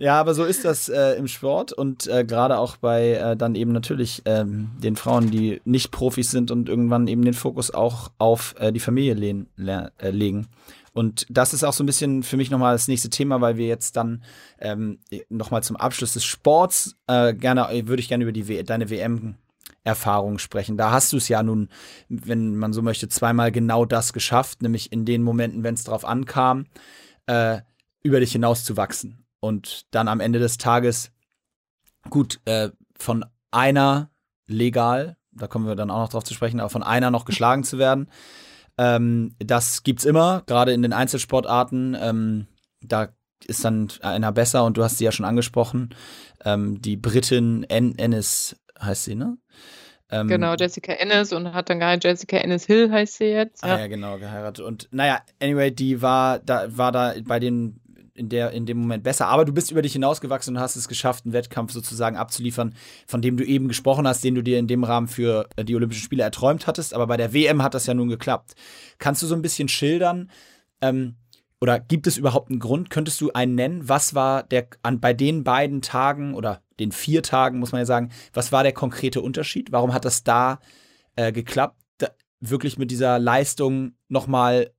Ja, 0.00 0.20
aber 0.20 0.32
so 0.32 0.44
ist 0.44 0.64
das 0.64 0.88
äh, 0.88 1.14
im 1.14 1.26
Sport 1.26 1.72
und 1.72 2.06
äh, 2.06 2.24
gerade 2.24 2.58
auch 2.58 2.76
bei 2.76 3.14
äh, 3.14 3.36
dann 3.36 3.56
eben 3.56 3.72
natürlich 3.72 4.22
ähm, 4.26 4.70
den 4.78 4.94
Frauen, 4.94 5.28
die 5.32 5.60
nicht 5.64 5.90
Profis 5.90 6.30
sind 6.30 6.52
und 6.52 6.68
irgendwann 6.68 7.08
eben 7.08 7.24
den 7.24 7.34
Fokus 7.34 7.72
auch 7.74 8.12
auf 8.16 8.54
äh, 8.60 8.70
die 8.70 8.78
Familie 8.78 9.14
lehn, 9.14 9.48
äh, 9.58 10.10
legen. 10.10 10.46
Und 10.92 11.26
das 11.28 11.52
ist 11.52 11.64
auch 11.64 11.72
so 11.72 11.82
ein 11.82 11.86
bisschen 11.86 12.22
für 12.22 12.36
mich 12.36 12.48
nochmal 12.48 12.74
das 12.74 12.86
nächste 12.86 13.10
Thema, 13.10 13.40
weil 13.40 13.56
wir 13.56 13.66
jetzt 13.66 13.96
dann 13.96 14.22
ähm, 14.60 15.00
nochmal 15.30 15.64
zum 15.64 15.74
Abschluss 15.76 16.12
des 16.12 16.24
Sports 16.24 16.96
äh, 17.08 17.34
gerne, 17.34 17.68
würde 17.88 18.00
ich 18.00 18.08
gerne 18.08 18.22
über 18.22 18.32
die 18.32 18.46
w 18.46 18.62
deine 18.62 18.90
WM 18.90 19.34
Erfahrung 19.88 20.38
sprechen. 20.38 20.76
Da 20.76 20.90
hast 20.90 21.12
du 21.12 21.16
es 21.16 21.28
ja 21.28 21.42
nun, 21.42 21.68
wenn 22.08 22.56
man 22.56 22.72
so 22.72 22.82
möchte, 22.82 23.08
zweimal 23.08 23.50
genau 23.50 23.86
das 23.86 24.12
geschafft, 24.12 24.62
nämlich 24.62 24.92
in 24.92 25.04
den 25.04 25.22
Momenten, 25.22 25.64
wenn 25.64 25.74
es 25.74 25.84
darauf 25.84 26.04
ankam, 26.04 26.66
äh, 27.26 27.60
über 28.02 28.20
dich 28.20 28.32
hinaus 28.32 28.64
zu 28.64 28.76
wachsen. 28.76 29.24
Und 29.40 29.86
dann 29.90 30.08
am 30.08 30.20
Ende 30.20 30.38
des 30.38 30.58
Tages, 30.58 31.10
gut, 32.10 32.40
äh, 32.44 32.70
von 32.98 33.24
einer 33.50 34.10
legal, 34.46 35.16
da 35.32 35.46
kommen 35.46 35.66
wir 35.66 35.74
dann 35.74 35.90
auch 35.90 36.00
noch 36.00 36.08
drauf 36.10 36.24
zu 36.24 36.34
sprechen, 36.34 36.60
aber 36.60 36.68
von 36.68 36.82
einer 36.82 37.10
noch 37.10 37.24
geschlagen 37.24 37.64
zu 37.64 37.78
werden. 37.78 38.10
Ähm, 38.76 39.34
das 39.38 39.82
gibt's 39.84 40.04
immer, 40.04 40.42
gerade 40.46 40.72
in 40.72 40.82
den 40.82 40.92
Einzelsportarten. 40.92 41.96
Ähm, 41.98 42.46
da 42.82 43.08
ist 43.46 43.64
dann 43.64 43.88
einer 44.02 44.32
besser 44.32 44.64
und 44.64 44.76
du 44.76 44.84
hast 44.84 44.98
sie 44.98 45.04
ja 45.04 45.12
schon 45.12 45.26
angesprochen. 45.26 45.94
Ähm, 46.44 46.82
die 46.82 46.96
Britin 46.96 47.64
Ennis 47.64 48.56
heißt 48.80 49.04
sie, 49.04 49.14
ne? 49.14 49.38
Ähm, 50.10 50.28
genau, 50.28 50.54
Jessica 50.54 50.92
Ennis 50.92 51.32
und 51.32 51.52
hat 51.52 51.68
dann 51.68 51.78
geheiratet. 51.78 52.04
Jessica 52.04 52.38
Ennis 52.38 52.64
Hill 52.64 52.90
heißt 52.90 53.18
sie 53.18 53.26
jetzt. 53.26 53.62
Ja. 53.62 53.74
Ah, 53.74 53.78
ja, 53.80 53.86
genau, 53.88 54.18
geheiratet. 54.18 54.64
Und 54.64 54.88
naja, 54.90 55.20
anyway, 55.42 55.70
die 55.70 56.00
war 56.00 56.38
da, 56.38 56.66
war 56.76 56.92
da 56.92 57.14
bei 57.24 57.38
den 57.38 57.80
in, 58.18 58.28
der, 58.28 58.50
in 58.50 58.66
dem 58.66 58.78
Moment 58.78 59.04
besser. 59.04 59.28
Aber 59.28 59.44
du 59.44 59.52
bist 59.52 59.70
über 59.70 59.80
dich 59.80 59.92
hinausgewachsen 59.92 60.56
und 60.56 60.62
hast 60.62 60.76
es 60.76 60.88
geschafft, 60.88 61.24
einen 61.24 61.32
Wettkampf 61.32 61.72
sozusagen 61.72 62.16
abzuliefern, 62.16 62.74
von 63.06 63.22
dem 63.22 63.36
du 63.36 63.44
eben 63.44 63.68
gesprochen 63.68 64.06
hast, 64.06 64.24
den 64.24 64.34
du 64.34 64.42
dir 64.42 64.58
in 64.58 64.66
dem 64.66 64.84
Rahmen 64.84 65.08
für 65.08 65.48
äh, 65.56 65.64
die 65.64 65.76
Olympischen 65.76 66.02
Spiele 66.02 66.24
erträumt 66.24 66.66
hattest. 66.66 66.94
Aber 66.94 67.06
bei 67.06 67.16
der 67.16 67.32
WM 67.32 67.62
hat 67.62 67.74
das 67.74 67.86
ja 67.86 67.94
nun 67.94 68.08
geklappt. 68.08 68.54
Kannst 68.98 69.22
du 69.22 69.26
so 69.26 69.34
ein 69.34 69.42
bisschen 69.42 69.68
schildern, 69.68 70.30
ähm, 70.80 71.14
oder 71.60 71.80
gibt 71.80 72.06
es 72.06 72.16
überhaupt 72.16 72.50
einen 72.50 72.60
Grund? 72.60 72.90
Könntest 72.90 73.20
du 73.20 73.32
einen 73.32 73.54
nennen? 73.54 73.88
Was 73.88 74.14
war 74.14 74.42
der 74.44 74.68
an 74.82 75.00
bei 75.00 75.12
den 75.12 75.44
beiden 75.44 75.82
Tagen 75.82 76.34
oder 76.34 76.62
den 76.78 76.92
vier 76.92 77.22
Tagen, 77.22 77.58
muss 77.58 77.72
man 77.72 77.80
ja 77.80 77.86
sagen, 77.86 78.10
was 78.32 78.52
war 78.52 78.62
der 78.62 78.72
konkrete 78.72 79.20
Unterschied? 79.20 79.72
Warum 79.72 79.92
hat 79.92 80.04
das 80.04 80.22
da 80.22 80.60
äh, 81.16 81.32
geklappt? 81.32 81.80
Da, 81.98 82.08
wirklich 82.40 82.78
mit 82.78 82.90
dieser 82.90 83.18
Leistung 83.18 83.94
nochmal 84.08 84.72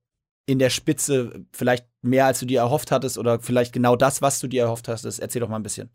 in 0.46 0.58
der 0.58 0.70
Spitze, 0.70 1.44
vielleicht 1.52 1.86
mehr 2.02 2.26
als 2.26 2.40
du 2.40 2.46
dir 2.46 2.60
erhofft 2.60 2.90
hattest 2.90 3.18
oder 3.18 3.40
vielleicht 3.40 3.72
genau 3.72 3.94
das, 3.94 4.22
was 4.22 4.40
du 4.40 4.48
dir 4.48 4.62
erhofft 4.62 4.88
hast? 4.88 5.04
Erzähl 5.04 5.40
doch 5.40 5.48
mal 5.48 5.56
ein 5.56 5.62
bisschen. 5.62 5.90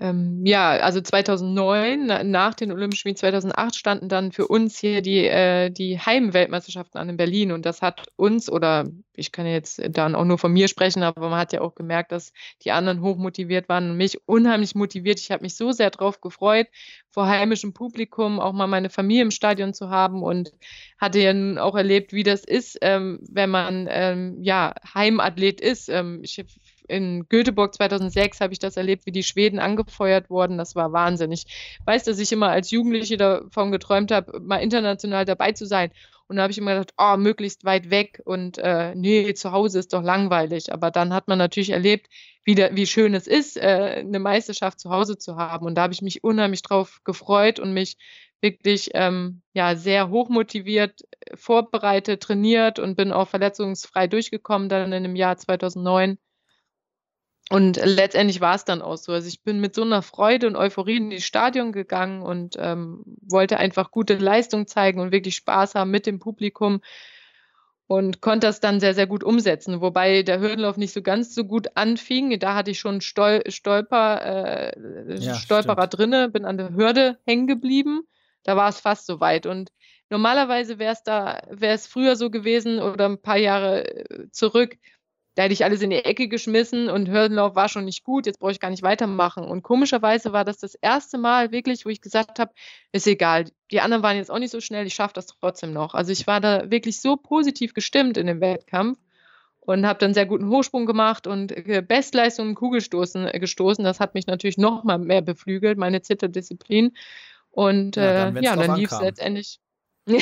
Ähm, 0.00 0.46
ja, 0.46 0.70
also 0.70 1.00
2009, 1.00 2.30
nach 2.30 2.54
den 2.54 2.70
Olympischen 2.70 3.00
Spielen 3.00 3.16
2008 3.16 3.74
standen 3.74 4.08
dann 4.08 4.30
für 4.30 4.46
uns 4.46 4.78
hier 4.78 5.02
die, 5.02 5.26
äh, 5.26 5.70
die 5.70 5.98
Heimweltmeisterschaften 5.98 7.00
an 7.00 7.08
in 7.08 7.16
Berlin 7.16 7.50
und 7.50 7.66
das 7.66 7.82
hat 7.82 8.06
uns, 8.14 8.48
oder 8.48 8.88
ich 9.14 9.32
kann 9.32 9.44
jetzt 9.44 9.82
dann 9.90 10.14
auch 10.14 10.24
nur 10.24 10.38
von 10.38 10.52
mir 10.52 10.68
sprechen, 10.68 11.02
aber 11.02 11.28
man 11.28 11.40
hat 11.40 11.52
ja 11.52 11.62
auch 11.62 11.74
gemerkt, 11.74 12.12
dass 12.12 12.32
die 12.62 12.70
anderen 12.70 13.02
hochmotiviert 13.02 13.68
waren 13.68 13.90
und 13.90 13.96
mich 13.96 14.20
unheimlich 14.26 14.76
motiviert. 14.76 15.18
Ich 15.18 15.32
habe 15.32 15.42
mich 15.42 15.56
so 15.56 15.72
sehr 15.72 15.90
darauf 15.90 16.20
gefreut, 16.20 16.68
vor 17.10 17.26
heimischem 17.26 17.74
Publikum 17.74 18.38
auch 18.38 18.52
mal 18.52 18.68
meine 18.68 18.90
Familie 18.90 19.22
im 19.22 19.30
Stadion 19.32 19.74
zu 19.74 19.90
haben 19.90 20.22
und 20.22 20.52
hatte 21.00 21.18
ja 21.18 21.32
nun 21.32 21.58
auch 21.58 21.74
erlebt, 21.74 22.12
wie 22.12 22.22
das 22.22 22.44
ist, 22.44 22.78
ähm, 22.82 23.18
wenn 23.28 23.50
man 23.50 23.88
ähm, 23.90 24.38
ja 24.42 24.74
Heimathlet 24.94 25.60
ist. 25.60 25.88
Ähm, 25.88 26.20
ich 26.22 26.44
in 26.88 27.26
Göteborg 27.28 27.74
2006 27.74 28.40
habe 28.40 28.52
ich 28.52 28.58
das 28.58 28.76
erlebt, 28.76 29.06
wie 29.06 29.12
die 29.12 29.22
Schweden 29.22 29.58
angefeuert 29.58 30.30
wurden. 30.30 30.58
Das 30.58 30.74
war 30.74 30.92
wahnsinnig. 30.92 31.44
Ich 31.46 31.86
weiß, 31.86 32.04
dass 32.04 32.18
ich 32.18 32.32
immer 32.32 32.48
als 32.48 32.70
Jugendliche 32.70 33.16
davon 33.16 33.70
geträumt 33.72 34.10
habe, 34.10 34.40
mal 34.40 34.58
international 34.58 35.24
dabei 35.24 35.52
zu 35.52 35.66
sein. 35.66 35.90
Und 36.28 36.36
da 36.36 36.42
habe 36.42 36.52
ich 36.52 36.58
immer 36.58 36.74
gedacht, 36.74 36.92
oh, 36.98 37.16
möglichst 37.16 37.64
weit 37.64 37.88
weg 37.88 38.20
und 38.24 38.58
äh, 38.58 38.94
nee, 38.94 39.32
zu 39.32 39.52
Hause 39.52 39.78
ist 39.78 39.94
doch 39.94 40.02
langweilig. 40.02 40.72
Aber 40.72 40.90
dann 40.90 41.14
hat 41.14 41.26
man 41.26 41.38
natürlich 41.38 41.70
erlebt, 41.70 42.08
wie, 42.44 42.54
der, 42.54 42.76
wie 42.76 42.86
schön 42.86 43.14
es 43.14 43.26
ist, 43.26 43.56
äh, 43.56 43.96
eine 44.00 44.18
Meisterschaft 44.18 44.78
zu 44.78 44.90
Hause 44.90 45.16
zu 45.16 45.36
haben. 45.36 45.64
Und 45.64 45.74
da 45.76 45.82
habe 45.82 45.94
ich 45.94 46.02
mich 46.02 46.22
unheimlich 46.24 46.62
drauf 46.62 47.00
gefreut 47.04 47.58
und 47.58 47.72
mich 47.72 47.96
wirklich 48.40 48.90
ähm, 48.94 49.42
ja, 49.52 49.74
sehr 49.74 50.10
hochmotiviert 50.10 51.00
äh, 51.20 51.36
vorbereitet, 51.36 52.22
trainiert 52.22 52.78
und 52.78 52.96
bin 52.96 53.12
auch 53.12 53.28
verletzungsfrei 53.28 54.06
durchgekommen 54.06 54.68
dann 54.68 54.92
in 54.92 55.02
dem 55.02 55.16
Jahr 55.16 55.36
2009. 55.36 56.18
Und 57.50 57.80
letztendlich 57.82 58.40
war 58.40 58.54
es 58.54 58.64
dann 58.64 58.82
auch 58.82 58.96
so. 58.96 59.12
Also 59.12 59.26
ich 59.26 59.42
bin 59.42 59.60
mit 59.60 59.74
so 59.74 59.82
einer 59.82 60.02
Freude 60.02 60.46
und 60.46 60.56
Euphorie 60.56 60.98
in 60.98 61.10
die 61.10 61.22
Stadion 61.22 61.72
gegangen 61.72 62.22
und 62.22 62.56
ähm, 62.58 63.02
wollte 63.22 63.56
einfach 63.56 63.90
gute 63.90 64.16
Leistung 64.16 64.66
zeigen 64.66 65.00
und 65.00 65.12
wirklich 65.12 65.36
Spaß 65.36 65.74
haben 65.74 65.90
mit 65.90 66.06
dem 66.06 66.18
Publikum 66.18 66.82
und 67.86 68.20
konnte 68.20 68.46
das 68.46 68.60
dann 68.60 68.80
sehr, 68.80 68.92
sehr 68.92 69.06
gut 69.06 69.24
umsetzen. 69.24 69.80
Wobei 69.80 70.22
der 70.22 70.40
Hürdenlauf 70.40 70.76
nicht 70.76 70.92
so 70.92 71.00
ganz 71.00 71.34
so 71.34 71.44
gut 71.44 71.68
anfing. 71.74 72.38
Da 72.38 72.54
hatte 72.54 72.70
ich 72.70 72.78
schon 72.78 73.00
Stol 73.00 73.42
Stolper, 73.48 74.74
äh, 74.76 75.16
ja, 75.18 75.34
Stolperer 75.34 75.84
stimmt. 75.84 75.98
drinne, 75.98 76.28
bin 76.28 76.44
an 76.44 76.58
der 76.58 76.74
Hürde 76.74 77.18
hängen 77.24 77.46
geblieben. 77.46 78.02
Da 78.42 78.56
war 78.56 78.68
es 78.68 78.78
fast 78.78 79.06
so 79.06 79.20
weit. 79.20 79.46
Und 79.46 79.70
normalerweise 80.10 80.78
wäre 80.78 80.92
es 80.92 81.02
da, 81.02 81.40
wäre 81.50 81.74
es 81.74 81.86
früher 81.86 82.14
so 82.14 82.28
gewesen 82.28 82.78
oder 82.78 83.06
ein 83.06 83.22
paar 83.22 83.38
Jahre 83.38 83.88
äh, 83.88 84.30
zurück, 84.32 84.76
da 85.38 85.44
hätte 85.44 85.52
ich 85.52 85.62
alles 85.62 85.82
in 85.82 85.90
die 85.90 86.04
Ecke 86.04 86.26
geschmissen 86.26 86.90
und 86.90 87.08
Hürdenlauf 87.08 87.54
war 87.54 87.68
schon 87.68 87.84
nicht 87.84 88.02
gut, 88.02 88.26
jetzt 88.26 88.40
brauche 88.40 88.50
ich 88.50 88.58
gar 88.58 88.70
nicht 88.70 88.82
weitermachen. 88.82 89.44
Und 89.44 89.62
komischerweise 89.62 90.32
war 90.32 90.44
das 90.44 90.58
das 90.58 90.74
erste 90.74 91.16
Mal 91.16 91.52
wirklich, 91.52 91.86
wo 91.86 91.90
ich 91.90 92.00
gesagt 92.00 92.40
habe, 92.40 92.50
ist 92.90 93.06
egal, 93.06 93.44
die 93.70 93.80
anderen 93.80 94.02
waren 94.02 94.16
jetzt 94.16 94.32
auch 94.32 94.40
nicht 94.40 94.50
so 94.50 94.60
schnell, 94.60 94.84
ich 94.84 94.94
schaffe 94.94 95.14
das 95.14 95.26
trotzdem 95.26 95.72
noch. 95.72 95.94
Also 95.94 96.10
ich 96.10 96.26
war 96.26 96.40
da 96.40 96.72
wirklich 96.72 97.00
so 97.00 97.14
positiv 97.14 97.72
gestimmt 97.72 98.16
in 98.16 98.26
dem 98.26 98.40
Wettkampf 98.40 98.98
und 99.60 99.86
habe 99.86 100.00
dann 100.00 100.12
sehr 100.12 100.26
guten 100.26 100.48
Hochsprung 100.48 100.86
gemacht 100.86 101.28
und 101.28 101.52
äh, 101.52 101.84
Bestleistung 101.86 102.48
im 102.48 102.54
Kugelstoßen 102.56 103.28
äh, 103.28 103.38
gestoßen. 103.38 103.84
Das 103.84 104.00
hat 104.00 104.14
mich 104.14 104.26
natürlich 104.26 104.58
noch 104.58 104.82
mal 104.82 104.98
mehr 104.98 105.22
beflügelt, 105.22 105.78
meine 105.78 106.02
Zitterdisziplin. 106.02 106.96
Und 107.52 107.94
ja, 107.94 108.12
dann, 108.12 108.36
äh, 108.38 108.42
ja, 108.42 108.56
dann 108.56 108.74
lief 108.74 108.90
es 108.90 109.00
letztendlich. 109.00 109.60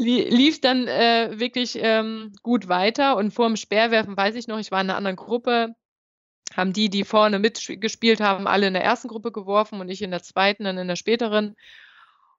lief 0.00 0.60
dann 0.60 0.88
äh, 0.88 1.38
wirklich 1.38 1.78
ähm, 1.80 2.32
gut 2.42 2.68
weiter. 2.68 3.16
Und 3.16 3.32
vor 3.32 3.46
dem 3.46 3.56
Speerwerfen 3.56 4.16
weiß 4.16 4.34
ich 4.34 4.48
noch, 4.48 4.58
ich 4.58 4.70
war 4.70 4.80
in 4.80 4.88
einer 4.88 4.96
anderen 4.96 5.16
Gruppe, 5.16 5.74
haben 6.56 6.72
die, 6.72 6.88
die 6.90 7.04
vorne 7.04 7.38
mitgespielt 7.38 8.20
haben, 8.20 8.46
alle 8.46 8.66
in 8.66 8.74
der 8.74 8.84
ersten 8.84 9.08
Gruppe 9.08 9.32
geworfen 9.32 9.80
und 9.80 9.88
ich 9.88 10.02
in 10.02 10.10
der 10.10 10.22
zweiten, 10.22 10.64
dann 10.64 10.78
in 10.78 10.88
der 10.88 10.96
späteren. 10.96 11.54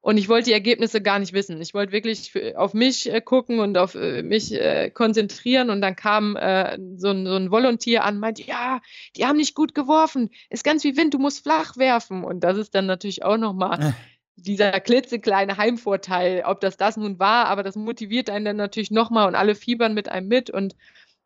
Und 0.04 0.18
ich 0.18 0.28
wollte 0.30 0.46
die 0.46 0.54
Ergebnisse 0.54 1.00
gar 1.00 1.20
nicht 1.20 1.32
wissen. 1.32 1.62
Ich 1.62 1.76
wollte 1.76 1.92
wirklich 1.92 2.32
auf 2.56 2.74
mich 2.74 3.12
äh, 3.12 3.22
gucken 3.22 3.60
und 3.60 3.78
auf 3.78 3.94
äh, 3.94 4.24
mich 4.24 4.52
äh, 4.52 4.90
konzentrieren. 4.90 5.70
Und 5.70 5.82
dann 5.82 5.96
kam 5.96 6.36
äh, 6.36 6.78
so, 6.96 7.10
ein, 7.10 7.28
so 7.28 7.36
ein 7.36 7.52
Volontier 7.52 8.04
an, 8.04 8.18
meinte, 8.18 8.42
ja, 8.42 8.82
die 9.16 9.28
haben 9.28 9.38
nicht 9.38 9.54
gut 9.54 9.76
geworfen. 9.76 10.32
Ist 10.50 10.64
ganz 10.64 10.84
wie 10.84 10.98
Wind, 10.98 11.14
du 11.14 11.20
musst 11.20 11.44
flach 11.44 11.78
werfen. 11.78 12.24
Und 12.24 12.44
das 12.44 12.58
ist 12.58 12.74
dann 12.74 12.88
natürlich 12.88 13.24
auch 13.24 13.38
nochmal 13.38 13.94
dieser 14.36 14.80
klitzekleine 14.80 15.58
Heimvorteil, 15.58 16.44
ob 16.46 16.62
das 16.62 16.78
das 16.78 16.98
nun 16.98 17.20
war, 17.20 17.46
aber 17.48 17.64
das 17.64 17.76
motiviert 17.76 18.30
einen 18.30 18.46
dann 18.46 18.56
natürlich 18.58 18.92
nochmal 18.92 19.28
und 19.28 19.36
alle 19.36 19.56
fiebern 19.56 19.94
mit 19.94 20.10
einem 20.10 20.28
mit 20.28 20.50
und 20.50 20.76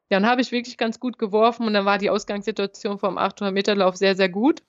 dann 0.09 0.25
habe 0.27 0.41
ich 0.41 0.51
wirklich 0.51 0.77
ganz 0.77 0.99
gut 0.99 1.17
geworfen 1.17 1.65
und 1.65 1.73
dann 1.73 1.85
war 1.85 1.97
die 1.97 2.09
Ausgangssituation 2.09 2.99
vom 2.99 3.17
800-Meter-Lauf 3.17 3.95
sehr, 3.95 4.15
sehr 4.15 4.29
gut 4.29 4.61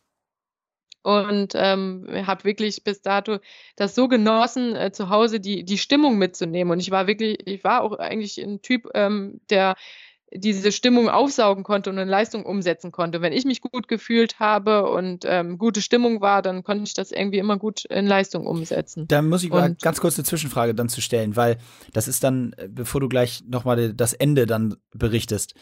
und 1.07 1.53
ähm, 1.55 2.05
habe 2.27 2.43
wirklich 2.43 2.83
bis 2.83 3.01
dato 3.01 3.39
das 3.77 3.95
so 3.95 4.09
genossen, 4.09 4.75
äh, 4.75 4.91
zu 4.91 5.09
Hause 5.09 5.39
die, 5.39 5.63
die 5.63 5.79
Stimmung 5.79 6.19
mitzunehmen. 6.19 6.73
Und 6.73 6.81
ich 6.81 6.91
war 6.91 7.07
wirklich, 7.07 7.47
ich 7.47 7.63
war 7.63 7.83
auch 7.83 7.93
eigentlich 7.93 8.39
ein 8.43 8.61
Typ, 8.61 8.89
ähm, 8.93 9.41
der 9.49 9.77
diese 10.33 10.73
Stimmung 10.73 11.09
aufsaugen 11.09 11.63
konnte 11.63 11.91
und 11.91 11.99
eine 11.99 12.11
Leistung 12.11 12.45
umsetzen 12.45 12.91
konnte. 12.91 13.23
Wenn 13.23 13.33
ich 13.33 13.45
mich 13.45 13.61
gut 13.61 13.87
gefühlt 13.87 14.41
habe 14.41 14.91
und 14.91 15.25
ähm, 15.25 15.57
gute 15.57 15.81
Stimmung 15.81 16.21
war, 16.21 16.43
dann 16.43 16.65
konnte 16.65 16.85
ich 16.85 16.95
das 16.95 17.13
irgendwie 17.13 17.39
immer 17.39 17.59
gut 17.59 17.85
in 17.85 18.07
Leistung 18.07 18.47
umsetzen. 18.47 19.07
Da 19.09 19.23
muss 19.23 19.45
ich 19.45 19.51
mal 19.51 19.77
ganz 19.81 20.01
kurz 20.01 20.19
eine 20.19 20.25
Zwischenfrage 20.25 20.75
dann 20.75 20.89
zu 20.89 21.01
stellen, 21.01 21.37
weil 21.37 21.59
das 21.93 22.09
ist 22.09 22.25
dann, 22.25 22.55
äh, 22.57 22.69
bevor 22.69 23.01
du 23.01 23.09
gleich 23.09 23.45
nochmal 23.47 23.93
das 23.93 24.13
Ende 24.13 24.47
dann 24.47 24.77
berichtest. 24.93 25.55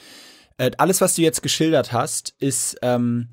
Äh, 0.57 0.71
alles, 0.79 1.01
was 1.01 1.15
du 1.15 1.23
jetzt 1.23 1.43
geschildert 1.43 1.93
hast, 1.93 2.35
ist 2.39 2.79
ähm, 2.81 3.29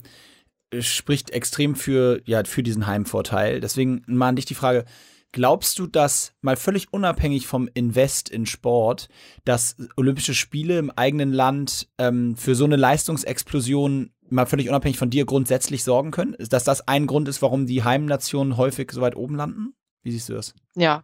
spricht 0.80 1.32
extrem 1.32 1.76
für, 1.76 2.22
ja, 2.26 2.44
für 2.44 2.64
diesen 2.64 2.88
Heimvorteil. 2.88 3.60
Deswegen 3.60 4.04
mal 4.08 4.30
an 4.30 4.36
dich 4.36 4.46
die 4.46 4.56
Frage, 4.56 4.86
glaubst 5.32 5.80
du, 5.80 5.88
dass 5.88 6.34
mal 6.42 6.56
völlig 6.56 6.94
unabhängig 6.94 7.48
vom 7.48 7.70
Invest 7.74 8.30
in 8.30 8.46
Sport, 8.46 9.10
dass 9.46 9.76
Olympische 9.96 10.34
Spiele 10.34 10.78
im 10.78 10.92
eigenen 10.92 11.32
Land 11.32 11.90
ähm, 11.98 12.36
für 12.36 12.56
so 12.56 12.66
eine 12.66 12.76
Leistungsexplosion 12.76 14.12
mal 14.30 14.46
völlig 14.46 14.70
unabhängig 14.70 14.98
von 14.98 15.10
dir 15.10 15.26
grundsätzlich 15.26 15.84
sorgen 15.84 16.12
können? 16.12 16.36
Dass 16.50 16.64
das 16.64 16.88
ein 16.88 17.08
Grund 17.08 17.28
ist, 17.28 17.42
warum 17.42 17.66
die 17.66 17.84
Heimnationen 17.84 18.58
häufig 18.58 18.92
so 18.92 19.02
weit 19.02 19.16
oben 19.16 19.36
landen? 19.36 19.74
Wie 20.04 20.12
siehst 20.12 20.30
du 20.30 20.34
das? 20.34 20.54
Ja, 20.76 21.04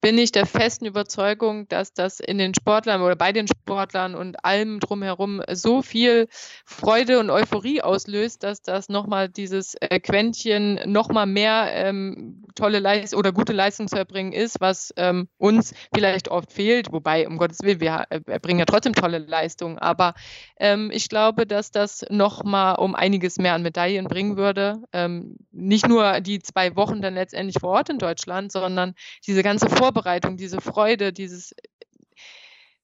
bin 0.00 0.18
ich 0.18 0.32
der 0.32 0.46
festen 0.46 0.86
Überzeugung, 0.86 1.68
dass 1.68 1.92
das 1.92 2.20
in 2.20 2.38
den 2.38 2.54
Sportlern 2.54 3.02
oder 3.02 3.16
bei 3.16 3.32
den 3.32 3.46
Sportlern 3.48 4.14
und 4.14 4.44
allem 4.44 4.80
drumherum 4.80 5.42
so 5.52 5.82
viel 5.82 6.28
Freude 6.64 7.18
und 7.20 7.30
Euphorie 7.30 7.82
auslöst, 7.82 8.42
dass 8.42 8.62
das 8.62 8.88
nochmal 8.88 9.28
dieses 9.28 9.74
äh, 9.76 10.00
Quäntchen 10.00 10.80
nochmal 10.90 11.26
mehr 11.26 11.68
ähm, 11.72 12.44
tolle 12.54 12.78
Leistung 12.78 13.18
oder 13.18 13.32
gute 13.32 13.52
Leistung 13.52 13.88
zu 13.88 13.96
erbringen 13.96 14.32
ist, 14.32 14.60
was 14.60 14.92
ähm, 14.96 15.28
uns 15.38 15.74
vielleicht 15.94 16.28
oft 16.28 16.52
fehlt. 16.52 16.92
Wobei, 16.92 17.26
um 17.26 17.38
Gottes 17.38 17.58
Willen, 17.62 17.80
wir 17.80 18.06
äh, 18.10 18.20
erbringen 18.26 18.60
ja 18.60 18.64
trotzdem 18.64 18.94
tolle 18.94 19.18
Leistungen. 19.18 19.78
Aber 19.78 20.14
ähm, 20.58 20.90
ich 20.92 21.08
glaube, 21.08 21.46
dass 21.46 21.70
das 21.70 22.04
nochmal 22.10 22.76
um 22.76 22.94
einiges 22.94 23.38
mehr 23.38 23.54
an 23.54 23.62
Medaillen 23.62 24.06
bringen 24.06 24.36
würde. 24.36 24.82
Ähm, 24.92 25.36
nicht 25.50 25.88
nur 25.88 26.20
die 26.20 26.40
zwei 26.40 26.76
Wochen 26.76 27.02
dann 27.02 27.14
letztendlich 27.14 27.56
vor 27.60 27.70
Ort 27.70 27.88
in 27.88 27.98
Deutschland, 27.98 28.52
sondern 28.52 28.94
diese 29.26 29.42
ganze 29.42 29.63
ganze 29.64 29.76
Vorbereitung, 29.76 30.36
diese 30.36 30.60
Freude, 30.60 31.12
dieses 31.12 31.54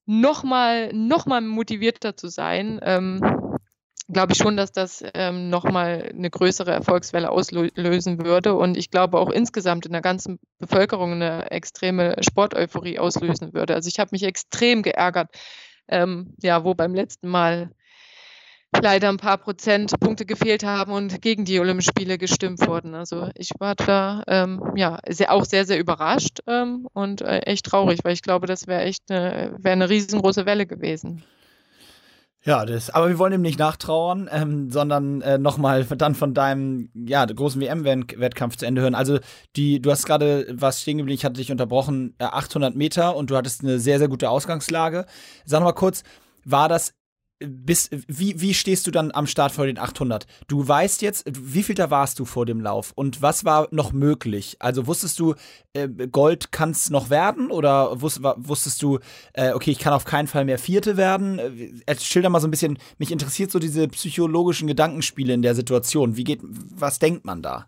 nochmal 0.07 0.93
noch 0.93 1.27
mal 1.27 1.41
motivierter 1.41 2.17
zu 2.17 2.29
sein, 2.29 2.81
ähm, 2.83 3.21
glaube 4.09 4.33
ich 4.33 4.39
schon, 4.39 4.57
dass 4.57 4.73
das 4.73 5.05
ähm, 5.15 5.51
nochmal 5.51 6.11
eine 6.13 6.31
größere 6.31 6.73
Erfolgswelle 6.73 7.31
auslösen 7.31 8.25
würde. 8.25 8.55
Und 8.55 8.77
ich 8.77 8.91
glaube 8.91 9.19
auch 9.19 9.31
insgesamt 9.31 9.87
in 9.87 9.93
der 9.93 10.01
ganzen 10.01 10.41
Bevölkerung 10.59 11.13
eine 11.13 11.51
extreme 11.53 12.17
Sporteuphorie 12.21 12.99
auslösen 12.99 13.53
würde. 13.55 13.75
Also 13.75 13.89
ich 13.89 14.01
habe 14.01 14.11
mich 14.13 14.25
extrem 14.25 14.83
geärgert, 14.83 15.29
ähm, 15.87 16.35
ja, 16.43 16.65
wo 16.65 16.75
beim 16.75 16.95
letzten 16.95 17.29
Mal 17.29 17.71
leider 18.83 19.09
ein 19.09 19.17
paar 19.17 19.39
Prozentpunkte 19.39 20.27
gefehlt 20.27 20.65
haben 20.65 20.93
und 20.93 21.21
gegen 21.23 21.45
die 21.45 21.61
Olympischen 21.61 21.91
Spiele 21.91 22.19
gestimmt 22.19 22.67
wurden. 22.67 22.95
Also 22.95 23.29
ich 23.35 23.51
war 23.59 23.75
da 23.75 24.23
ähm, 24.27 24.63
ja 24.77 24.99
sehr, 25.09 25.33
auch 25.33 25.45
sehr, 25.45 25.65
sehr 25.65 25.79
überrascht 25.79 26.41
ähm, 26.47 26.89
und 26.93 27.21
äh, 27.21 27.41
echt 27.41 27.67
traurig, 27.67 28.01
weil 28.05 28.13
ich 28.13 28.23
glaube, 28.23 28.47
das 28.47 28.67
wäre 28.67 28.83
echt 28.83 29.11
eine, 29.11 29.57
wär 29.59 29.73
eine 29.73 29.89
riesengroße 29.91 30.47
Welle 30.47 30.67
gewesen. 30.67 31.23
Ja, 32.43 32.65
das, 32.65 32.89
aber 32.89 33.11
wir 33.11 33.19
wollen 33.19 33.35
ihm 33.35 33.43
nicht 33.43 33.59
nachtrauern, 33.59 34.27
ähm, 34.33 34.71
sondern 34.71 35.21
äh, 35.21 35.37
nochmal 35.37 35.85
dann 35.85 36.15
von 36.15 36.33
deinem 36.33 36.89
ja, 36.95 37.27
großen 37.27 37.61
WM-Wettkampf 37.61 38.57
zu 38.57 38.65
Ende 38.65 38.81
hören. 38.81 38.95
Also, 38.95 39.19
die, 39.57 39.83
du 39.83 39.91
hast 39.91 40.07
gerade 40.07 40.47
was 40.51 40.81
stehen 40.81 40.97
geblieben, 40.97 41.19
ich 41.19 41.27
hatte 41.27 41.35
dich 41.35 41.53
unterbrochen, 41.53 42.15
äh, 42.19 42.25
800 42.25 42.75
Meter 42.75 43.15
und 43.15 43.29
du 43.29 43.37
hattest 43.37 43.63
eine 43.63 43.79
sehr, 43.79 43.99
sehr 43.99 44.09
gute 44.09 44.31
Ausgangslage. 44.31 45.05
Sag 45.45 45.63
mal 45.63 45.73
kurz, 45.73 46.03
war 46.47 46.71
das 46.71 46.95
bis, 47.41 47.89
wie, 48.07 48.41
wie 48.41 48.55
stehst 48.55 48.87
du 48.87 48.91
dann 48.91 49.11
am 49.13 49.27
Start 49.27 49.53
vor 49.53 49.67
den 49.67 49.79
800? 49.79 50.27
Du 50.47 50.67
weißt 50.67 51.03
jetzt, 51.03 51.25
wie 51.27 51.63
viel 51.63 51.75
da 51.75 51.91
warst 51.91 52.19
du 52.19 52.25
vor 52.25 52.47
dem 52.47 52.61
Lauf 52.61 52.93
und 52.95 53.23
was 53.23 53.45
war 53.45 53.69
noch 53.71 53.93
möglich? 53.93 54.57
Also 54.59 54.87
wusstest 54.87 55.19
du, 55.19 55.35
äh, 55.73 55.89
Gold 55.89 56.53
kann 56.53 56.71
es 56.71 56.91
noch 56.91 57.11
werden 57.11 57.51
oder 57.51 58.01
wusst, 58.03 58.21
wusstest 58.23 58.83
du, 58.83 58.99
äh, 59.33 59.53
okay, 59.53 59.71
ich 59.71 59.79
kann 59.79 59.93
auf 59.93 60.05
keinen 60.05 60.29
Fall 60.29 60.45
mehr 60.45 60.59
Vierte 60.59 60.97
werden? 60.97 61.39
Äh, 61.87 61.97
schilder 61.99 62.29
mal 62.29 62.41
so 62.41 62.49
ein 62.49 62.51
bisschen, 62.53 62.79
mich 62.99 63.11
interessiert 63.11 63.51
so 63.51 63.59
diese 63.59 63.89
psychologischen 63.89 64.69
Gedankenspiele 64.69 65.33
in 65.33 65.43
der 65.43 65.55
Situation. 65.55 66.17
Wie 66.17 66.25
geht, 66.25 66.41
was 66.43 66.99
denkt 66.99 67.25
man 67.25 67.43
da? 67.43 67.67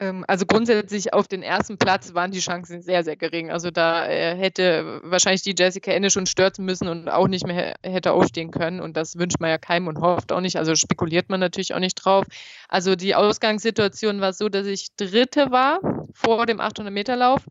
Ähm, 0.00 0.24
also 0.26 0.44
grundsätzlich 0.46 1.12
auf 1.12 1.28
den 1.28 1.42
ersten 1.42 1.78
Platz 1.78 2.14
waren 2.14 2.32
die 2.32 2.40
Chancen 2.40 2.82
sehr, 2.82 3.04
sehr 3.04 3.16
gering. 3.16 3.50
Also 3.50 3.70
da 3.70 4.06
äh, 4.08 4.36
hätte 4.36 5.00
wahrscheinlich 5.04 5.42
die 5.42 5.54
Jessica 5.56 5.92
Ende 5.92 6.10
schon 6.10 6.26
stürzen 6.26 6.64
müssen 6.64 6.88
und 6.88 7.08
auch 7.08 7.28
nicht 7.28 7.46
mehr 7.46 7.76
hätte 7.82 8.12
aufstehen 8.12 8.50
können. 8.50 8.80
Und 8.80 8.96
das 8.96 9.16
wünscht 9.18 9.38
man 9.40 9.50
ja 9.50 9.58
keinem 9.58 9.86
und 9.86 9.98
hofft 9.98 10.32
auch 10.32 10.40
nicht. 10.40 10.56
Also 10.56 10.74
spekuliert 10.74 11.28
man 11.28 11.40
natürlich 11.40 11.74
auch 11.74 11.80
nicht 11.80 11.94
drauf. 11.94 12.24
Also 12.68 12.96
die 12.96 13.14
Ausgangssituation 13.14 14.20
war 14.20 14.32
so, 14.32 14.48
dass 14.48 14.66
ich 14.66 14.94
Dritte 14.96 15.50
war 15.50 15.80
vor 16.12 16.46
dem 16.46 16.60
800-Meter-Lauf. 16.60 17.42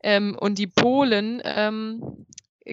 Ähm, 0.00 0.36
und 0.38 0.58
die 0.58 0.68
Polen 0.68 1.42
ähm, 1.44 2.26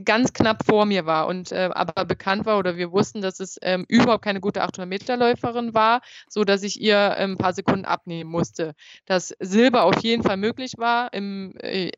ganz 0.03 0.33
knapp 0.33 0.65
vor 0.65 0.85
mir 0.85 1.05
war 1.05 1.27
und 1.27 1.51
äh, 1.51 1.69
aber 1.73 2.05
bekannt 2.05 2.45
war 2.45 2.57
oder 2.59 2.77
wir 2.77 2.91
wussten, 2.91 3.21
dass 3.21 3.39
es 3.39 3.57
ähm, 3.61 3.85
überhaupt 3.87 4.23
keine 4.23 4.41
gute 4.41 4.61
800 4.61 4.87
Meter 4.89 5.17
Läuferin 5.17 5.73
war, 5.73 6.01
so 6.27 6.43
dass 6.43 6.63
ich 6.63 6.81
ihr 6.81 7.15
ähm, 7.17 7.33
ein 7.33 7.37
paar 7.37 7.53
Sekunden 7.53 7.85
abnehmen 7.85 8.29
musste. 8.29 8.73
Dass 9.05 9.35
Silber 9.39 9.83
auf 9.83 10.01
jeden 10.01 10.23
Fall 10.23 10.37
möglich 10.37 10.73
war, 10.77 11.13
im 11.13 11.53
äh, 11.59 11.91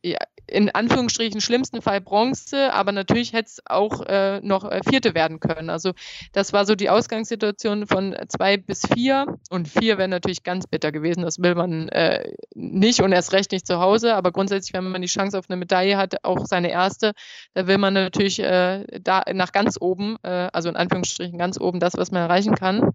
in 0.48 0.70
Anführungsstrichen 0.70 1.42
schlimmsten 1.42 1.82
Fall 1.82 2.02
Bronze, 2.02 2.74
aber 2.74 2.92
natürlich 2.92 3.34
hätte 3.34 3.50
es 3.50 3.62
auch 3.66 4.02
äh, 4.06 4.40
noch 4.42 4.70
äh, 4.70 4.82
Vierte 4.88 5.14
werden 5.14 5.40
können. 5.40 5.70
Also 5.70 5.92
das 6.32 6.54
war 6.54 6.66
so 6.66 6.76
die 6.76 6.90
Ausgangssituation 6.90 7.86
von 7.86 8.16
zwei 8.30 8.58
bis 8.58 8.82
vier 8.94 9.38
und 9.50 9.68
vier 9.68 9.98
wäre 9.98 10.08
natürlich 10.08 10.44
ganz 10.44 10.66
bitter 10.66 10.92
gewesen. 10.92 11.24
Das 11.24 11.40
will 11.40 11.56
man 11.56 11.90
äh, 11.90 12.32
nicht 12.56 13.02
und 13.02 13.12
erst 13.12 13.34
recht 13.34 13.52
nicht 13.52 13.68
zu 13.68 13.80
Hause, 13.80 14.16
aber 14.16 14.32
grundsätzlich, 14.32 14.74
wenn 14.74 14.90
man 14.90 15.02
die 15.02 15.08
Chance 15.08 15.38
auf 15.38 15.50
eine 15.50 15.58
Medaille 15.58 15.98
hat, 15.98 16.24
auch 16.24 16.46
seine 16.46 16.72
erste, 16.72 17.12
da 17.54 17.68
will 17.68 17.78
man 17.78 17.87
man 17.94 18.04
natürlich 18.04 18.40
äh, 18.40 18.86
da 19.02 19.24
nach 19.34 19.52
ganz 19.52 19.78
oben, 19.80 20.18
äh, 20.24 20.50
also 20.54 20.70
in 20.70 20.76
Anführungsstrichen 20.76 21.38
ganz 21.38 21.60
oben, 21.60 21.80
das, 21.80 21.98
was 21.98 22.12
man 22.12 22.22
erreichen 22.22 22.56
kann. 22.56 22.92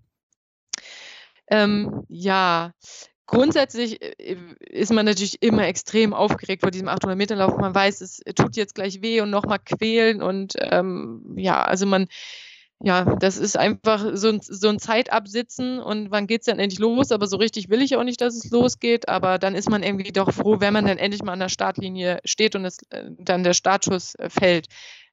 Ähm, 1.51 2.05
ja, 2.09 2.73
grundsätzlich 3.27 4.03
äh, 4.03 4.37
ist 4.61 4.93
man 4.93 5.07
natürlich 5.07 5.43
immer 5.43 5.67
extrem 5.67 6.15
aufgeregt 6.15 6.63
vor 6.63 6.71
diesem 6.71 6.89
800-Meter-Lauf. 6.89 7.57
Man 7.57 7.75
weiß, 7.75 8.01
es 8.01 8.21
tut 8.35 8.57
jetzt 8.57 8.75
gleich 8.75 9.03
weh 9.03 9.21
und 9.21 9.31
nochmal 9.31 9.59
quälen 9.59 10.23
und 10.23 10.55
ähm, 10.59 11.35
ja, 11.37 11.63
also 11.63 11.87
man 11.87 12.07
ja, 12.85 13.05
das 13.17 13.37
ist 13.37 13.57
einfach 13.57 14.05
so 14.15 14.29
ein, 14.29 14.41
so 14.43 14.69
ein 14.69 14.81
Zeitabsitzen 14.81 15.79
und 15.79 16.11
wann 16.11 16.27
geht 16.27 16.41
es 16.41 16.47
dann 16.47 16.59
endlich 16.59 16.81
los? 16.81 17.13
Aber 17.13 17.29
so 17.29 17.37
richtig 17.37 17.69
will 17.69 17.81
ich 17.81 17.97
auch 17.97 18.03
nicht, 18.03 18.21
dass 18.21 18.35
es 18.35 18.51
losgeht. 18.51 19.09
Aber 19.09 19.39
dann 19.39 19.55
ist 19.55 19.71
man 19.71 19.85
irgendwie 19.85 20.11
doch 20.11 20.33
froh, 20.33 20.57
wenn 20.59 20.73
man 20.73 20.87
dann 20.87 20.99
endlich 20.99 21.23
mal 21.23 21.33
an 21.33 21.41
der 21.41 21.49
Startlinie 21.49 22.21
steht 22.25 22.57
und 22.57 22.65
es, 22.65 22.79
äh, 22.91 23.11
dann 23.19 23.45
der 23.45 23.55
Startschuss 23.55 24.17
äh, 24.17 24.29
fällt. 24.29 24.67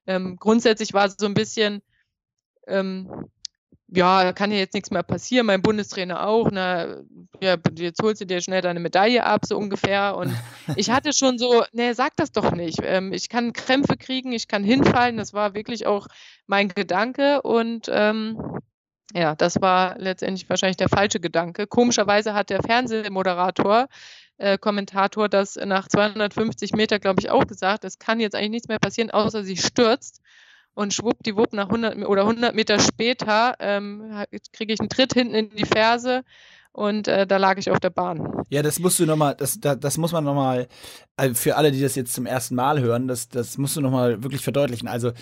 Ähm, 0.06 0.36
grundsätzlich 0.36 0.92
war 0.94 1.06
es 1.06 1.14
so 1.16 1.26
ein 1.26 1.34
bisschen, 1.34 1.82
ähm, 2.66 3.30
ja, 3.92 4.22
da 4.22 4.32
kann 4.32 4.52
ja 4.52 4.58
jetzt 4.58 4.74
nichts 4.74 4.90
mehr 4.90 5.02
passieren, 5.02 5.46
mein 5.46 5.62
Bundestrainer 5.62 6.26
auch, 6.26 6.48
na, 6.50 6.98
ja, 7.40 7.56
jetzt 7.76 8.02
holst 8.02 8.20
du 8.20 8.26
dir 8.26 8.40
schnell 8.40 8.62
deine 8.62 8.80
Medaille 8.80 9.24
ab, 9.24 9.42
so 9.44 9.56
ungefähr. 9.56 10.16
Und 10.16 10.32
ich 10.76 10.90
hatte 10.90 11.12
schon 11.12 11.38
so, 11.38 11.64
ne, 11.72 11.94
sag 11.94 12.14
das 12.16 12.32
doch 12.32 12.52
nicht. 12.52 12.78
Ähm, 12.82 13.12
ich 13.12 13.28
kann 13.28 13.52
Krämpfe 13.52 13.96
kriegen, 13.96 14.32
ich 14.32 14.48
kann 14.48 14.62
hinfallen, 14.62 15.16
das 15.16 15.34
war 15.34 15.54
wirklich 15.54 15.86
auch 15.86 16.06
mein 16.46 16.68
Gedanke 16.68 17.42
und 17.42 17.90
ähm, 17.92 18.60
ja, 19.12 19.34
das 19.34 19.60
war 19.60 19.98
letztendlich 19.98 20.48
wahrscheinlich 20.48 20.76
der 20.76 20.88
falsche 20.88 21.18
Gedanke. 21.18 21.66
Komischerweise 21.66 22.32
hat 22.32 22.48
der 22.48 22.62
Fernsehmoderator, 22.62 23.88
äh, 24.36 24.56
Kommentator, 24.56 25.28
das 25.28 25.56
nach 25.56 25.88
250 25.88 26.74
Meter, 26.74 27.00
glaube 27.00 27.20
ich, 27.20 27.30
auch 27.30 27.44
gesagt, 27.44 27.84
es 27.84 27.98
kann 27.98 28.20
jetzt 28.20 28.36
eigentlich 28.36 28.50
nichts 28.50 28.68
mehr 28.68 28.78
passieren, 28.78 29.10
außer 29.10 29.42
sie 29.42 29.56
stürzt 29.56 30.20
und 30.74 30.94
schwuppdiwupp 30.94 31.52
nach 31.52 31.66
100 31.66 32.06
oder 32.06 32.22
100 32.22 32.54
Meter 32.54 32.78
später 32.78 33.54
ähm, 33.58 34.24
kriege 34.52 34.72
ich 34.72 34.80
einen 34.80 34.88
Tritt 34.88 35.14
hinten 35.14 35.34
in 35.34 35.50
die 35.50 35.66
Ferse 35.66 36.22
und 36.72 37.08
äh, 37.08 37.26
da 37.26 37.36
lag 37.36 37.58
ich 37.58 37.70
auf 37.70 37.80
der 37.80 37.90
Bahn. 37.90 38.44
Ja, 38.48 38.62
das 38.62 38.78
musst 38.78 38.98
du 38.98 39.06
nochmal, 39.06 39.34
das, 39.34 39.58
das, 39.60 39.78
das 39.80 39.98
muss 39.98 40.12
man 40.12 40.24
nochmal, 40.24 40.68
also 41.16 41.34
für 41.34 41.56
alle, 41.56 41.72
die 41.72 41.80
das 41.80 41.94
jetzt 41.94 42.14
zum 42.14 42.26
ersten 42.26 42.54
Mal 42.54 42.80
hören, 42.80 43.08
das, 43.08 43.28
das 43.28 43.58
musst 43.58 43.76
du 43.76 43.80
nochmal 43.80 44.22
wirklich 44.22 44.42
verdeutlichen. 44.42 44.88
Also 44.88 45.12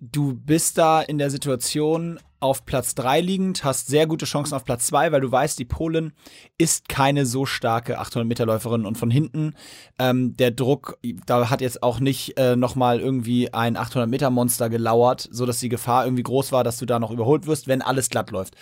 du 0.00 0.34
bist 0.34 0.78
da 0.78 1.00
in 1.00 1.18
der 1.18 1.30
Situation, 1.30 2.20
auf 2.42 2.66
Platz 2.66 2.94
3 2.96 3.20
liegend, 3.20 3.64
hast 3.64 3.86
sehr 3.86 4.06
gute 4.06 4.24
Chancen 4.24 4.54
auf 4.54 4.64
Platz 4.64 4.86
2, 4.86 5.12
weil 5.12 5.20
du 5.20 5.30
weißt, 5.30 5.58
die 5.58 5.64
Polin 5.64 6.12
ist 6.58 6.88
keine 6.88 7.24
so 7.24 7.46
starke 7.46 7.98
800 7.98 8.26
Meter 8.26 8.46
Läuferin 8.46 8.84
und 8.84 8.98
von 8.98 9.10
hinten 9.10 9.54
ähm, 9.98 10.36
der 10.36 10.50
Druck, 10.50 10.98
da 11.26 11.50
hat 11.50 11.60
jetzt 11.60 11.82
auch 11.82 12.00
nicht 12.00 12.36
äh, 12.38 12.56
nochmal 12.56 13.00
irgendwie 13.00 13.54
ein 13.54 13.76
800 13.76 14.08
Meter 14.10 14.30
Monster 14.30 14.68
gelauert, 14.68 15.28
sodass 15.30 15.60
die 15.60 15.68
Gefahr 15.68 16.04
irgendwie 16.04 16.24
groß 16.24 16.52
war, 16.52 16.64
dass 16.64 16.78
du 16.78 16.86
da 16.86 16.98
noch 16.98 17.12
überholt 17.12 17.46
wirst, 17.46 17.68
wenn 17.68 17.80
alles 17.80 18.10
glatt 18.10 18.30
läuft. 18.30 18.54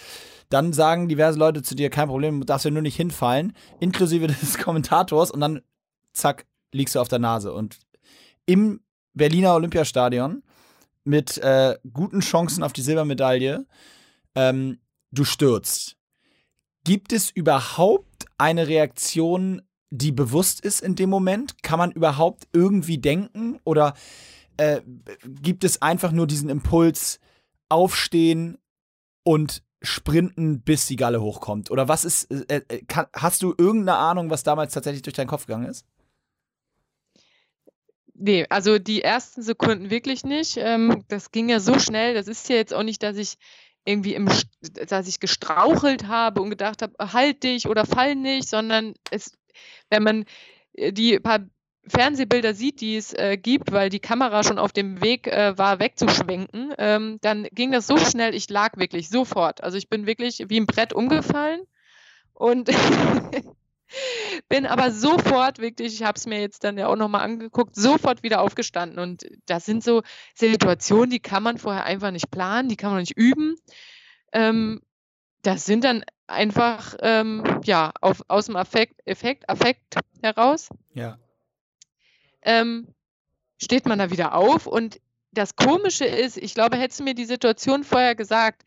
Dann 0.50 0.72
sagen 0.72 1.08
diverse 1.08 1.38
Leute 1.38 1.62
zu 1.62 1.74
dir, 1.74 1.90
kein 1.90 2.08
Problem, 2.08 2.40
du 2.40 2.46
darfst 2.46 2.64
ja 2.64 2.70
nur 2.70 2.82
nicht 2.82 2.96
hinfallen, 2.96 3.54
inklusive 3.78 4.26
des 4.28 4.58
Kommentators 4.58 5.30
und 5.30 5.40
dann 5.40 5.62
zack, 6.12 6.46
liegst 6.72 6.94
du 6.94 7.00
auf 7.00 7.08
der 7.08 7.18
Nase. 7.18 7.52
Und 7.52 7.78
im 8.46 8.80
Berliner 9.14 9.54
Olympiastadion 9.54 10.42
mit 11.10 11.38
äh, 11.38 11.76
guten 11.92 12.20
Chancen 12.20 12.62
auf 12.62 12.72
die 12.72 12.82
Silbermedaille, 12.82 13.66
ähm, 14.36 14.78
du 15.10 15.24
stürzt. 15.24 15.96
Gibt 16.84 17.12
es 17.12 17.30
überhaupt 17.30 18.26
eine 18.38 18.68
Reaktion, 18.68 19.60
die 19.90 20.12
bewusst 20.12 20.60
ist 20.60 20.80
in 20.80 20.94
dem 20.94 21.10
Moment? 21.10 21.62
Kann 21.62 21.78
man 21.78 21.90
überhaupt 21.90 22.46
irgendwie 22.52 22.98
denken? 22.98 23.58
Oder 23.64 23.94
äh, 24.56 24.80
gibt 25.26 25.64
es 25.64 25.82
einfach 25.82 26.12
nur 26.12 26.28
diesen 26.28 26.48
Impuls, 26.48 27.18
aufstehen 27.68 28.56
und 29.24 29.62
sprinten, 29.82 30.62
bis 30.62 30.86
die 30.86 30.96
Galle 30.96 31.20
hochkommt? 31.20 31.72
Oder 31.72 31.88
was 31.88 32.04
ist, 32.04 32.30
äh, 32.30 32.62
äh 32.68 32.82
kann, 32.84 33.06
hast 33.12 33.42
du 33.42 33.52
irgendeine 33.58 33.98
Ahnung, 33.98 34.30
was 34.30 34.44
damals 34.44 34.72
tatsächlich 34.72 35.02
durch 35.02 35.14
deinen 35.14 35.26
Kopf 35.26 35.46
gegangen 35.46 35.68
ist? 35.68 35.84
Nee, 38.22 38.44
also 38.50 38.78
die 38.78 39.00
ersten 39.00 39.40
Sekunden 39.40 39.88
wirklich 39.88 40.24
nicht. 40.24 40.58
Ähm, 40.58 41.04
das 41.08 41.30
ging 41.30 41.48
ja 41.48 41.58
so 41.58 41.78
schnell. 41.78 42.12
Das 42.12 42.28
ist 42.28 42.50
ja 42.50 42.56
jetzt 42.56 42.74
auch 42.74 42.82
nicht, 42.82 43.02
dass 43.02 43.16
ich 43.16 43.38
irgendwie 43.86 44.14
im, 44.14 44.28
dass 44.88 45.08
ich 45.08 45.20
gestrauchelt 45.20 46.06
habe 46.06 46.42
und 46.42 46.50
gedacht 46.50 46.82
habe, 46.82 46.92
halt 47.12 47.42
dich 47.44 47.66
oder 47.66 47.86
fall 47.86 48.14
nicht, 48.16 48.46
sondern 48.46 48.92
es, 49.10 49.32
wenn 49.88 50.02
man 50.02 50.24
äh, 50.74 50.92
die 50.92 51.18
paar 51.18 51.40
Fernsehbilder 51.86 52.52
sieht, 52.52 52.82
die 52.82 52.96
es 52.96 53.14
äh, 53.14 53.38
gibt, 53.38 53.72
weil 53.72 53.88
die 53.88 54.00
Kamera 54.00 54.44
schon 54.44 54.58
auf 54.58 54.72
dem 54.72 55.00
Weg 55.00 55.26
äh, 55.26 55.56
war, 55.56 55.80
wegzuschwenken, 55.80 56.74
ähm, 56.76 57.18
dann 57.22 57.48
ging 57.52 57.72
das 57.72 57.86
so 57.86 57.96
schnell, 57.96 58.34
ich 58.34 58.50
lag 58.50 58.76
wirklich 58.76 59.08
sofort. 59.08 59.64
Also 59.64 59.78
ich 59.78 59.88
bin 59.88 60.06
wirklich 60.06 60.44
wie 60.48 60.60
ein 60.60 60.66
Brett 60.66 60.92
umgefallen 60.92 61.62
und 62.34 62.68
Bin 64.48 64.66
aber 64.66 64.90
sofort 64.90 65.58
wirklich, 65.58 65.94
ich 65.94 66.02
habe 66.02 66.16
es 66.16 66.26
mir 66.26 66.40
jetzt 66.40 66.64
dann 66.64 66.78
ja 66.78 66.86
auch 66.86 66.96
nochmal 66.96 67.22
angeguckt, 67.22 67.74
sofort 67.74 68.22
wieder 68.22 68.40
aufgestanden. 68.40 68.98
Und 68.98 69.26
das 69.46 69.64
sind 69.64 69.82
so 69.82 70.02
Situationen, 70.34 71.10
die 71.10 71.20
kann 71.20 71.42
man 71.42 71.58
vorher 71.58 71.84
einfach 71.84 72.10
nicht 72.10 72.30
planen, 72.30 72.68
die 72.68 72.76
kann 72.76 72.90
man 72.90 73.00
nicht 73.00 73.16
üben. 73.16 73.56
Ähm, 74.32 74.80
das 75.42 75.64
sind 75.64 75.84
dann 75.84 76.04
einfach 76.26 76.96
ähm, 77.00 77.60
ja 77.64 77.92
auf, 78.00 78.22
aus 78.28 78.46
dem 78.46 78.56
Affekt, 78.56 79.00
Effekt, 79.06 79.48
Affekt 79.48 79.96
heraus. 80.22 80.68
Ja. 80.94 81.18
Ähm, 82.42 82.94
steht 83.58 83.86
man 83.86 83.98
da 83.98 84.10
wieder 84.10 84.34
auf 84.34 84.66
und 84.66 85.00
das 85.32 85.54
Komische 85.56 86.04
ist, 86.04 86.36
ich 86.36 86.54
glaube, 86.54 86.76
hättest 86.76 87.00
du 87.00 87.04
mir 87.04 87.14
die 87.14 87.24
Situation 87.24 87.84
vorher 87.84 88.14
gesagt, 88.14 88.62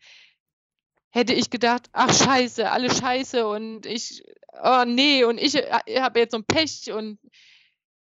hätte 1.10 1.32
ich 1.34 1.50
gedacht, 1.50 1.88
ach 1.92 2.12
scheiße, 2.12 2.70
alle 2.70 2.92
scheiße 2.92 3.46
und 3.46 3.86
ich, 3.86 4.24
oh 4.62 4.84
nee, 4.86 5.24
und 5.24 5.38
ich 5.38 5.54
äh, 5.56 6.00
habe 6.00 6.20
jetzt 6.20 6.32
so 6.32 6.38
ein 6.38 6.44
Pech 6.44 6.92
und 6.92 7.18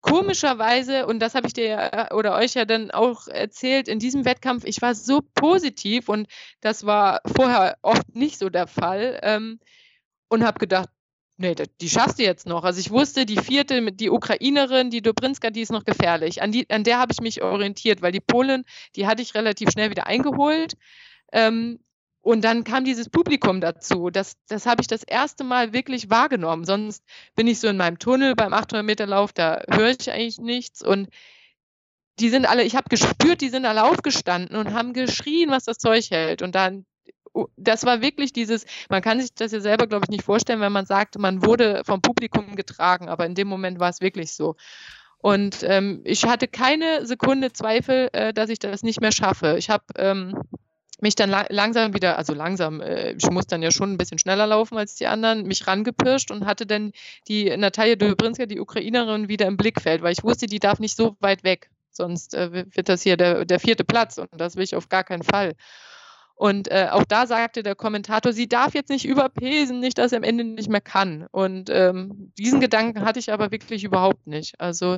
komischerweise, 0.02 1.06
und 1.06 1.20
das 1.20 1.36
habe 1.36 1.48
ich 1.48 1.54
dir 1.54 1.78
äh, 1.94 2.14
oder 2.14 2.36
euch 2.36 2.56
ja 2.56 2.66
dann 2.66 2.92
auch 2.92 3.28
erzählt, 3.28 3.88
in 3.88 4.00
diesem 4.00 4.26
Wettkampf, 4.26 4.66
ich 4.66 4.82
war 4.82 4.96
so 4.96 5.22
positiv 5.36 6.10
und 6.10 6.28
das 6.60 6.86
war 6.86 7.22
vorher 7.36 7.78
oft 7.82 8.16
nicht 8.16 8.40
so 8.40 8.50
der 8.50 8.68
Fall 8.68 9.20
ähm, 9.24 9.60
und 10.30 10.44
habe 10.44 10.60
gedacht, 10.60 10.90
nee, 11.38 11.56
die 11.56 11.90
schaffst 11.90 12.20
du 12.20 12.24
jetzt 12.24 12.46
noch. 12.46 12.64
Also 12.64 12.80
ich 12.80 12.92
wusste, 12.92 13.26
die 13.26 13.38
vierte, 13.38 13.92
die 13.92 14.10
Ukrainerin, 14.10 14.90
die 14.90 15.02
Dobrinska, 15.02 15.50
die 15.50 15.62
ist 15.62 15.72
noch 15.72 15.84
gefährlich. 15.84 16.42
An, 16.42 16.52
die, 16.52 16.70
an 16.70 16.84
der 16.84 17.00
habe 17.00 17.12
ich 17.12 17.22
mich 17.22 17.42
orientiert, 17.42 18.02
weil 18.02 18.12
die 18.12 18.20
Polin, 18.20 18.64
die 18.96 19.08
hatte 19.08 19.22
ich 19.22 19.36
relativ 19.36 19.72
schnell 19.72 19.90
wieder 19.90 20.08
eingeholt. 20.08 20.76
Ähm, 21.32 21.80
und 22.22 22.44
dann 22.44 22.64
kam 22.64 22.86
dieses 22.86 23.10
Publikum 23.10 23.62
dazu. 23.62 24.12
Das, 24.12 24.36
das 24.48 24.68
habe 24.68 24.82
ich 24.82 24.88
das 24.88 25.04
erste 25.04 25.44
Mal 25.44 25.74
wirklich 25.74 26.10
wahrgenommen. 26.12 26.66
Sonst 26.66 27.04
bin 27.36 27.48
ich 27.48 27.60
so 27.60 27.68
in 27.68 27.78
meinem 27.78 27.98
Tunnel 27.98 28.36
beim 28.36 28.54
800-Meter-Lauf, 28.54 29.34
da 29.34 29.64
höre 29.70 29.90
ich 29.90 30.12
eigentlich 30.12 30.40
nichts. 30.40 30.84
Und 30.84 31.10
die 32.20 32.30
sind 32.30 32.46
alle, 32.46 32.64
ich 32.64 32.76
habe 32.76 32.90
gespürt, 32.90 33.42
die 33.42 33.50
sind 33.50 33.66
alle 33.66 33.84
aufgestanden 33.84 34.56
und 34.56 34.74
haben 34.74 34.94
geschrien, 34.94 35.50
was 35.50 35.64
das 35.64 35.80
Zeug 35.80 36.12
hält. 36.12 36.44
Und 36.44 36.54
dann, 36.54 36.86
das 37.58 37.86
war 37.86 38.02
wirklich 38.02 38.34
dieses, 38.34 38.66
man 38.90 39.02
kann 39.02 39.20
sich 39.20 39.34
das 39.34 39.52
ja 39.52 39.60
selber, 39.60 39.88
glaube 39.88 40.06
ich, 40.06 40.12
nicht 40.12 40.24
vorstellen, 40.24 40.62
wenn 40.62 40.72
man 40.72 40.86
sagt, 40.86 41.18
man 41.18 41.44
wurde 41.44 41.82
vom 41.86 42.02
Publikum 42.04 42.56
getragen. 42.56 43.10
Aber 43.10 43.26
in 43.26 43.34
dem 43.34 43.48
Moment 43.48 43.80
war 43.80 43.90
es 43.90 44.00
wirklich 44.00 44.34
so. 44.34 44.56
Und 45.18 45.64
ähm, 45.64 46.02
ich 46.04 46.26
hatte 46.26 46.48
keine 46.48 47.06
Sekunde 47.08 47.52
Zweifel, 47.52 48.10
äh, 48.14 48.32
dass 48.32 48.50
ich 48.50 48.60
das 48.60 48.84
nicht 48.84 49.02
mehr 49.02 49.12
schaffe. 49.12 49.56
Ich 49.58 49.72
habe 49.72 49.86
ähm, 49.96 50.36
mich 51.02 51.16
dann 51.16 51.30
la 51.30 51.46
langsam 51.50 51.94
wieder, 51.94 52.18
also 52.18 52.34
langsam, 52.34 52.80
äh, 52.82 53.14
ich 53.14 53.30
muss 53.30 53.48
dann 53.48 53.62
ja 53.62 53.72
schon 53.72 53.94
ein 53.94 53.98
bisschen 53.98 54.20
schneller 54.20 54.48
laufen 54.48 54.78
als 54.78 54.96
die 54.96 55.08
anderen, 55.08 55.44
mich 55.44 55.68
rangepirscht 55.68 56.32
und 56.32 56.46
hatte 56.46 56.66
dann 56.66 56.92
die 57.28 57.56
Natalia 57.58 57.96
Dobrinska, 57.96 58.46
die 58.46 58.60
Ukrainerin, 58.60 59.28
wieder 59.28 59.48
im 59.48 59.58
Blickfeld, 59.58 60.02
weil 60.02 60.14
ich 60.14 60.24
wusste, 60.24 60.46
die 60.48 60.60
darf 60.60 60.80
nicht 60.80 60.96
so 60.96 61.18
weit 61.20 61.44
weg, 61.44 61.70
sonst 61.90 62.34
äh, 62.36 62.66
wird 62.74 62.90
das 62.90 63.02
hier 63.02 63.18
der, 63.18 63.46
der 63.46 63.60
vierte 63.60 63.84
Platz 63.84 64.18
und 64.18 64.30
das 64.38 64.56
will 64.56 64.64
ich 64.64 64.76
auf 64.76 64.90
gar 64.90 65.04
keinen 65.04 65.24
Fall. 65.24 65.54
Und 66.36 66.72
äh, 66.72 66.88
auch 66.90 67.04
da 67.04 67.28
sagte 67.28 67.62
der 67.62 67.76
Kommentator, 67.76 68.34
sie 68.34 68.48
darf 68.50 68.74
jetzt 68.74 68.90
nicht 68.90 69.06
überpesen, 69.06 69.80
nicht, 69.80 70.00
dass 70.00 70.12
er 70.12 70.18
am 70.18 70.24
Ende 70.24 70.44
nicht 70.44 70.70
mehr 70.70 70.82
kann. 70.82 71.28
Und 71.30 71.70
ähm, 71.70 72.32
diesen 72.36 72.60
Gedanken 72.60 73.06
hatte 73.06 73.20
ich 73.20 73.32
aber 73.32 73.52
wirklich 73.52 73.84
überhaupt 73.84 74.26
nicht. 74.26 74.60
Also 74.60 74.98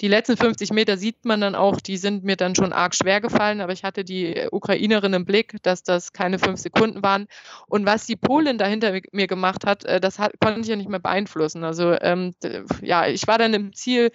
die 0.00 0.08
letzten 0.08 0.36
50 0.36 0.72
Meter 0.72 0.96
sieht 0.96 1.24
man 1.24 1.40
dann 1.40 1.54
auch, 1.54 1.80
die 1.80 1.96
sind 1.96 2.24
mir 2.24 2.36
dann 2.36 2.54
schon 2.54 2.72
arg 2.72 2.94
schwer 2.94 3.20
gefallen, 3.20 3.60
aber 3.60 3.72
ich 3.72 3.84
hatte 3.84 4.04
die 4.04 4.48
Ukrainerin 4.50 5.12
im 5.12 5.24
Blick, 5.24 5.62
dass 5.62 5.82
das 5.82 6.12
keine 6.12 6.38
fünf 6.38 6.58
Sekunden 6.58 7.02
waren. 7.02 7.26
Und 7.68 7.86
was 7.86 8.06
die 8.06 8.16
Polin 8.16 8.58
dahinter 8.58 8.98
mir 9.12 9.26
gemacht 9.26 9.64
hat, 9.64 9.84
äh, 9.84 10.00
das 10.00 10.18
hat, 10.18 10.32
konnte 10.40 10.60
ich 10.60 10.66
ja 10.66 10.76
nicht 10.76 10.88
mehr 10.88 10.98
beeinflussen. 10.98 11.62
Also 11.62 11.92
ähm, 12.00 12.34
ja, 12.80 13.06
ich 13.06 13.26
war 13.28 13.38
dann 13.38 13.54
im 13.54 13.72
Ziel 13.74 14.10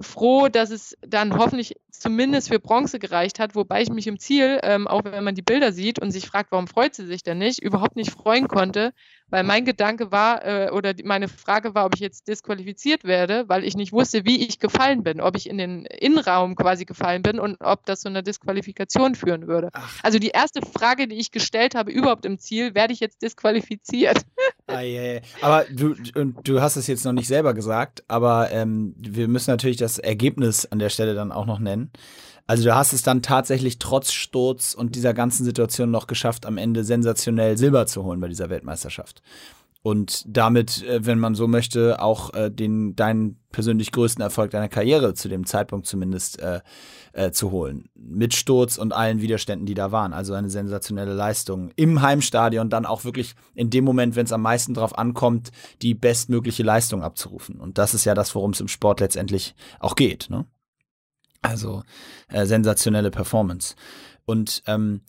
froh, 0.00 0.48
dass 0.48 0.70
es 0.70 0.96
dann 1.02 1.36
hoffentlich 1.36 1.76
zumindest 1.90 2.48
für 2.48 2.58
Bronze 2.58 2.98
gereicht 2.98 3.38
hat, 3.38 3.54
wobei 3.54 3.82
ich 3.82 3.90
mich 3.90 4.06
im 4.06 4.18
Ziel, 4.18 4.58
ähm, 4.62 4.88
auch 4.88 5.04
wenn 5.04 5.22
man 5.22 5.34
die 5.34 5.42
Bilder 5.42 5.72
sieht 5.72 5.98
und 5.98 6.10
sich 6.10 6.26
fragt, 6.26 6.50
warum 6.50 6.66
freut 6.66 6.94
sie 6.94 7.06
sich 7.06 7.22
denn 7.22 7.38
nicht, 7.38 7.62
überhaupt 7.62 7.96
nicht 7.96 8.10
freuen 8.10 8.48
konnte, 8.48 8.92
weil 9.32 9.44
mein 9.44 9.64
Gedanke 9.64 10.12
war 10.12 10.44
äh, 10.44 10.70
oder 10.70 10.92
die, 10.92 11.04
meine 11.04 11.26
Frage 11.26 11.74
war, 11.74 11.86
ob 11.86 11.94
ich 11.94 12.00
jetzt 12.00 12.28
disqualifiziert 12.28 13.04
werde, 13.04 13.44
weil 13.48 13.64
ich 13.64 13.74
nicht 13.74 13.92
wusste, 13.92 14.26
wie 14.26 14.46
ich 14.46 14.58
gefallen 14.58 15.02
bin, 15.02 15.22
ob 15.22 15.36
ich 15.36 15.48
in 15.48 15.56
den 15.56 15.86
Innenraum 15.86 16.54
quasi 16.54 16.84
gefallen 16.84 17.22
bin 17.22 17.40
und 17.40 17.56
ob 17.60 17.86
das 17.86 18.02
zu 18.02 18.10
einer 18.10 18.20
Disqualifikation 18.20 19.14
führen 19.14 19.46
würde. 19.46 19.70
Ach. 19.72 19.98
Also 20.02 20.18
die 20.18 20.28
erste 20.28 20.60
Frage, 20.60 21.08
die 21.08 21.16
ich 21.16 21.30
gestellt 21.30 21.74
habe 21.74 21.90
überhaupt 21.90 22.26
im 22.26 22.38
Ziel, 22.38 22.74
werde 22.74 22.92
ich 22.92 23.00
jetzt 23.00 23.22
disqualifiziert? 23.22 24.18
Ah, 24.66 24.80
yeah, 24.80 25.14
yeah. 25.14 25.20
Aber 25.40 25.64
du, 25.70 25.94
du 25.94 26.60
hast 26.60 26.76
es 26.76 26.86
jetzt 26.86 27.04
noch 27.04 27.12
nicht 27.12 27.26
selber 27.26 27.54
gesagt, 27.54 28.04
aber 28.08 28.50
ähm, 28.52 28.94
wir 28.98 29.28
müssen 29.28 29.50
natürlich 29.50 29.76
das 29.78 29.98
Ergebnis 29.98 30.66
an 30.66 30.78
der 30.78 30.90
Stelle 30.90 31.14
dann 31.14 31.32
auch 31.32 31.46
noch 31.46 31.58
nennen. 31.58 31.90
Also 32.46 32.64
du 32.64 32.74
hast 32.74 32.92
es 32.92 33.02
dann 33.02 33.22
tatsächlich 33.22 33.78
trotz 33.78 34.12
Sturz 34.12 34.74
und 34.74 34.94
dieser 34.94 35.14
ganzen 35.14 35.44
Situation 35.44 35.90
noch 35.90 36.06
geschafft, 36.06 36.46
am 36.46 36.58
Ende 36.58 36.84
sensationell 36.84 37.56
Silber 37.56 37.86
zu 37.86 38.04
holen 38.04 38.20
bei 38.20 38.28
dieser 38.28 38.50
Weltmeisterschaft. 38.50 39.22
Und 39.82 40.24
damit, 40.28 40.84
äh, 40.84 41.04
wenn 41.04 41.18
man 41.18 41.34
so 41.34 41.48
möchte, 41.48 42.00
auch 42.00 42.32
äh, 42.34 42.50
den 42.50 42.94
deinen 42.94 43.40
persönlich 43.50 43.90
größten 43.90 44.22
Erfolg 44.22 44.52
deiner 44.52 44.68
Karriere 44.68 45.14
zu 45.14 45.28
dem 45.28 45.44
Zeitpunkt 45.44 45.86
zumindest 45.86 46.40
äh, 46.40 46.60
äh, 47.12 47.32
zu 47.32 47.50
holen. 47.50 47.88
Mit 47.96 48.32
Sturz 48.32 48.78
und 48.78 48.92
allen 48.92 49.20
Widerständen, 49.20 49.66
die 49.66 49.74
da 49.74 49.90
waren. 49.90 50.12
Also 50.12 50.34
eine 50.34 50.50
sensationelle 50.50 51.14
Leistung. 51.14 51.72
Im 51.74 52.00
Heimstadion 52.00 52.70
dann 52.70 52.86
auch 52.86 53.04
wirklich 53.04 53.34
in 53.54 53.70
dem 53.70 53.84
Moment, 53.84 54.14
wenn 54.14 54.24
es 54.24 54.32
am 54.32 54.42
meisten 54.42 54.72
drauf 54.72 54.96
ankommt, 54.96 55.50
die 55.82 55.94
bestmögliche 55.94 56.62
Leistung 56.62 57.02
abzurufen. 57.02 57.58
Und 57.58 57.76
das 57.76 57.92
ist 57.92 58.04
ja 58.04 58.14
das, 58.14 58.36
worum 58.36 58.52
es 58.52 58.60
im 58.60 58.68
Sport 58.68 59.00
letztendlich 59.00 59.56
auch 59.80 59.96
geht. 59.96 60.28
Ne? 60.30 60.46
Also 61.42 61.82
äh, 62.28 62.46
sensationelle 62.46 63.10
Performance. 63.10 63.74
Und 64.24 64.62
ähm, 64.66 65.02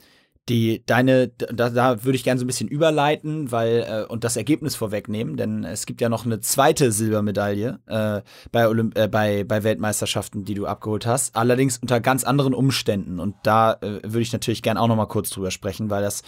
die 0.49 0.85
deine 0.85 1.29
da, 1.29 1.69
da 1.69 2.03
würde 2.03 2.17
ich 2.17 2.23
gerne 2.25 2.37
so 2.37 2.43
ein 2.43 2.47
bisschen 2.47 2.67
überleiten, 2.67 3.51
weil 3.51 3.85
äh, 3.87 4.11
und 4.11 4.25
das 4.25 4.35
Ergebnis 4.35 4.75
vorwegnehmen, 4.75 5.37
denn 5.37 5.63
es 5.63 5.85
gibt 5.85 6.01
ja 6.01 6.09
noch 6.09 6.25
eine 6.25 6.41
zweite 6.41 6.91
Silbermedaille 6.91 7.79
äh, 7.85 8.21
bei, 8.51 8.67
Olymp 8.67 8.97
äh, 8.97 9.07
bei 9.07 9.45
bei 9.45 9.63
Weltmeisterschaften, 9.63 10.43
die 10.43 10.53
du 10.53 10.65
abgeholt 10.65 11.05
hast, 11.05 11.35
allerdings 11.37 11.77
unter 11.77 12.01
ganz 12.01 12.25
anderen 12.25 12.53
Umständen 12.53 13.21
und 13.21 13.35
da 13.43 13.73
äh, 13.75 14.01
würde 14.03 14.21
ich 14.21 14.33
natürlich 14.33 14.61
gerne 14.61 14.81
auch 14.81 14.87
noch 14.89 14.97
mal 14.97 15.05
kurz 15.05 15.29
drüber 15.29 15.49
sprechen, 15.49 15.89
weil 15.89 16.01
das 16.01 16.23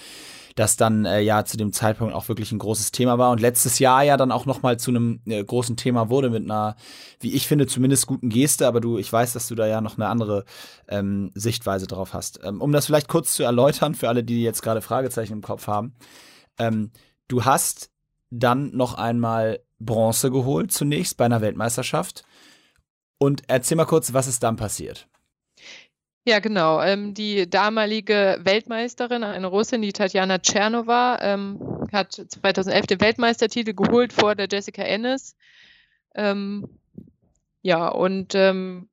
das 0.55 0.77
dann 0.77 1.05
äh, 1.05 1.19
ja 1.19 1.43
zu 1.43 1.57
dem 1.57 1.73
Zeitpunkt 1.73 2.13
auch 2.13 2.29
wirklich 2.29 2.51
ein 2.51 2.59
großes 2.59 2.91
Thema 2.91 3.17
war 3.17 3.31
und 3.31 3.41
letztes 3.41 3.77
Jahr 3.79 4.03
ja 4.03 4.15
dann 4.15 4.31
auch 4.31 4.45
nochmal 4.45 4.77
zu 4.77 4.91
einem 4.91 5.19
äh, 5.25 5.43
großen 5.43 5.75
Thema 5.75 6.09
wurde 6.09 6.29
mit 6.29 6.45
einer, 6.45 6.77
wie 7.19 7.33
ich 7.33 7.45
finde, 7.47 7.67
zumindest 7.67 8.07
guten 8.07 8.29
Geste, 8.29 8.65
aber 8.65 8.79
du, 8.79 8.97
ich 8.97 9.11
weiß, 9.11 9.33
dass 9.33 9.47
du 9.47 9.55
da 9.55 9.67
ja 9.67 9.81
noch 9.81 9.97
eine 9.97 10.07
andere 10.07 10.45
ähm, 10.87 11.31
Sichtweise 11.35 11.87
drauf 11.87 12.13
hast. 12.13 12.39
Ähm, 12.43 12.61
um 12.61 12.71
das 12.71 12.85
vielleicht 12.85 13.09
kurz 13.09 13.33
zu 13.33 13.43
erläutern, 13.43 13.95
für 13.95 14.07
alle, 14.07 14.23
die 14.23 14.43
jetzt 14.43 14.61
gerade 14.61 14.81
Fragezeichen 14.81 15.33
im 15.33 15.41
Kopf 15.41 15.67
haben, 15.67 15.93
ähm, 16.57 16.91
du 17.27 17.43
hast 17.43 17.89
dann 18.29 18.75
noch 18.75 18.93
einmal 18.93 19.59
Bronze 19.79 20.31
geholt, 20.31 20.71
zunächst 20.71 21.17
bei 21.17 21.25
einer 21.25 21.41
Weltmeisterschaft. 21.41 22.23
Und 23.17 23.43
erzähl 23.47 23.77
mal 23.77 23.85
kurz, 23.85 24.13
was 24.13 24.27
ist 24.27 24.43
dann 24.43 24.55
passiert? 24.55 25.07
Ja, 26.27 26.39
genau. 26.39 26.81
Ähm, 26.81 27.13
die 27.13 27.47
damalige 27.47 28.39
Weltmeisterin, 28.41 29.23
eine 29.23 29.45
Russin, 29.45 29.83
die 29.83 29.93
Tatjana 29.93 30.39
Tschernova, 30.39 31.19
ähm, 31.21 31.59
hat 31.93 32.13
2011 32.13 32.87
den 32.87 33.01
Weltmeistertitel 33.01 33.73
geholt 33.73 34.11
vor 34.11 34.33
der 34.33 34.47
Jessica 34.51 34.81
Ennis. 34.81 35.35
Ähm, 36.15 36.67
ja, 37.61 37.87
und 37.89 38.33
ähm, 38.33 38.89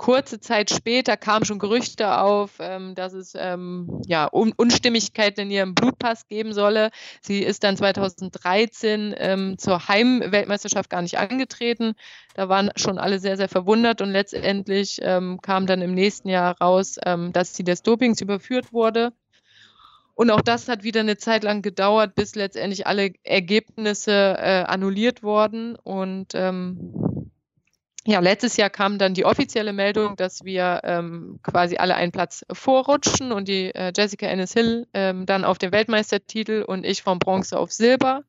kurze 0.00 0.40
Zeit 0.40 0.70
später 0.70 1.18
kamen 1.18 1.44
schon 1.44 1.58
Gerüchte 1.58 2.18
auf, 2.20 2.52
ähm, 2.58 2.94
dass 2.94 3.12
es 3.12 3.34
ähm, 3.36 4.00
ja, 4.06 4.30
Un 4.32 4.54
Unstimmigkeiten 4.56 5.42
in 5.42 5.50
ihrem 5.50 5.74
Blutpass 5.74 6.26
geben 6.26 6.54
solle. 6.54 6.90
Sie 7.20 7.40
ist 7.40 7.64
dann 7.64 7.76
2013 7.76 9.14
ähm, 9.18 9.58
zur 9.58 9.88
Heimweltmeisterschaft 9.88 10.88
gar 10.88 11.02
nicht 11.02 11.18
angetreten. 11.18 11.92
Da 12.32 12.48
waren 12.48 12.70
schon 12.76 12.96
alle 12.96 13.18
sehr, 13.18 13.36
sehr 13.36 13.50
verwundert 13.50 14.00
und 14.00 14.08
letztendlich 14.08 15.00
ähm, 15.02 15.38
kam 15.42 15.66
dann 15.66 15.82
im 15.82 15.92
nächsten 15.92 16.30
Jahr 16.30 16.56
raus, 16.58 16.96
ähm, 17.04 17.34
dass 17.34 17.54
sie 17.54 17.64
des 17.64 17.82
Dopings 17.82 18.22
überführt 18.22 18.72
wurde. 18.72 19.12
Und 20.14 20.30
auch 20.30 20.40
das 20.40 20.68
hat 20.68 20.82
wieder 20.82 21.00
eine 21.00 21.18
Zeit 21.18 21.44
lang 21.44 21.60
gedauert, 21.60 22.14
bis 22.14 22.34
letztendlich 22.34 22.86
alle 22.86 23.12
Ergebnisse 23.22 24.12
äh, 24.38 24.64
annulliert 24.66 25.22
wurden. 25.22 25.76
Und 25.76 26.28
ähm, 26.34 27.19
ja, 28.06 28.20
letztes 28.20 28.56
Jahr 28.56 28.70
kam 28.70 28.98
dann 28.98 29.12
die 29.12 29.26
offizielle 29.26 29.72
Meldung, 29.72 30.16
dass 30.16 30.44
wir 30.44 30.80
ähm, 30.84 31.38
quasi 31.42 31.76
alle 31.76 31.94
einen 31.96 32.12
Platz 32.12 32.44
vorrutschen 32.50 33.30
und 33.30 33.46
die 33.46 33.74
äh, 33.74 33.92
Jessica 33.94 34.26
Ennis 34.26 34.54
Hill 34.54 34.86
ähm, 34.94 35.26
dann 35.26 35.44
auf 35.44 35.58
den 35.58 35.70
Weltmeistertitel 35.70 36.64
und 36.66 36.86
ich 36.86 37.02
vom 37.02 37.18
Bronze 37.18 37.58
auf 37.58 37.72
Silber. 37.72 38.22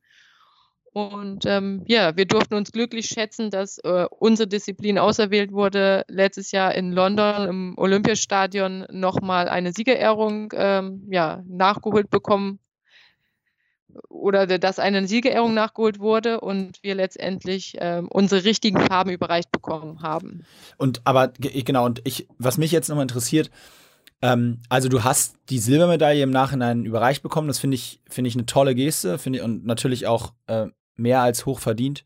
Und 0.93 1.45
ähm, 1.45 1.85
ja, 1.87 2.17
wir 2.17 2.25
durften 2.25 2.55
uns 2.55 2.73
glücklich 2.73 3.05
schätzen, 3.05 3.49
dass 3.49 3.77
äh, 3.77 4.07
unsere 4.09 4.49
Disziplin 4.49 4.99
auserwählt 4.99 5.53
wurde, 5.53 6.03
letztes 6.09 6.51
Jahr 6.51 6.75
in 6.75 6.91
London 6.91 7.47
im 7.47 7.77
Olympiastadion 7.77 8.85
nochmal 8.91 9.47
eine 9.47 9.71
Siegerehrung 9.71 10.51
ähm, 10.53 11.07
ja, 11.09 11.43
nachgeholt 11.47 12.09
bekommen 12.09 12.59
oder 14.09 14.45
dass 14.45 14.79
eine 14.79 15.07
Siegerehrung 15.07 15.53
nachgeholt 15.53 15.99
wurde 15.99 16.41
und 16.41 16.81
wir 16.83 16.95
letztendlich 16.95 17.75
ähm, 17.79 18.07
unsere 18.09 18.43
richtigen 18.43 18.79
Farben 18.79 19.11
überreicht 19.11 19.51
bekommen 19.51 20.01
haben. 20.01 20.43
Und 20.77 21.01
aber 21.05 21.29
genau, 21.29 21.85
und 21.85 22.01
ich, 22.03 22.27
was 22.37 22.57
mich 22.57 22.71
jetzt 22.71 22.89
nochmal 22.89 23.03
interessiert, 23.03 23.49
ähm, 24.21 24.59
also 24.69 24.89
du 24.89 25.03
hast 25.03 25.35
die 25.49 25.59
Silbermedaille 25.59 26.23
im 26.23 26.31
Nachhinein 26.31 26.85
überreicht 26.85 27.23
bekommen, 27.23 27.47
das 27.47 27.59
finde 27.59 27.75
ich, 27.75 28.01
finde 28.09 28.27
ich 28.27 28.35
eine 28.35 28.45
tolle 28.45 28.75
Geste, 28.75 29.17
finde 29.17 29.39
ich, 29.39 29.45
und 29.45 29.65
natürlich 29.65 30.07
auch 30.07 30.33
äh, 30.47 30.67
mehr 30.95 31.21
als 31.21 31.45
hoch 31.45 31.59
verdient. 31.59 32.03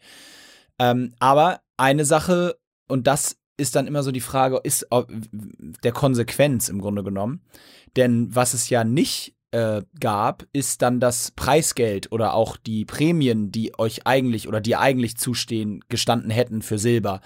Ähm, 0.80 1.14
aber 1.20 1.62
eine 1.78 2.06
Sache, 2.06 2.58
und 2.88 3.08
das 3.08 3.38
ist 3.58 3.76
dann 3.76 3.88
immer 3.88 4.04
so 4.04 4.12
die 4.12 4.22
Frage, 4.22 4.60
ist 4.64 4.88
der 5.84 5.92
Konsequenz 5.92 6.70
im 6.70 6.82
Grunde 6.82 7.04
genommen. 7.04 7.42
Denn 7.96 8.34
was 8.36 8.54
es 8.54 8.70
ja 8.70 8.84
nicht 8.84 9.35
äh, 9.56 9.84
gab, 10.02 10.46
ist 10.52 10.82
dann 10.82 11.00
das 11.00 11.32
Preisgeld 11.32 12.12
oder 12.12 12.34
auch 12.34 12.58
die 12.58 12.84
Prämien, 12.84 13.52
die 13.54 13.80
euch 13.80 14.06
eigentlich 14.06 14.50
oder 14.50 14.60
die 14.60 14.76
eigentlich 14.76 15.16
zustehen, 15.16 15.82
gestanden 15.88 16.30
hätten 16.30 16.62
für 16.62 16.78
Silber. 16.78 17.22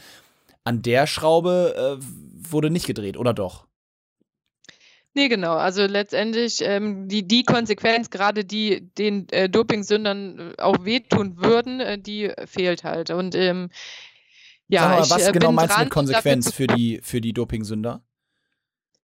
An 0.63 0.83
der 0.83 1.07
Schraube 1.07 1.97
äh, 1.99 2.05
wurde 2.51 2.69
nicht 2.69 2.85
gedreht, 2.85 3.17
oder 3.17 3.33
doch? 3.33 3.65
Nee, 5.15 5.27
genau. 5.27 5.55
Also 5.55 5.87
letztendlich 5.87 6.59
ähm, 6.61 7.07
die, 7.07 7.27
die 7.27 7.43
Konsequenz, 7.43 8.11
gerade 8.11 8.45
die 8.45 8.87
den 8.95 9.27
äh, 9.29 9.49
Dopingsündern 9.49 10.53
äh, 10.55 10.61
auch 10.61 10.85
wehtun 10.85 11.37
würden, 11.41 11.79
äh, 11.79 11.97
die 11.97 12.31
fehlt 12.45 12.83
halt. 12.83 13.09
Und 13.09 13.33
ähm, 13.33 13.71
ja, 14.67 14.87
mal, 14.87 15.03
ich, 15.03 15.09
was 15.09 15.27
äh, 15.27 15.31
genau 15.31 15.51
meinst 15.51 15.75
du 15.75 15.79
mit 15.79 15.89
Konsequenz 15.89 16.53
für 16.53 16.67
die, 16.67 16.99
für 17.01 17.21
die 17.21 17.33
Dopingsünder? 17.33 18.03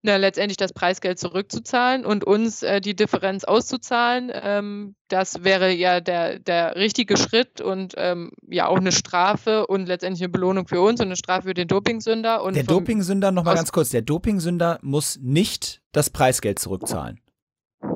Na, 0.01 0.15
letztendlich 0.15 0.57
das 0.57 0.71
Preisgeld 0.71 1.19
zurückzuzahlen 1.19 2.05
und 2.05 2.23
uns 2.23 2.63
äh, 2.63 2.79
die 2.79 2.95
Differenz 2.95 3.43
auszuzahlen. 3.43 4.31
Ähm, 4.33 4.95
das 5.09 5.43
wäre 5.43 5.73
ja 5.73 5.99
der, 5.99 6.39
der 6.39 6.75
richtige 6.77 7.17
Schritt 7.17 7.59
und 7.59 7.95
ähm, 7.97 8.31
ja 8.47 8.67
auch 8.67 8.77
eine 8.77 8.93
Strafe 8.93 9.67
und 9.67 9.87
letztendlich 9.87 10.23
eine 10.23 10.31
Belohnung 10.31 10.67
für 10.67 10.79
uns 10.79 11.01
und 11.01 11.07
eine 11.07 11.17
Strafe 11.17 11.49
für 11.49 11.53
den 11.53 11.67
Dopingsünder. 11.67 12.43
Und 12.43 12.55
der 12.55 12.63
Dopingsünder, 12.63 13.31
nochmal 13.31 13.55
ganz 13.55 13.71
kurz, 13.73 13.89
der 13.89 14.01
Dopingsünder 14.01 14.79
muss 14.81 15.19
nicht 15.21 15.81
das 15.91 16.09
Preisgeld 16.09 16.59
zurückzahlen. 16.59 17.19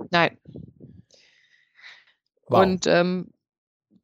Nein. 0.10 0.38
Wow. 2.48 2.64
Und 2.64 2.86
ähm, 2.86 3.33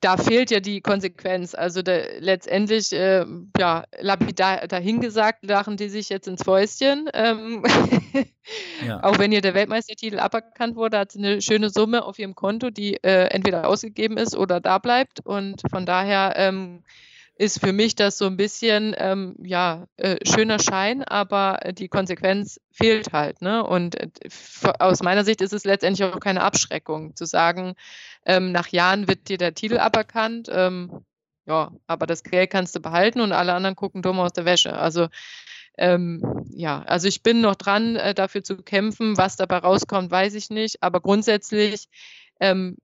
da 0.02 0.18
fehlt 0.18 0.52
ja 0.52 0.60
die 0.60 0.82
Konsequenz. 0.82 1.54
Also 1.54 1.82
da, 1.82 1.97
letztendlich, 2.20 2.91
äh, 2.93 3.26
ja, 3.58 3.84
lapidar 4.00 4.68
dahingesagt, 4.68 5.43
lachen 5.43 5.78
die 5.78 5.89
sich 5.89 6.10
jetzt 6.10 6.28
ins 6.28 6.43
Fäustchen. 6.43 7.10
Ähm, 7.14 7.64
ja. 8.88 9.04
Auch 9.04 9.20
wenn 9.20 9.32
ihr 9.32 9.41
der 9.41 9.54
Weltmeistertitel 9.54 10.20
aberkannt 10.20 10.76
wurde, 10.76 11.00
hat 11.00 11.12
sie 11.12 11.20
eine 11.20 11.41
schöne 11.41 11.70
Summe 11.70 12.04
auf 12.04 12.18
ihrem 12.20 12.36
Konto, 12.36 12.70
die 12.70 12.95
äh, 13.04 13.26
entweder 13.26 13.68
ausgegeben 13.68 14.18
ist 14.18 14.36
oder 14.36 14.62
da 14.62 14.78
bleibt. 14.78 15.26
Und 15.26 15.62
von 15.70 15.86
daher 15.86 16.34
ähm, 16.38 16.84
ist 17.40 17.62
für 17.62 17.72
mich 17.72 17.96
das 17.96 18.18
so 18.18 18.26
ein 18.26 18.36
bisschen, 18.36 18.94
ähm, 18.98 19.36
ja, 19.42 19.88
äh, 19.96 20.18
schöner 20.28 20.60
Schein, 20.60 21.06
aber 21.06 21.72
die 21.72 21.88
Konsequenz 21.88 22.60
fehlt 22.70 23.14
halt. 23.14 23.42
Ne? 23.42 23.66
Und 23.66 23.96
äh, 23.96 24.10
aus 24.78 25.02
meiner 25.02 25.24
Sicht 25.24 25.40
ist 25.40 25.54
es 25.54 25.64
letztendlich 25.64 26.06
auch 26.06 26.20
keine 26.20 26.44
Abschreckung, 26.44 27.16
zu 27.16 27.24
sagen, 27.24 27.76
ähm, 28.26 28.52
nach 28.52 28.68
Jahren 28.68 29.08
wird 29.08 29.30
dir 29.30 29.38
der 29.38 29.54
Titel 29.54 29.78
aberkannt, 29.78 30.50
ähm, 30.52 31.06
ja, 31.46 31.72
aber 31.88 32.06
das 32.06 32.24
Geld 32.24 32.52
kannst 32.52 32.76
du 32.76 32.82
behalten 32.82 33.22
und 33.22 33.32
alle 33.32 33.54
anderen 33.54 33.78
gucken 33.78 34.02
dumm 34.02 34.20
aus 34.20 34.34
der 34.34 34.44
Wäsche. 34.44 34.78
Also 34.78 35.08
ähm, 35.78 36.46
ja, 36.50 36.82
also 36.84 37.08
ich 37.08 37.24
bin 37.24 37.40
noch 37.40 37.56
dran, 37.56 37.96
äh, 37.96 38.14
dafür 38.14 38.44
zu 38.44 38.58
kämpfen. 38.58 39.18
Was 39.18 39.38
dabei 39.38 39.60
rauskommt, 39.60 40.12
weiß 40.12 40.36
ich 40.36 40.50
nicht. 40.50 40.84
Aber 40.84 41.00
grundsätzlich 41.00 41.88
ähm, 42.42 42.76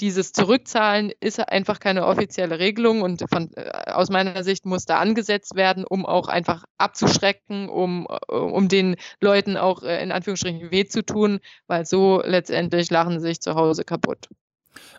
dieses 0.00 0.32
Zurückzahlen 0.32 1.12
ist 1.20 1.40
einfach 1.40 1.80
keine 1.80 2.06
offizielle 2.06 2.58
Regelung 2.58 3.02
und 3.02 3.24
von, 3.30 3.50
äh, 3.54 3.90
aus 3.90 4.10
meiner 4.10 4.44
Sicht 4.44 4.66
muss 4.66 4.84
da 4.84 4.98
angesetzt 4.98 5.54
werden, 5.54 5.84
um 5.84 6.06
auch 6.06 6.28
einfach 6.28 6.64
abzuschrecken, 6.78 7.68
um, 7.68 8.06
äh, 8.08 8.34
um 8.34 8.68
den 8.68 8.96
Leuten 9.20 9.56
auch 9.56 9.82
äh, 9.82 10.02
in 10.02 10.12
Anführungsstrichen 10.12 10.70
weh 10.70 10.84
zu 10.86 11.04
tun, 11.04 11.40
weil 11.66 11.86
so 11.86 12.22
letztendlich 12.24 12.90
lachen 12.90 13.20
sie 13.20 13.28
sich 13.28 13.40
zu 13.40 13.54
Hause 13.54 13.84
kaputt. 13.84 14.28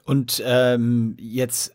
Und 0.06 0.42
ähm, 0.46 1.16
jetzt, 1.20 1.74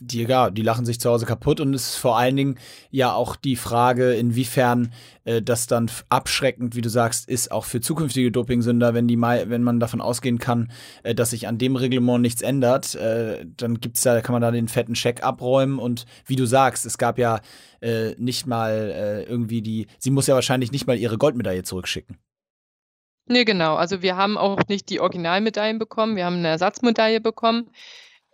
die, 0.00 0.22
ja, 0.22 0.50
die 0.50 0.62
lachen 0.62 0.86
sich 0.86 1.00
zu 1.00 1.10
Hause 1.10 1.26
kaputt 1.26 1.60
und 1.60 1.74
es 1.74 1.90
ist 1.90 1.96
vor 1.96 2.16
allen 2.16 2.36
Dingen 2.36 2.58
ja 2.90 3.12
auch 3.12 3.36
die 3.36 3.56
Frage, 3.56 4.14
inwiefern 4.14 4.92
äh, 5.24 5.42
das 5.42 5.66
dann 5.66 5.90
abschreckend, 6.08 6.76
wie 6.76 6.80
du 6.80 6.88
sagst, 6.88 7.28
ist 7.28 7.52
auch 7.52 7.64
für 7.64 7.80
zukünftige 7.80 8.32
Dopingsünder, 8.32 8.94
wenn 8.94 9.08
die 9.08 9.16
mal, 9.16 9.50
wenn 9.50 9.62
man 9.62 9.80
davon 9.80 10.00
ausgehen 10.00 10.38
kann, 10.38 10.72
äh, 11.02 11.14
dass 11.14 11.30
sich 11.30 11.46
an 11.46 11.58
dem 11.58 11.76
Reglement 11.76 12.22
nichts 12.22 12.42
ändert, 12.42 12.94
äh, 12.94 13.44
dann 13.56 13.80
gibt's 13.80 14.02
da, 14.02 14.20
kann 14.20 14.32
man 14.32 14.42
da 14.42 14.50
den 14.50 14.68
fetten 14.68 14.94
Scheck 14.94 15.22
abräumen 15.22 15.78
und 15.78 16.06
wie 16.26 16.36
du 16.36 16.46
sagst, 16.46 16.86
es 16.86 16.98
gab 16.98 17.18
ja 17.18 17.40
äh, 17.80 18.14
nicht 18.18 18.46
mal 18.46 18.72
äh, 18.72 19.22
irgendwie 19.24 19.62
die, 19.62 19.86
sie 19.98 20.10
muss 20.10 20.26
ja 20.26 20.34
wahrscheinlich 20.34 20.72
nicht 20.72 20.86
mal 20.86 20.96
ihre 20.96 21.18
Goldmedaille 21.18 21.64
zurückschicken. 21.64 22.18
Nee, 23.26 23.44
genau. 23.44 23.76
Also 23.76 24.02
wir 24.02 24.16
haben 24.16 24.36
auch 24.36 24.60
nicht 24.68 24.90
die 24.90 25.00
Originalmedaillen 25.00 25.78
bekommen, 25.78 26.16
wir 26.16 26.26
haben 26.26 26.36
eine 26.36 26.48
Ersatzmedaille 26.48 27.20
bekommen. 27.20 27.70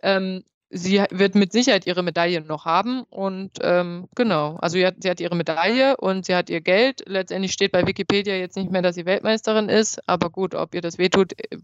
Ähm, 0.01 0.43
sie 0.71 1.03
wird 1.11 1.35
mit 1.35 1.51
Sicherheit 1.51 1.85
ihre 1.85 2.01
Medaille 2.01 2.41
noch 2.41 2.65
haben 2.65 3.03
und 3.09 3.51
ähm, 3.61 4.07
genau, 4.15 4.55
also 4.61 4.73
sie 4.73 4.85
hat, 4.85 4.95
sie 4.99 5.09
hat, 5.09 5.19
ihre 5.19 5.35
Medaille 5.35 5.97
und 5.97 6.25
sie 6.25 6.35
hat 6.35 6.49
ihr 6.49 6.61
Geld. 6.61 7.03
Letztendlich 7.05 7.51
steht 7.51 7.73
bei 7.73 7.85
Wikipedia 7.85 8.35
jetzt 8.35 8.55
nicht 8.55 8.71
mehr, 8.71 8.81
dass 8.81 8.95
sie 8.95 9.05
Weltmeisterin 9.05 9.69
ist, 9.69 9.99
aber 10.07 10.29
gut, 10.29 10.55
ob 10.55 10.73
ihr 10.73 10.81
das 10.81 10.97
wehtut, 10.97 11.33
äh, 11.33 11.57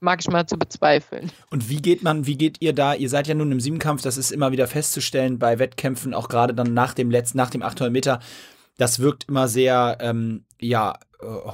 mag 0.00 0.20
ich 0.20 0.28
mal 0.28 0.46
zu 0.46 0.56
bezweifeln. 0.56 1.30
Und 1.50 1.68
wie 1.68 1.82
geht 1.82 2.02
man, 2.02 2.26
wie 2.26 2.36
geht 2.36 2.58
ihr 2.60 2.72
da? 2.72 2.94
Ihr 2.94 3.08
seid 3.08 3.26
ja 3.26 3.34
nun 3.34 3.52
im 3.52 3.60
Siebenkampf, 3.60 4.02
das 4.02 4.16
ist 4.16 4.30
immer 4.30 4.52
wieder 4.52 4.68
festzustellen 4.68 5.38
bei 5.38 5.58
Wettkämpfen, 5.58 6.14
auch 6.14 6.28
gerade 6.28 6.54
dann 6.54 6.72
nach 6.72 6.94
dem 6.94 7.10
letzten, 7.10 7.38
nach 7.38 7.50
dem 7.50 7.62
800 7.62 7.92
Meter. 7.92 8.20
Das 8.76 9.00
wirkt 9.00 9.28
immer 9.28 9.48
sehr, 9.48 9.98
ähm, 10.00 10.44
ja, 10.60 10.94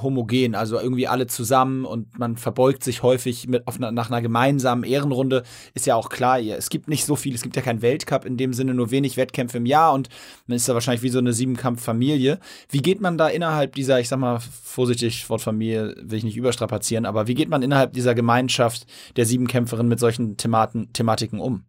homogen, 0.01 0.55
also 0.55 0.79
irgendwie 0.79 1.07
alle 1.07 1.27
zusammen 1.27 1.85
und 1.85 2.17
man 2.19 2.37
verbeugt 2.37 2.83
sich 2.83 3.03
häufig 3.03 3.47
mit 3.47 3.67
auf 3.67 3.77
einer, 3.77 3.91
nach 3.91 4.09
einer 4.09 4.21
gemeinsamen 4.21 4.83
Ehrenrunde. 4.83 5.43
Ist 5.73 5.85
ja 5.85 5.95
auch 5.95 6.09
klar, 6.09 6.39
es 6.39 6.69
gibt 6.69 6.87
nicht 6.87 7.05
so 7.05 7.15
viel, 7.15 7.33
es 7.35 7.41
gibt 7.41 7.55
ja 7.55 7.61
keinen 7.61 7.81
Weltcup 7.81 8.25
in 8.25 8.37
dem 8.37 8.53
Sinne, 8.53 8.73
nur 8.73 8.91
wenig 8.91 9.17
Wettkämpfe 9.17 9.57
im 9.57 9.65
Jahr 9.65 9.93
und 9.93 10.09
man 10.47 10.55
ist 10.55 10.67
da 10.67 10.73
wahrscheinlich 10.73 11.03
wie 11.03 11.09
so 11.09 11.19
eine 11.19 11.33
Siebenkampf-Familie. 11.33 12.39
Wie 12.69 12.81
geht 12.81 13.01
man 13.01 13.17
da 13.17 13.27
innerhalb 13.27 13.75
dieser, 13.75 13.99
ich 13.99 14.09
sag 14.09 14.19
mal 14.19 14.39
vorsichtig, 14.39 15.29
Wortfamilie 15.29 15.95
will 16.01 16.17
ich 16.17 16.23
nicht 16.23 16.37
überstrapazieren, 16.37 17.05
aber 17.05 17.27
wie 17.27 17.35
geht 17.35 17.49
man 17.49 17.61
innerhalb 17.61 17.93
dieser 17.93 18.15
Gemeinschaft 18.15 18.85
der 19.15 19.25
Siebenkämpferin 19.25 19.87
mit 19.87 19.99
solchen 19.99 20.37
Thematen, 20.37 20.91
Thematiken 20.93 21.39
um? 21.39 21.65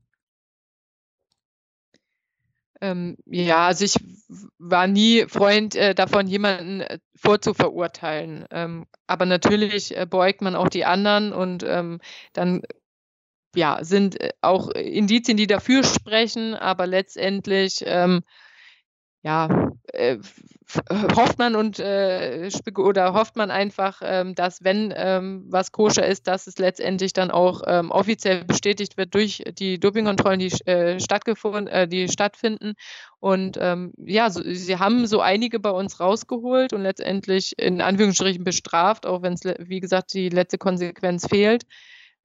Ähm, 2.82 3.16
ja, 3.26 3.68
also 3.68 3.84
ich 3.84 3.94
war 4.58 4.88
nie 4.88 5.26
Freund 5.28 5.76
äh, 5.76 5.94
davon, 5.94 6.26
jemanden 6.26 6.80
äh, 6.80 6.98
vorzuverurteilen. 7.14 8.44
Ähm, 8.50 8.86
aber 9.06 9.24
natürlich 9.24 9.96
äh, 9.96 10.04
beugt 10.04 10.42
man 10.42 10.56
auch 10.56 10.68
die 10.68 10.84
anderen 10.84 11.32
und 11.32 11.62
ähm, 11.62 12.00
dann 12.32 12.62
ja, 13.54 13.84
sind 13.84 14.20
äh, 14.20 14.30
auch 14.40 14.68
Indizien, 14.70 15.36
die 15.36 15.46
dafür 15.46 15.84
sprechen, 15.84 16.54
aber 16.54 16.88
letztendlich 16.88 17.84
ähm, 17.86 18.22
ja, 19.22 19.71
äh, 19.92 20.18
hofft 21.16 21.38
man 21.38 21.54
und 21.54 21.78
äh, 21.78 22.48
oder 22.76 23.12
hofft 23.12 23.36
man 23.36 23.50
einfach, 23.50 24.00
ähm, 24.02 24.34
dass 24.34 24.64
wenn 24.64 24.92
ähm, 24.96 25.44
was 25.48 25.72
koscher 25.72 26.06
ist, 26.06 26.26
dass 26.26 26.46
es 26.46 26.58
letztendlich 26.58 27.12
dann 27.12 27.30
auch 27.30 27.62
ähm, 27.66 27.90
offiziell 27.90 28.44
bestätigt 28.44 28.96
wird 28.96 29.14
durch 29.14 29.42
die 29.58 29.78
Dopingkontrollen, 29.78 30.40
die 30.40 30.52
äh, 30.66 30.98
stattgefunden, 30.98 31.66
äh, 31.66 31.86
die 31.86 32.08
stattfinden. 32.08 32.74
Und 33.20 33.58
ähm, 33.60 33.92
ja, 33.98 34.30
so, 34.30 34.42
sie 34.42 34.78
haben 34.78 35.06
so 35.06 35.20
einige 35.20 35.60
bei 35.60 35.70
uns 35.70 36.00
rausgeholt 36.00 36.72
und 36.72 36.82
letztendlich 36.82 37.58
in 37.58 37.80
Anführungsstrichen 37.80 38.44
bestraft, 38.44 39.06
auch 39.06 39.22
wenn 39.22 39.34
es 39.34 39.42
wie 39.44 39.80
gesagt 39.80 40.14
die 40.14 40.28
letzte 40.28 40.58
Konsequenz 40.58 41.26
fehlt. 41.28 41.64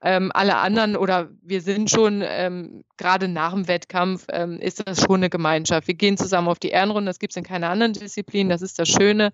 Ähm, 0.04 0.32
alle 0.34 0.58
anderen 0.58 0.96
oder 0.96 1.30
wir 1.42 1.62
sind 1.62 1.90
schon 1.90 2.24
ähm, 2.24 2.84
gerade 2.98 3.28
nach 3.28 3.54
dem 3.54 3.68
Wettkampf 3.68 4.28
ähm, 4.32 4.60
ist 4.60 4.88
das 4.88 5.02
schon 5.02 5.16
eine 5.16 5.32
Gemeinschaft. 5.32 5.88
Wir 5.88 5.96
gehen 5.96 6.18
zusammen 6.18 6.50
auf 6.50 6.60
die 6.60 6.70
Ehrenrunde, 6.70 7.10
das 7.10 7.18
gibt 7.18 7.34
es 7.34 7.38
in 7.38 7.44
keiner 7.44 7.70
anderen 7.70 7.94
Disziplin, 7.94 8.48
das 8.48 8.62
ist 8.62 8.78
das 8.78 8.90
Schöne. 8.90 9.32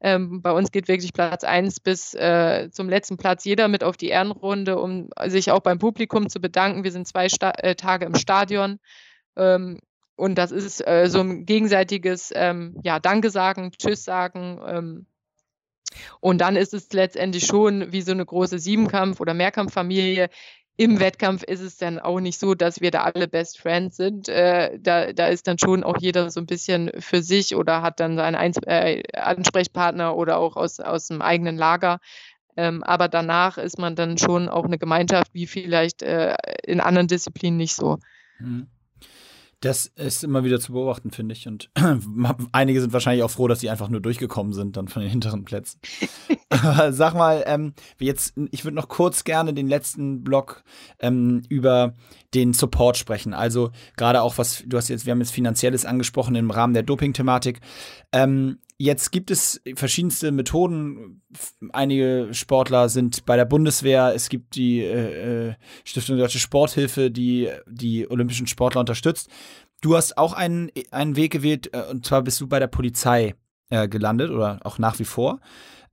Ähm, 0.00 0.40
bei 0.40 0.52
uns 0.52 0.72
geht 0.72 0.88
wirklich 0.88 1.12
Platz 1.12 1.44
1 1.44 1.80
bis 1.80 2.14
äh, 2.14 2.70
zum 2.70 2.88
letzten 2.88 3.18
Platz 3.18 3.44
jeder 3.44 3.68
mit 3.68 3.84
auf 3.84 3.98
die 3.98 4.08
Ehrenrunde, 4.08 4.78
um 4.78 5.10
sich 5.26 5.50
auch 5.50 5.60
beim 5.60 5.78
Publikum 5.78 6.30
zu 6.30 6.40
bedanken. 6.40 6.82
Wir 6.82 6.92
sind 6.92 7.06
zwei 7.06 7.28
Sta 7.28 7.50
äh, 7.50 7.74
Tage 7.74 8.06
im 8.06 8.14
Stadion. 8.14 8.78
Ähm, 9.36 9.80
und 10.16 10.36
das 10.36 10.50
ist 10.50 10.86
äh, 10.86 11.08
so 11.08 11.20
ein 11.20 11.44
gegenseitiges 11.44 12.32
ähm, 12.34 12.80
ja, 12.82 13.00
Danke 13.00 13.28
sagen, 13.28 13.70
Tschüss 13.76 14.04
sagen 14.04 15.06
und 16.20 16.40
dann 16.40 16.56
ist 16.56 16.74
es 16.74 16.92
letztendlich 16.92 17.46
schon 17.46 17.92
wie 17.92 18.02
so 18.02 18.12
eine 18.12 18.24
große 18.24 18.58
Siebenkampf- 18.58 19.20
oder 19.20 19.34
Mehrkampffamilie. 19.34 20.28
Im 20.78 21.00
Wettkampf 21.00 21.42
ist 21.42 21.60
es 21.60 21.78
dann 21.78 21.98
auch 21.98 22.20
nicht 22.20 22.38
so, 22.38 22.54
dass 22.54 22.82
wir 22.82 22.90
da 22.90 23.04
alle 23.04 23.28
Best 23.28 23.58
Friends 23.58 23.96
sind. 23.96 24.28
Äh, 24.28 24.78
da, 24.78 25.12
da 25.12 25.28
ist 25.28 25.46
dann 25.46 25.58
schon 25.58 25.82
auch 25.82 25.96
jeder 25.98 26.28
so 26.30 26.38
ein 26.40 26.46
bisschen 26.46 26.90
für 26.98 27.22
sich 27.22 27.56
oder 27.56 27.80
hat 27.80 27.98
dann 27.98 28.16
seinen 28.16 28.34
Einz 28.34 28.58
äh, 28.66 29.02
Ansprechpartner 29.14 30.14
oder 30.14 30.36
auch 30.36 30.56
aus, 30.56 30.78
aus 30.78 31.08
dem 31.08 31.22
eigenen 31.22 31.56
Lager. 31.56 31.98
Ähm, 32.58 32.82
aber 32.82 33.08
danach 33.08 33.56
ist 33.56 33.78
man 33.78 33.96
dann 33.96 34.18
schon 34.18 34.48
auch 34.48 34.64
eine 34.64 34.78
Gemeinschaft, 34.78 35.32
wie 35.32 35.46
vielleicht 35.46 36.02
äh, 36.02 36.34
in 36.64 36.80
anderen 36.80 37.08
Disziplinen 37.08 37.56
nicht 37.56 37.74
so. 37.74 37.98
Mhm. 38.38 38.66
Das 39.60 39.86
ist 39.86 40.22
immer 40.22 40.44
wieder 40.44 40.60
zu 40.60 40.72
beobachten, 40.72 41.10
finde 41.10 41.34
ich. 41.34 41.48
Und 41.48 41.70
einige 42.52 42.80
sind 42.80 42.92
wahrscheinlich 42.92 43.24
auch 43.24 43.30
froh, 43.30 43.48
dass 43.48 43.60
sie 43.60 43.70
einfach 43.70 43.88
nur 43.88 44.00
durchgekommen 44.00 44.52
sind, 44.52 44.76
dann 44.76 44.88
von 44.88 45.02
den 45.02 45.10
hinteren 45.16 45.44
Plätzen. 45.44 45.80
Sag 46.90 47.14
mal, 47.14 47.42
ähm, 47.46 47.74
jetzt, 47.98 48.34
ich 48.50 48.64
würde 48.64 48.76
noch 48.76 48.88
kurz 48.88 49.24
gerne 49.24 49.54
den 49.54 49.66
letzten 49.66 50.22
Block 50.22 50.62
ähm, 51.00 51.42
über 51.48 51.94
den 52.34 52.52
Support 52.52 52.96
sprechen. 52.98 53.32
Also 53.34 53.70
gerade 53.96 54.22
auch 54.22 54.36
was, 54.38 54.62
du 54.66 54.76
hast 54.76 54.88
jetzt, 54.88 55.06
wir 55.06 55.12
haben 55.12 55.20
jetzt 55.20 55.32
Finanzielles 55.32 55.84
angesprochen 55.84 56.34
im 56.34 56.50
Rahmen 56.50 56.74
der 56.74 56.82
Doping-Thematik. 56.82 57.60
Ähm, 58.12 58.58
Jetzt 58.78 59.10
gibt 59.10 59.30
es 59.30 59.62
verschiedenste 59.74 60.30
Methoden. 60.32 61.22
Einige 61.72 62.28
Sportler 62.32 62.90
sind 62.90 63.24
bei 63.24 63.36
der 63.36 63.46
Bundeswehr. 63.46 64.12
Es 64.14 64.28
gibt 64.28 64.54
die 64.54 64.80
äh, 64.80 65.48
äh, 65.48 65.54
Stiftung 65.84 66.18
Deutsche 66.18 66.38
Sporthilfe, 66.38 67.10
die 67.10 67.48
die 67.66 68.10
olympischen 68.10 68.46
Sportler 68.46 68.80
unterstützt. 68.80 69.30
Du 69.80 69.96
hast 69.96 70.18
auch 70.18 70.34
einen, 70.34 70.70
einen 70.90 71.16
Weg 71.16 71.32
gewählt, 71.32 71.70
äh, 71.72 71.84
und 71.90 72.04
zwar 72.04 72.22
bist 72.22 72.38
du 72.40 72.48
bei 72.48 72.58
der 72.58 72.66
Polizei 72.66 73.34
äh, 73.70 73.88
gelandet 73.88 74.30
oder 74.30 74.60
auch 74.64 74.78
nach 74.78 74.98
wie 74.98 75.04
vor. 75.04 75.40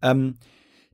Ähm, 0.02 0.38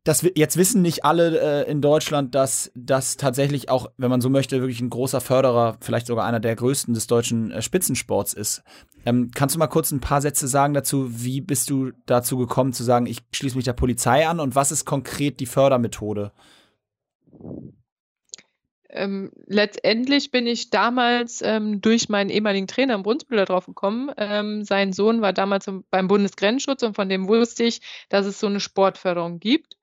das, 0.03 0.25
jetzt 0.35 0.57
wissen 0.57 0.81
nicht 0.81 1.03
alle 1.03 1.65
äh, 1.65 1.69
in 1.71 1.81
Deutschland, 1.81 2.33
dass 2.35 2.71
das 2.75 3.17
tatsächlich 3.17 3.69
auch, 3.69 3.91
wenn 3.97 4.09
man 4.09 4.21
so 4.21 4.29
möchte, 4.29 4.59
wirklich 4.59 4.81
ein 4.81 4.89
großer 4.89 5.21
Förderer, 5.21 5.77
vielleicht 5.81 6.07
sogar 6.07 6.25
einer 6.25 6.39
der 6.39 6.55
größten 6.55 6.93
des 6.93 7.07
deutschen 7.07 7.51
äh, 7.51 7.61
Spitzensports 7.61 8.33
ist. 8.33 8.63
Ähm, 9.05 9.31
kannst 9.33 9.55
du 9.55 9.59
mal 9.59 9.67
kurz 9.67 9.91
ein 9.91 9.99
paar 9.99 10.21
Sätze 10.21 10.47
sagen 10.47 10.73
dazu, 10.73 11.23
wie 11.23 11.41
bist 11.41 11.69
du 11.69 11.91
dazu 12.05 12.37
gekommen 12.37 12.73
zu 12.73 12.83
sagen, 12.83 13.05
ich 13.05 13.19
schließe 13.33 13.55
mich 13.55 13.65
der 13.65 13.73
Polizei 13.73 14.27
an 14.27 14.39
und 14.39 14.55
was 14.55 14.71
ist 14.71 14.85
konkret 14.85 15.39
die 15.39 15.45
Fördermethode? 15.45 16.31
Ähm, 18.91 19.31
letztendlich 19.45 20.31
bin 20.31 20.47
ich 20.47 20.71
damals 20.71 21.43
ähm, 21.43 21.79
durch 21.79 22.09
meinen 22.09 22.31
ehemaligen 22.31 22.65
Trainer 22.65 22.95
im 22.95 23.03
Brunsbühler 23.03 23.45
drauf 23.45 23.67
gekommen. 23.67 24.11
Ähm, 24.17 24.63
sein 24.63 24.93
Sohn 24.93 25.21
war 25.21 25.31
damals 25.31 25.69
beim 25.91 26.07
Bundesgrenzschutz 26.07 26.81
und 26.81 26.95
von 26.95 27.07
dem 27.07 27.27
wusste 27.27 27.65
ich, 27.65 27.81
dass 28.09 28.25
es 28.25 28.39
so 28.39 28.47
eine 28.47 28.59
Sportförderung 28.59 29.39
gibt. 29.39 29.77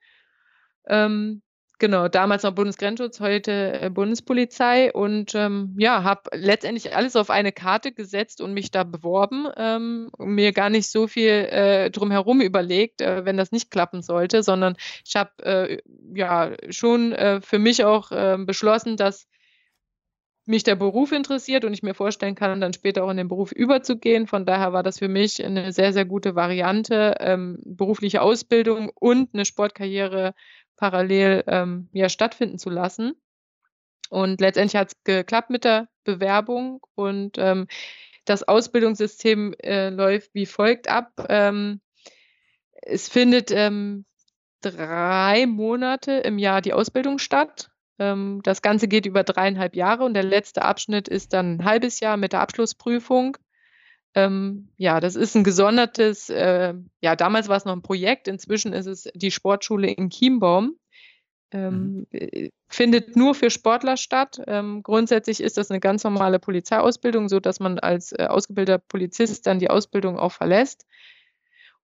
Ähm, 0.87 1.43
genau, 1.79 2.09
damals 2.09 2.43
noch 2.43 2.55
Bundesgrenzschutz, 2.55 3.21
heute 3.21 3.81
äh, 3.81 3.91
Bundespolizei 3.91 4.93
und 4.93 5.35
ähm, 5.35 5.75
ja, 5.79 6.03
habe 6.03 6.23
letztendlich 6.33 6.95
alles 6.97 7.17
auf 7.17 7.31
eine 7.31 7.53
Karte 7.53 7.93
gesetzt 7.93 8.41
und 8.41 8.55
mich 8.55 8.71
da 8.71 8.85
beworben. 8.85 9.49
Ähm, 9.57 10.11
mir 10.19 10.53
gar 10.53 10.71
nicht 10.71 10.91
so 10.91 11.07
viel 11.07 11.31
äh, 11.31 11.91
drumherum 11.91 12.41
überlegt, 12.41 13.01
äh, 13.01 13.25
wenn 13.25 13.37
das 13.37 13.53
nicht 13.53 13.71
klappen 13.71 14.03
sollte, 14.03 14.43
sondern 14.43 14.77
ich 15.05 15.17
habe 15.17 15.31
äh, 15.45 15.79
ja 16.15 16.53
schon 16.71 17.13
äh, 17.13 17.41
für 17.41 17.59
mich 17.59 17.85
auch 17.85 18.11
ähm, 18.13 18.47
beschlossen, 18.47 18.97
dass 18.97 19.27
mich 20.47 20.63
der 20.63 20.77
Beruf 20.77 21.13
interessiert 21.13 21.65
und 21.65 21.75
ich 21.75 21.83
mir 21.83 21.95
vorstellen 21.95 22.37
kann, 22.37 22.61
dann 22.61 22.73
später 22.73 23.05
auch 23.05 23.11
in 23.11 23.17
den 23.17 23.29
Beruf 23.29 23.51
überzugehen. 23.53 24.29
Von 24.29 24.47
daher 24.47 24.73
war 24.73 24.85
das 24.85 25.01
für 25.01 25.09
mich 25.09 25.45
eine 25.45 25.73
sehr, 25.73 25.93
sehr 25.93 26.05
gute 26.05 26.37
Variante, 26.37 27.17
ähm, 27.19 27.59
berufliche 27.65 28.23
Ausbildung 28.23 28.91
und 28.95 29.35
eine 29.35 29.45
Sportkarriere 29.45 30.35
parallel 30.77 31.45
ähm, 31.47 31.89
ja, 31.93 32.09
stattfinden 32.09 32.59
zu 32.59 32.71
lassen. 32.71 33.15
Und 34.09 34.41
letztendlich 34.41 34.79
hat 34.81 34.89
es 34.89 35.05
geklappt 35.05 35.51
mit 35.51 35.65
der 35.65 35.89
Bewerbung 36.05 36.81
und 36.95 37.39
ähm, 37.39 37.67
das 38.25 38.47
Ausbildungssystem 38.47 39.55
äh, 39.63 39.89
läuft 39.89 40.35
wie 40.35 40.47
folgt 40.47 40.89
ab. 40.89 41.27
Ähm, 41.29 41.81
es 42.83 43.09
findet 43.09 43.51
ähm, 43.51 44.05
drei 44.61 45.47
Monate 45.47 46.13
im 46.13 46.39
Jahr 46.39 46.61
die 46.61 46.73
Ausbildung 46.73 47.19
statt. 47.19 47.71
Ähm, 47.99 48.41
das 48.43 48.63
Ganze 48.63 48.89
geht 48.89 49.07
über 49.07 49.25
dreieinhalb 49.25 49.75
Jahre 49.75 50.05
und 50.05 50.15
der 50.15 50.25
letzte 50.25 50.63
Abschnitt 50.63 51.09
ist 51.09 51.33
dann 51.33 51.57
ein 51.57 51.65
halbes 51.65 52.01
Jahr 52.01 52.17
mit 52.17 52.33
der 52.33 52.41
Abschlussprüfung. 52.41 53.37
Ähm, 54.17 54.71
ja, 54.79 54.99
das 54.99 55.15
ist 55.15 55.37
ein 55.37 55.45
gesondertes, 55.45 56.31
äh, 56.31 56.73
ja, 57.03 57.17
damals 57.17 57.49
war 57.49 57.59
es 57.59 57.67
noch 57.67 57.75
ein 57.75 57.83
Projekt, 57.83 58.29
inzwischen 58.29 58.73
ist 58.73 58.87
es 58.87 59.09
die 59.15 59.31
Sportschule 59.31 59.91
in 59.91 60.09
Chiembaum. 60.09 60.79
Ähm, 61.53 61.99
mhm. 61.99 62.07
Äh, 62.11 62.51
findet 62.67 63.15
nur 63.15 63.35
für 63.35 63.51
Sportler 63.51 63.99
statt. 63.99 64.41
Ähm, 64.47 64.83
grundsätzlich 64.83 65.43
ist 65.43 65.59
das 65.59 65.71
eine 65.71 65.81
ganz 65.81 66.03
normale 66.03 66.39
Polizeiausbildung, 66.39 67.29
so 67.29 67.41
dass 67.41 67.61
man 67.61 67.79
als 67.79 68.13
äh, 68.13 68.27
ausgebildeter 68.29 68.83
Polizist 68.89 69.47
dann 69.47 69.59
die 69.59 69.69
Ausbildung 69.69 70.19
auch 70.19 70.33
verlässt 70.33 70.87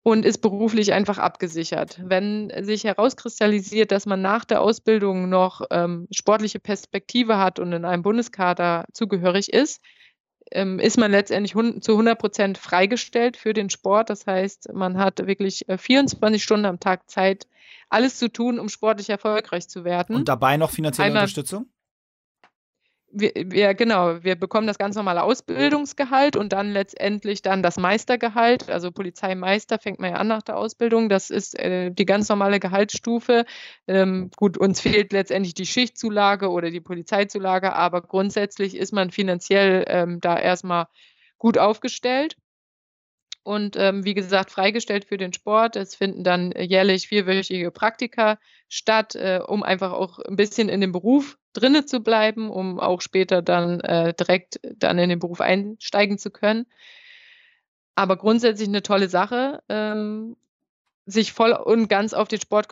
und 0.03 0.24
ist 0.24 0.39
beruflich 0.39 0.95
einfach 0.95 1.18
abgesichert. 1.18 2.01
Wenn 2.03 2.51
sich 2.64 2.85
herauskristallisiert, 2.85 3.93
dass 3.93 4.07
man 4.07 4.22
nach 4.22 4.47
der 4.47 4.62
Ausbildung 4.62 5.28
noch 5.28 5.61
ähm, 5.70 6.09
sportliche 6.11 6.61
Perspektive 6.61 7.37
hat 7.37 7.59
und 7.59 7.74
in 7.74 7.85
einem 7.85 8.03
Bundeskader 8.03 8.87
zugehörig 8.95 9.53
ist, 9.53 9.83
ähm, 10.55 10.78
ist 10.78 10.98
man 10.98 11.11
letztendlich 11.11 11.53
zu 11.82 11.92
100 11.92 12.18
Prozent 12.18 12.59
freigestellt 12.59 13.36
für 13.36 13.53
den 13.53 13.70
Sport. 13.70 14.11
Das 14.11 14.26
heißt, 14.26 14.72
man 14.72 14.98
hat 14.98 15.26
wirklich 15.26 15.64
24 15.68 16.20
äh, 16.20 16.42
Stunden 16.42 16.66
am 16.66 16.80
Tag 16.80 17.09
Zeit, 17.11 17.46
alles 17.88 18.18
zu 18.18 18.28
tun, 18.28 18.59
um 18.59 18.68
sportlich 18.68 19.11
erfolgreich 19.11 19.68
zu 19.68 19.84
werden. 19.84 20.16
Und 20.16 20.28
dabei 20.28 20.57
noch 20.57 20.70
finanzielle 20.70 21.07
Einmal, 21.07 21.22
Unterstützung? 21.22 21.66
Wir, 23.13 23.33
wir, 23.35 23.75
genau, 23.75 24.23
wir 24.25 24.37
bekommen 24.37 24.67
das 24.67 24.79
ganz 24.79 24.97
normale 24.97 25.23
Ausbildungsgehalt 25.23 26.37
und 26.37 26.53
dann 26.53 26.73
letztendlich 26.73 27.43
dann 27.43 27.63
das 27.63 27.77
Meistergehalt. 27.77 28.71
Also 28.71 28.91
Polizeimeister 28.91 29.79
fängt 29.79 30.01
man 30.01 30.11
ja 30.11 30.17
an 30.17 30.29
nach 30.29 30.43
der 30.43 30.57
Ausbildung. 30.57 31.09
Das 31.09 31.31
ist 31.31 31.59
äh, 31.59 31.91
die 31.91 32.07
ganz 32.07 32.29
normale 32.29 32.59
Gehaltsstufe. 32.59 33.45
Ähm, 33.87 34.31
gut, 34.37 34.57
uns 34.57 34.81
fehlt 34.81 35.13
letztendlich 35.13 35.55
die 35.55 35.67
Schichtzulage 35.67 36.51
oder 36.51 36.71
die 36.71 36.81
Polizeizulage, 36.81 37.75
aber 37.75 38.01
grundsätzlich 38.03 38.77
ist 38.77 38.93
man 38.93 39.11
finanziell 39.11 39.85
ähm, 39.89 40.21
da 40.21 40.39
erstmal 40.39 40.87
gut 41.39 41.59
aufgestellt. 41.59 42.37
Und 43.43 43.76
ähm, 43.76 44.05
wie 44.05 44.14
gesagt 44.14 44.51
freigestellt 44.51 45.05
für 45.05 45.16
den 45.16 45.32
Sport. 45.32 45.76
Es 45.76 45.95
finden 45.95 46.24
dann 46.24 46.53
jährlich 46.53 47.09
vierwöchige 47.09 47.70
Praktika 47.70 48.38
statt, 48.68 49.14
äh, 49.14 49.40
um 49.47 49.62
einfach 49.62 49.93
auch 49.93 50.18
ein 50.18 50.36
bisschen 50.36 50.68
in 50.68 50.80
dem 50.80 50.93
Beruf 50.93 51.38
drinne 51.53 51.84
zu 51.84 52.01
bleiben, 52.01 52.51
um 52.51 52.80
auch 52.80 53.01
später 53.01 53.43
dann 53.43 53.80
äh, 53.80 54.14
direkt 54.14 54.61
dann 54.76 54.99
in 54.99 55.09
den 55.09 55.18
Beruf 55.18 55.40
einsteigen 55.40 56.18
zu 56.18 56.30
können. 56.30 56.66
Aber 57.95 58.16
grundsätzlich 58.16 58.68
eine 58.68 58.82
tolle 58.82 59.09
Sache, 59.09 59.62
ähm, 59.68 60.36
sich 61.05 61.32
voll 61.32 61.53
und 61.53 61.88
ganz 61.88 62.14
auf 62.14 62.28
den 62.28 62.40
Sport 62.40 62.68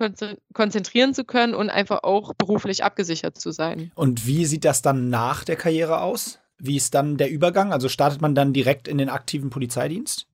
konzentrieren 0.54 1.14
zu 1.14 1.24
können 1.24 1.54
und 1.54 1.68
einfach 1.68 2.04
auch 2.04 2.32
beruflich 2.34 2.84
abgesichert 2.84 3.38
zu 3.38 3.50
sein. 3.50 3.90
Und 3.96 4.24
wie 4.26 4.46
sieht 4.46 4.64
das 4.64 4.82
dann 4.82 5.10
nach 5.10 5.44
der 5.44 5.56
Karriere 5.56 6.00
aus? 6.00 6.38
Wie 6.58 6.76
ist 6.76 6.94
dann 6.94 7.16
der 7.16 7.30
Übergang? 7.30 7.72
Also 7.72 7.88
startet 7.88 8.20
man 8.20 8.34
dann 8.34 8.52
direkt 8.52 8.86
in 8.86 8.98
den 8.98 9.08
aktiven 9.08 9.50
Polizeidienst? 9.50 10.29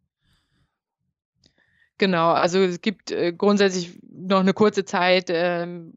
Genau, 1.98 2.32
also 2.32 2.58
es 2.58 2.80
gibt 2.80 3.10
äh, 3.10 3.32
grundsätzlich 3.32 3.98
noch 4.02 4.40
eine 4.40 4.52
kurze 4.52 4.84
Zeit, 4.84 5.30
ähm, 5.30 5.94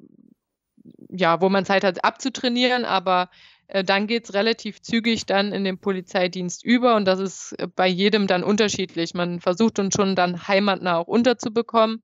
ja, 1.09 1.41
wo 1.41 1.49
man 1.49 1.65
Zeit 1.65 1.83
hat 1.83 2.03
abzutrainieren, 2.05 2.85
aber 2.85 3.29
äh, 3.67 3.83
dann 3.83 4.07
geht 4.07 4.25
es 4.25 4.33
relativ 4.33 4.81
zügig 4.81 5.25
dann 5.25 5.51
in 5.51 5.63
den 5.63 5.77
Polizeidienst 5.77 6.63
über 6.63 6.95
und 6.95 7.05
das 7.05 7.19
ist 7.19 7.51
äh, 7.59 7.67
bei 7.67 7.87
jedem 7.87 8.27
dann 8.27 8.43
unterschiedlich. 8.43 9.13
Man 9.13 9.41
versucht 9.41 9.77
uns 9.79 9.93
schon 9.93 10.15
dann 10.15 10.47
heimatnah 10.47 10.97
auch 10.97 11.07
unterzubekommen. 11.07 12.03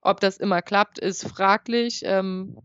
Ob 0.00 0.20
das 0.20 0.36
immer 0.36 0.62
klappt, 0.62 0.98
ist 0.98 1.26
fraglich. 1.28 2.02
Ähm, 2.04 2.58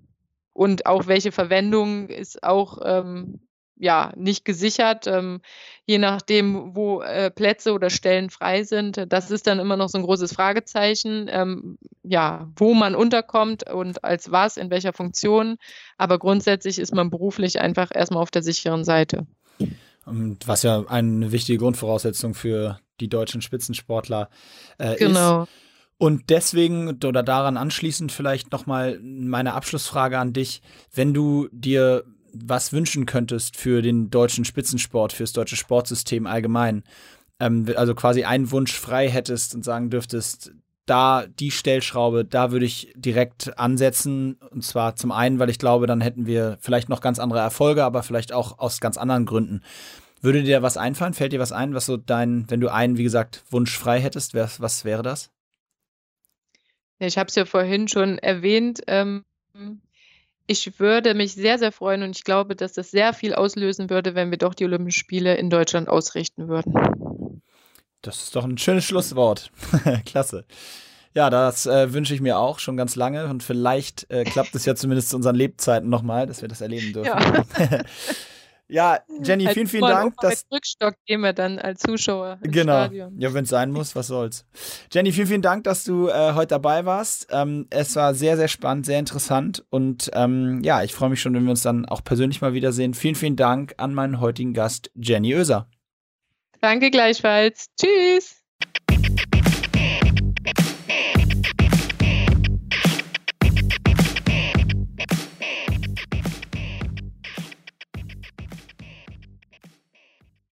und 0.53 0.85
auch 0.85 1.07
welche 1.07 1.31
Verwendung 1.31 2.09
ist 2.09 2.43
auch 2.43 2.79
ähm, 2.83 3.47
ja, 3.75 4.13
nicht 4.15 4.45
gesichert, 4.45 5.07
ähm, 5.07 5.41
je 5.85 5.97
nachdem, 5.97 6.75
wo 6.75 7.01
äh, 7.01 7.31
Plätze 7.31 7.73
oder 7.73 7.89
Stellen 7.89 8.29
frei 8.29 8.63
sind. 8.63 9.05
Das 9.09 9.31
ist 9.31 9.47
dann 9.47 9.59
immer 9.59 9.77
noch 9.77 9.89
so 9.89 9.97
ein 9.97 10.03
großes 10.03 10.33
Fragezeichen, 10.33 11.27
ähm, 11.29 11.77
ja, 12.03 12.49
wo 12.55 12.73
man 12.73 12.95
unterkommt 12.95 13.69
und 13.69 14.03
als 14.03 14.31
was, 14.31 14.57
in 14.57 14.69
welcher 14.69 14.93
Funktion. 14.93 15.57
Aber 15.97 16.19
grundsätzlich 16.19 16.79
ist 16.79 16.93
man 16.93 17.09
beruflich 17.09 17.59
einfach 17.59 17.89
erstmal 17.93 18.21
auf 18.21 18.31
der 18.31 18.43
sicheren 18.43 18.83
Seite. 18.83 19.25
Und 20.05 20.47
was 20.47 20.63
ja 20.63 20.85
eine 20.87 21.31
wichtige 21.31 21.59
Grundvoraussetzung 21.59 22.33
für 22.33 22.79
die 22.99 23.07
deutschen 23.07 23.41
Spitzensportler 23.41 24.29
äh, 24.77 24.95
genau. 24.97 25.43
ist. 25.43 25.49
Und 25.97 26.29
deswegen 26.29 26.99
oder 27.05 27.23
daran 27.23 27.55
anschließend 27.55 28.11
vielleicht 28.11 28.51
nochmal 28.51 28.99
meine 29.01 29.53
Abschlussfrage 29.53 30.19
an 30.19 30.33
dich. 30.33 30.61
Wenn 30.93 31.13
du 31.13 31.47
dir 31.51 32.03
was 32.33 32.73
wünschen 32.73 33.05
könntest 33.05 33.57
für 33.57 33.81
den 33.81 34.09
deutschen 34.09 34.45
Spitzensport, 34.45 35.13
fürs 35.13 35.33
deutsche 35.33 35.55
Sportsystem 35.55 36.27
allgemein, 36.27 36.83
ähm, 37.39 37.65
also 37.75 37.95
quasi 37.95 38.23
einen 38.23 38.51
Wunsch 38.51 38.73
frei 38.73 39.09
hättest 39.09 39.55
und 39.55 39.63
sagen 39.63 39.89
dürftest, 39.89 40.53
da 40.85 41.25
die 41.27 41.51
Stellschraube, 41.51 42.25
da 42.25 42.51
würde 42.51 42.65
ich 42.65 42.91
direkt 42.95 43.57
ansetzen. 43.57 44.37
Und 44.49 44.63
zwar 44.63 44.95
zum 44.95 45.11
einen, 45.11 45.39
weil 45.39 45.49
ich 45.49 45.59
glaube, 45.59 45.87
dann 45.87 46.01
hätten 46.01 46.25
wir 46.25 46.57
vielleicht 46.59 46.89
noch 46.89 47.01
ganz 47.01 47.19
andere 47.19 47.39
Erfolge, 47.39 47.83
aber 47.83 48.03
vielleicht 48.03 48.33
auch 48.33 48.59
aus 48.59 48.81
ganz 48.81 48.97
anderen 48.97 49.25
Gründen. 49.25 49.61
Würde 50.21 50.43
dir 50.43 50.61
was 50.61 50.77
einfallen? 50.77 51.13
Fällt 51.13 51.33
dir 51.33 51.39
was 51.39 51.51
ein, 51.51 51.73
was 51.73 51.85
so 51.85 51.97
dein, 51.97 52.49
wenn 52.49 52.61
du 52.61 52.71
einen, 52.71 52.97
wie 52.97 53.03
gesagt, 53.03 53.43
Wunsch 53.49 53.77
frei 53.77 53.99
hättest, 53.99 54.33
was, 54.33 54.59
was 54.61 54.85
wäre 54.85 55.03
das? 55.03 55.31
Ich 56.99 57.17
habe 57.17 57.27
es 57.27 57.35
ja 57.35 57.45
vorhin 57.45 57.87
schon 57.87 58.17
erwähnt. 58.17 58.81
Ähm, 58.87 59.23
ich 60.47 60.79
würde 60.79 61.13
mich 61.13 61.33
sehr, 61.33 61.57
sehr 61.57 61.71
freuen 61.71 62.03
und 62.03 62.15
ich 62.15 62.23
glaube, 62.23 62.55
dass 62.55 62.73
das 62.73 62.91
sehr 62.91 63.13
viel 63.13 63.33
auslösen 63.33 63.89
würde, 63.89 64.15
wenn 64.15 64.31
wir 64.31 64.37
doch 64.37 64.53
die 64.53 64.65
Olympischen 64.65 64.99
Spiele 64.99 65.35
in 65.35 65.49
Deutschland 65.49 65.87
ausrichten 65.87 66.47
würden. 66.47 66.73
Das 68.01 68.23
ist 68.23 68.35
doch 68.35 68.43
ein 68.43 68.57
schönes 68.57 68.83
Schlusswort. 68.83 69.51
Klasse. 70.05 70.45
Ja, 71.15 71.29
das 71.29 71.65
äh, 71.65 71.93
wünsche 71.93 72.13
ich 72.13 72.21
mir 72.21 72.39
auch 72.39 72.59
schon 72.59 72.75
ganz 72.75 72.95
lange 72.95 73.27
und 73.27 73.43
vielleicht 73.43 74.09
äh, 74.09 74.23
klappt 74.23 74.55
es 74.55 74.65
ja 74.65 74.75
zumindest 74.75 75.09
zu 75.09 75.15
unseren 75.15 75.35
Lebzeiten 75.35 75.87
nochmal, 75.87 76.25
dass 76.25 76.41
wir 76.41 76.49
das 76.49 76.61
erleben 76.61 76.91
dürfen. 76.91 77.07
Ja. 77.07 77.83
Ja, 78.73 79.01
Jenny, 79.21 79.47
vielen, 79.49 79.67
vielen 79.67 79.83
Dank. 79.83 80.15
Dass 80.19 80.47
Rückstock 80.51 80.95
gehen 81.05 81.21
wir 81.21 81.33
dann 81.33 81.59
als 81.59 81.81
Zuschauer. 81.81 82.39
Genau. 82.41 82.85
Stadion. 82.85 83.19
Ja, 83.19 83.31
wenn 83.31 83.43
es 83.43 83.51
sein 83.51 83.71
muss, 83.71 83.95
was 83.95 84.07
soll's. 84.07 84.47
Jenny, 84.91 85.11
vielen, 85.11 85.27
vielen 85.27 85.41
Dank, 85.43 85.63
dass 85.65 85.83
du 85.83 86.07
äh, 86.07 86.33
heute 86.33 86.47
dabei 86.47 86.83
warst. 86.83 87.27
Ähm, 87.29 87.67
es 87.69 87.95
war 87.95 88.15
sehr, 88.15 88.35
sehr 88.35 88.47
spannend, 88.47 88.87
sehr 88.87 88.97
interessant 88.97 89.63
und 89.69 90.09
ähm, 90.15 90.61
ja, 90.63 90.81
ich 90.81 90.91
freue 90.91 91.11
mich 91.11 91.21
schon, 91.21 91.35
wenn 91.35 91.43
wir 91.43 91.51
uns 91.51 91.61
dann 91.61 91.85
auch 91.85 92.03
persönlich 92.03 92.41
mal 92.41 92.55
wiedersehen. 92.55 92.95
Vielen, 92.95 93.13
vielen 93.13 93.35
Dank 93.35 93.75
an 93.77 93.93
meinen 93.93 94.19
heutigen 94.19 94.55
Gast, 94.55 94.89
Jenny 94.95 95.35
Oeser. 95.35 95.69
Danke 96.59 96.89
gleichfalls. 96.89 97.67
Tschüss. 97.79 98.42